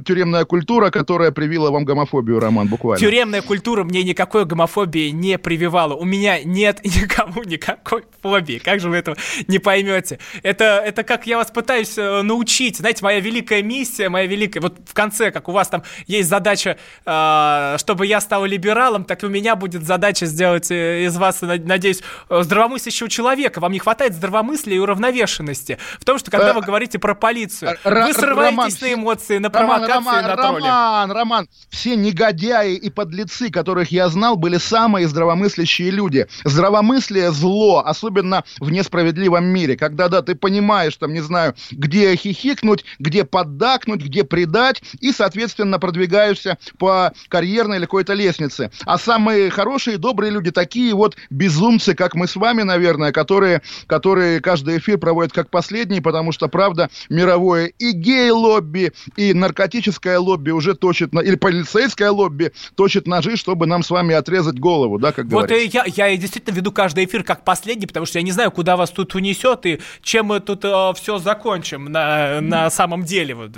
тюремная 0.05 0.45
культура, 0.45 0.89
которая 0.89 1.31
привила 1.31 1.71
вам 1.71 1.85
гомофобию, 1.85 2.39
Роман, 2.39 2.67
буквально. 2.67 2.99
Тюремная 2.99 3.41
культура 3.41 3.83
мне 3.83 4.03
никакой 4.03 4.45
гомофобии 4.45 5.09
не 5.09 5.37
прививала. 5.37 5.93
У 5.93 6.05
меня 6.05 6.43
нет 6.43 6.79
никому 6.83 7.43
никакой 7.43 8.03
фобии. 8.21 8.59
Как 8.59 8.79
же 8.79 8.89
вы 8.89 8.97
этого 8.97 9.17
не 9.47 9.59
поймете? 9.59 10.19
Это, 10.43 10.81
это 10.85 11.03
как 11.03 11.27
я 11.27 11.37
вас 11.37 11.51
пытаюсь 11.51 11.97
э, 11.97 12.21
научить. 12.21 12.77
Знаете, 12.77 13.03
моя 13.03 13.19
великая 13.19 13.61
миссия, 13.63 14.09
моя 14.09 14.27
великая... 14.27 14.61
Вот 14.61 14.77
в 14.85 14.93
конце, 14.93 15.31
как 15.31 15.47
у 15.49 15.51
вас 15.51 15.67
там 15.69 15.83
есть 16.07 16.29
задача, 16.29 16.77
э, 17.05 17.75
чтобы 17.79 18.05
я 18.07 18.21
стал 18.21 18.45
либералом, 18.45 19.03
так 19.03 19.23
и 19.23 19.25
у 19.25 19.29
меня 19.29 19.55
будет 19.55 19.83
задача 19.83 20.25
сделать 20.25 20.71
э, 20.71 21.05
из 21.05 21.15
вас, 21.17 21.41
на- 21.41 21.57
надеюсь, 21.57 22.01
здравомыслящего 22.29 23.09
человека. 23.09 23.59
Вам 23.67 23.73
не 23.73 23.79
хватает 23.79 24.13
здравомыслия 24.13 24.77
и 24.77 24.79
уравновешенности. 24.79 25.77
В 25.99 26.05
том, 26.05 26.17
что 26.17 26.31
когда 26.31 26.51
Э, 26.51 26.53
вы 26.53 26.61
говорите 26.61 26.99
про 26.99 27.15
полицию, 27.15 27.75
вы 27.83 28.13
срываетесь 28.13 28.79
на 28.79 28.93
эмоции, 28.93 29.39
на 29.39 29.49
провокации, 29.49 29.91
Роман, 29.91 30.23
на 30.23 30.35
тролли. 30.37 30.61
Роман, 30.61 31.11
Роман, 31.11 31.49
все 31.69 31.97
негодяи 31.97 32.75
и 32.75 32.89
подлецы, 32.89 33.49
которых 33.49 33.91
я 33.91 34.07
знал, 34.07 34.37
были 34.37 34.57
самые 34.57 35.07
здравомыслящие 35.09 35.91
люди. 35.91 36.27
Здравомыслие– 36.45 37.31
зло, 37.33 37.83
особенно 37.85 38.45
в 38.59 38.71
несправедливом 38.71 39.43
мире, 39.43 39.75
когда, 39.75 40.07
да, 40.07 40.21
ты 40.21 40.35
понимаешь, 40.35 40.95
там, 40.95 41.11
не 41.11 41.19
знаю, 41.19 41.53
где 41.71 42.15
хихикнуть, 42.15 42.85
где 42.99 43.25
поддакнуть, 43.25 44.01
где 44.01 44.23
предать, 44.23 44.81
и, 45.01 45.11
соответственно, 45.11 45.77
продвигаешься 45.77 46.57
по 46.79 47.11
карьерной 47.27 47.79
или 47.79 47.85
какой-то 47.85 48.13
лестнице. 48.13 48.71
А 48.85 48.97
самые 48.97 49.49
хорошие, 49.49 49.97
добрые 49.97 50.31
люди, 50.31 50.51
такие 50.51 50.93
вот 50.93 51.17
безумцы, 51.29 51.95
как 51.95 52.15
мы 52.15 52.27
с 52.27 52.37
вами, 52.37 52.61
наверное, 52.61 53.11
которые, 53.11 53.56
которые 53.87 54.39
каждый 54.41 54.77
эфир 54.77 54.97
проводят 54.97 55.33
как 55.33 55.49
последний, 55.49 56.01
потому 56.01 56.31
что, 56.31 56.47
правда, 56.47 56.89
мировое 57.09 57.67
и 57.79 57.91
гей-лобби, 57.91 58.93
и 59.15 59.33
наркотическое 59.33 60.19
лобби 60.19 60.51
уже 60.51 60.75
точит, 60.75 61.13
на- 61.13 61.19
или 61.19 61.35
полицейское 61.35 62.11
лобби 62.11 62.51
точит 62.75 63.07
ножи, 63.07 63.35
чтобы 63.37 63.65
нам 63.67 63.83
с 63.83 63.89
вами 63.89 64.15
отрезать 64.15 64.59
голову, 64.59 64.99
да, 64.99 65.11
как 65.11 65.25
Вот 65.25 65.47
говорится. 65.47 65.79
и 65.83 65.91
я, 65.95 66.07
я 66.09 66.17
действительно 66.17 66.53
веду 66.55 66.71
каждый 66.71 67.05
эфир 67.05 67.23
как 67.23 67.43
последний, 67.43 67.85
потому 67.87 68.05
что 68.05 68.19
я 68.19 68.23
не 68.23 68.31
знаю, 68.31 68.51
куда 68.51 68.75
вас 68.77 68.91
тут 68.91 69.15
унесет 69.15 69.65
и 69.65 69.79
чем 70.01 70.27
мы 70.27 70.39
тут 70.39 70.63
все 70.97 71.17
закончим 71.19 71.85
на, 71.85 72.41
на 72.41 72.69
самом 72.69 73.03
деле. 73.03 73.35
Вот, 73.35 73.51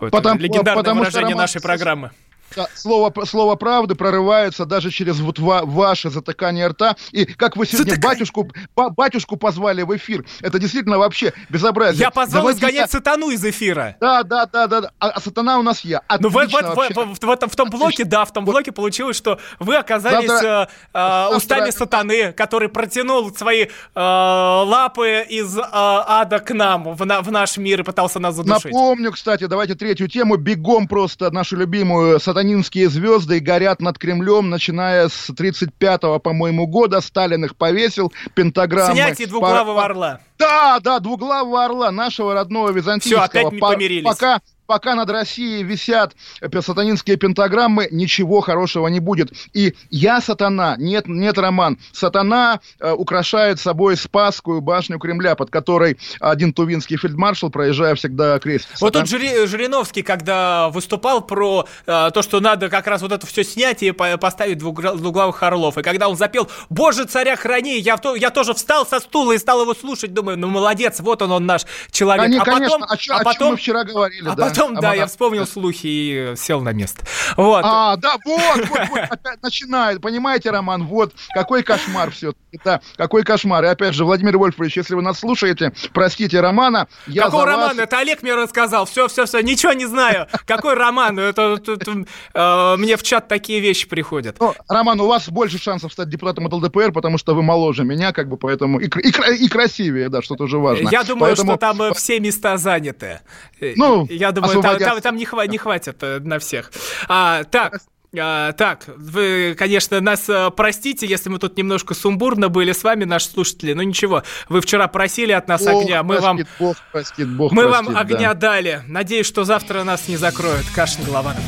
вот 0.00 0.10
Потому- 0.10 0.40
легендарное 0.40 0.74
потому 0.82 1.00
что, 1.04 1.10
выражение 1.10 1.34
Роман, 1.34 1.42
нашей 1.44 1.60
программы. 1.62 2.10
Да, 2.56 2.66
Слово, 2.74 3.12
слово 3.24 3.56
правды 3.56 3.94
прорывается 3.94 4.64
даже 4.64 4.90
через 4.90 5.20
вот 5.20 5.38
ва- 5.38 5.62
ваше 5.64 6.10
затыкание 6.10 6.66
рта. 6.68 6.96
И 7.12 7.24
как 7.24 7.56
вы 7.56 7.66
сегодня 7.66 7.90
Затыкай. 7.92 8.10
батюшку, 8.14 8.50
ба- 8.74 8.90
батюшку 8.90 9.36
позвали 9.36 9.82
в 9.82 9.94
эфир, 9.96 10.24
это 10.40 10.58
действительно 10.58 10.98
вообще 10.98 11.32
безобразие. 11.48 12.00
Я 12.00 12.10
позвал 12.10 12.44
Заводите- 12.44 12.66
изгонять 12.66 12.90
сатану 12.90 13.30
из 13.30 13.44
эфира. 13.44 13.96
Да, 14.00 14.22
да, 14.22 14.46
да, 14.46 14.66
да, 14.66 14.80
да. 14.80 14.90
А, 14.98 15.10
а 15.10 15.20
сатана 15.20 15.58
у 15.58 15.62
нас 15.62 15.80
я. 15.84 16.02
Ну, 16.20 16.28
Отлично 16.28 16.68
вот, 16.68 16.76
вообще. 16.76 16.94
вот, 16.94 17.18
в, 17.18 17.26
в 17.26 17.30
этом, 17.30 17.50
в 17.50 17.56
том 17.56 17.70
блоке, 17.70 18.04
да, 18.04 18.24
в 18.24 18.32
том 18.32 18.44
блоке 18.44 18.72
получилось, 18.72 19.16
что 19.16 19.38
вы 19.58 19.76
оказались 19.76 20.28
Завтра- 20.28 20.48
э, 20.48 20.88
э, 20.94 20.98
завтра- 20.98 21.36
устами 21.36 21.70
сатаны, 21.70 22.32
который 22.32 22.68
протянул 22.68 23.34
свои 23.34 23.66
э, 23.66 23.68
лапы 23.94 25.24
из 25.28 25.56
э, 25.56 25.62
ада 25.72 26.38
к 26.38 26.52
нам, 26.54 26.94
в, 26.94 27.04
на- 27.06 27.20
в 27.20 27.30
наш 27.30 27.56
мир 27.58 27.80
и 27.80 27.82
пытался 27.82 28.18
нас 28.20 28.34
задушить. 28.34 28.64
Напомню, 28.66 29.12
кстати, 29.12 29.44
давайте 29.44 29.74
третью 29.74 30.08
тему. 30.08 30.36
Бегом 30.36 30.88
просто 30.88 31.30
нашу 31.30 31.56
любимую 31.56 32.20
сатанинские 32.38 32.88
звезды 32.88 33.40
горят 33.40 33.80
над 33.80 33.98
Кремлем, 33.98 34.48
начиная 34.48 35.08
с 35.08 35.28
35-го, 35.30 36.20
по-моему, 36.20 36.68
года. 36.68 37.00
Сталин 37.00 37.44
их 37.44 37.56
повесил, 37.56 38.12
пентаграммы. 38.34 38.94
Снятие 38.94 39.26
двуглавого 39.26 39.74
По- 39.80 39.84
орла. 39.84 40.20
Да, 40.38 40.78
да, 40.80 41.00
двуглавого 41.00 41.64
орла, 41.64 41.90
нашего 41.90 42.34
родного 42.34 42.70
византийского. 42.70 43.22
Всё, 43.22 43.40
опять 43.40 43.52
не 43.52 43.58
По- 43.58 43.72
помирились. 43.72 44.04
Пока, 44.04 44.40
пока 44.68 44.94
над 44.94 45.08
Россией 45.10 45.64
висят 45.64 46.14
сатанинские 46.60 47.16
пентаграммы, 47.16 47.88
ничего 47.90 48.40
хорошего 48.42 48.86
не 48.88 49.00
будет. 49.00 49.32
И 49.54 49.74
я 49.90 50.20
сатана, 50.20 50.76
нет, 50.78 51.08
нет, 51.08 51.38
Роман. 51.38 51.78
Сатана 51.92 52.60
э, 52.78 52.92
украшает 52.92 53.58
собой 53.58 53.96
Спасскую 53.96 54.60
башню 54.60 54.98
Кремля, 54.98 55.34
под 55.36 55.50
которой 55.50 55.98
один 56.20 56.52
тувинский 56.52 56.98
фельдмаршал, 56.98 57.48
проезжая, 57.48 57.94
всегда 57.94 58.38
крестится. 58.38 58.76
Вот 58.84 58.92
тут 58.92 59.04
Жири- 59.04 59.46
Жириновский, 59.46 60.02
когда 60.02 60.68
выступал 60.68 61.22
про 61.22 61.66
э, 61.86 62.10
то, 62.12 62.20
что 62.20 62.40
надо 62.40 62.68
как 62.68 62.86
раз 62.86 63.00
вот 63.00 63.12
это 63.12 63.26
все 63.26 63.44
снять 63.44 63.82
и 63.82 63.92
по- 63.92 64.18
поставить 64.18 64.58
двуглавых 64.58 65.42
орлов, 65.42 65.78
и 65.78 65.82
когда 65.82 66.10
он 66.10 66.16
запел 66.16 66.50
«Боже, 66.68 67.06
царя 67.06 67.36
храни», 67.36 67.78
я, 67.78 67.96
то- 67.96 68.16
я 68.16 68.28
тоже 68.28 68.52
встал 68.52 68.86
со 68.86 69.00
стула 69.00 69.32
и 69.32 69.38
стал 69.38 69.62
его 69.62 69.72
слушать, 69.72 70.12
думаю, 70.12 70.38
ну 70.38 70.48
молодец, 70.48 71.00
вот 71.00 71.22
он, 71.22 71.32
он 71.32 71.46
наш 71.46 71.62
человек. 71.90 72.26
Они, 72.26 72.36
а 72.36 72.44
конечно, 72.44 72.80
потом, 72.80 72.82
о, 72.90 72.96
чё- 72.98 73.14
а 73.14 73.20
о 73.20 73.24
потом, 73.24 73.50
мы 73.52 73.56
вчера 73.56 73.84
говорили, 73.84 74.28
а 74.28 74.34
да. 74.34 74.48
потом, 74.48 74.57
да, 74.80 74.90
Об- 74.90 74.96
я 74.96 75.06
вспомнил 75.06 75.46
слухи 75.46 75.86
и 75.86 76.34
сел 76.36 76.60
на 76.60 76.72
место. 76.72 77.04
Вот. 77.36 77.62
А, 77.64 77.96
да, 77.96 78.16
вот, 78.24 78.68
вот, 78.68 78.88
вот, 78.90 78.98
опять 79.10 79.42
начинает, 79.42 80.00
понимаете, 80.00 80.50
Роман, 80.50 80.84
вот, 80.86 81.12
какой 81.34 81.62
кошмар 81.62 82.10
все 82.10 82.32
да, 82.64 82.80
какой 82.96 83.24
кошмар. 83.24 83.64
И 83.64 83.68
опять 83.68 83.94
же, 83.94 84.04
Владимир 84.06 84.38
Вольфович, 84.38 84.78
если 84.78 84.94
вы 84.94 85.02
нас 85.02 85.18
слушаете, 85.18 85.72
простите 85.92 86.40
Романа, 86.40 86.88
я 87.06 87.24
Какой 87.24 87.44
роман? 87.44 87.76
вас... 87.76 87.78
Это 87.78 87.98
Олег 87.98 88.22
мне 88.22 88.34
рассказал. 88.34 88.86
Все, 88.86 89.06
все, 89.08 89.26
все. 89.26 89.40
Ничего 89.40 89.72
не 89.74 89.84
знаю. 89.86 90.26
Какой 90.46 90.72
роман? 90.74 91.18
Это, 91.18 91.56
это- 91.60 91.72
это, 91.74 92.04
э, 92.34 92.76
мне 92.78 92.96
в 92.96 93.02
чат 93.02 93.28
такие 93.28 93.60
вещи 93.60 93.86
приходят. 93.86 94.36
Ну, 94.40 94.54
Роман, 94.68 94.98
у 95.00 95.06
вас 95.06 95.28
больше 95.28 95.58
шансов 95.58 95.92
стать 95.92 96.08
депутатом 96.08 96.46
от 96.46 96.52
ЛДПР, 96.54 96.92
потому 96.92 97.18
что 97.18 97.34
вы 97.34 97.42
моложе 97.42 97.84
меня, 97.84 98.12
как 98.12 98.28
бы, 98.28 98.38
поэтому... 98.38 98.80
И, 98.80 98.88
кр- 98.88 99.02
и 99.04 99.10
кра- 99.12 99.34
и 99.34 99.48
красивее, 99.48 100.08
да, 100.08 100.22
что 100.22 100.34
тоже 100.34 100.58
важно. 100.58 100.88
Я 100.88 101.04
думаю, 101.04 101.34
Поэтому- 101.34 101.52
что 101.52 101.58
там 101.58 101.82
э, 101.82 101.92
все 101.94 102.18
места 102.18 102.56
заняты. 102.56 103.20
Э, 103.60 103.74
Ну, 103.76 104.06
я 104.08 104.32
думаю, 104.32 104.47
там, 104.52 104.60
освободятся. 104.60 104.94
там- 104.94 105.00
там 105.02 105.16
не, 105.16 105.24
хва- 105.24 105.46
не 105.46 105.58
хватит 105.58 105.96
э, 106.02 106.18
на 106.20 106.38
всех. 106.38 106.70
А, 107.08 107.44
так. 107.44 107.80
а, 108.18 108.52
так, 108.52 108.84
вы, 108.96 109.54
конечно, 109.58 110.00
нас 110.00 110.28
э, 110.28 110.50
простите, 110.56 111.06
если 111.06 111.28
мы 111.28 111.38
тут 111.38 111.56
немножко 111.58 111.94
сумбурно 111.94 112.48
были 112.48 112.72
с 112.72 112.82
вами, 112.84 113.04
наши 113.04 113.28
слушатели, 113.28 113.74
но 113.74 113.82
ничего, 113.82 114.22
вы 114.48 114.60
вчера 114.60 114.88
просили 114.88 115.32
от 115.32 115.46
нас 115.48 115.62
Бог 115.64 115.82
огня, 115.82 116.02
мы 116.02 116.20
вам, 116.20 116.36
простит, 116.38 116.54
Бог 116.58 116.76
простит, 116.92 117.28
Бог 117.28 117.52
мы 117.52 117.64
простит, 117.64 117.86
вам 117.86 117.94
да. 117.94 118.00
огня 118.00 118.34
дали. 118.34 118.82
Надеюсь, 118.86 119.26
что 119.26 119.44
завтра 119.44 119.84
нас 119.84 120.08
не 120.08 120.16
закроют. 120.16 120.64
Кашин 120.74 121.04
Голованов. 121.04 121.42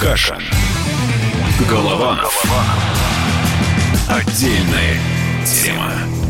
Кашин. 0.00 0.42
Голованов. 1.70 2.44
Отдельная 4.08 4.98
тема. 5.46 6.23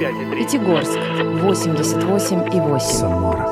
95,3. 0.00 0.34
Пятигорск 0.34 0.98
88,8. 1.42 2.80
Самара 2.80 3.46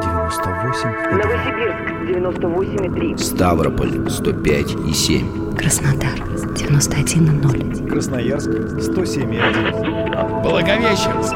98 0.00 0.88
Новосибирск, 1.12 1.76
98,3. 2.08 3.18
Ставрополь 3.18 4.10
105 4.10 4.76
и 4.88 4.92
7. 4.94 5.54
Краснодар 5.56 6.18
91,0. 6.54 7.88
Красноярск 7.88 8.48
107,1 8.48 10.42
Благовещенск. 10.42 11.34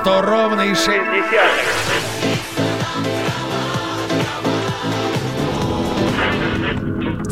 100 0.00 0.22
ровно 0.22 0.60
и 0.60 0.74
6 0.74 0.88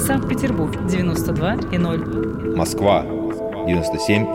Санкт-Петербург 0.05 0.75
92 0.87 1.57
и 1.71 1.79
0. 1.79 2.57
Москва 2.57 3.05
97 3.69 4.35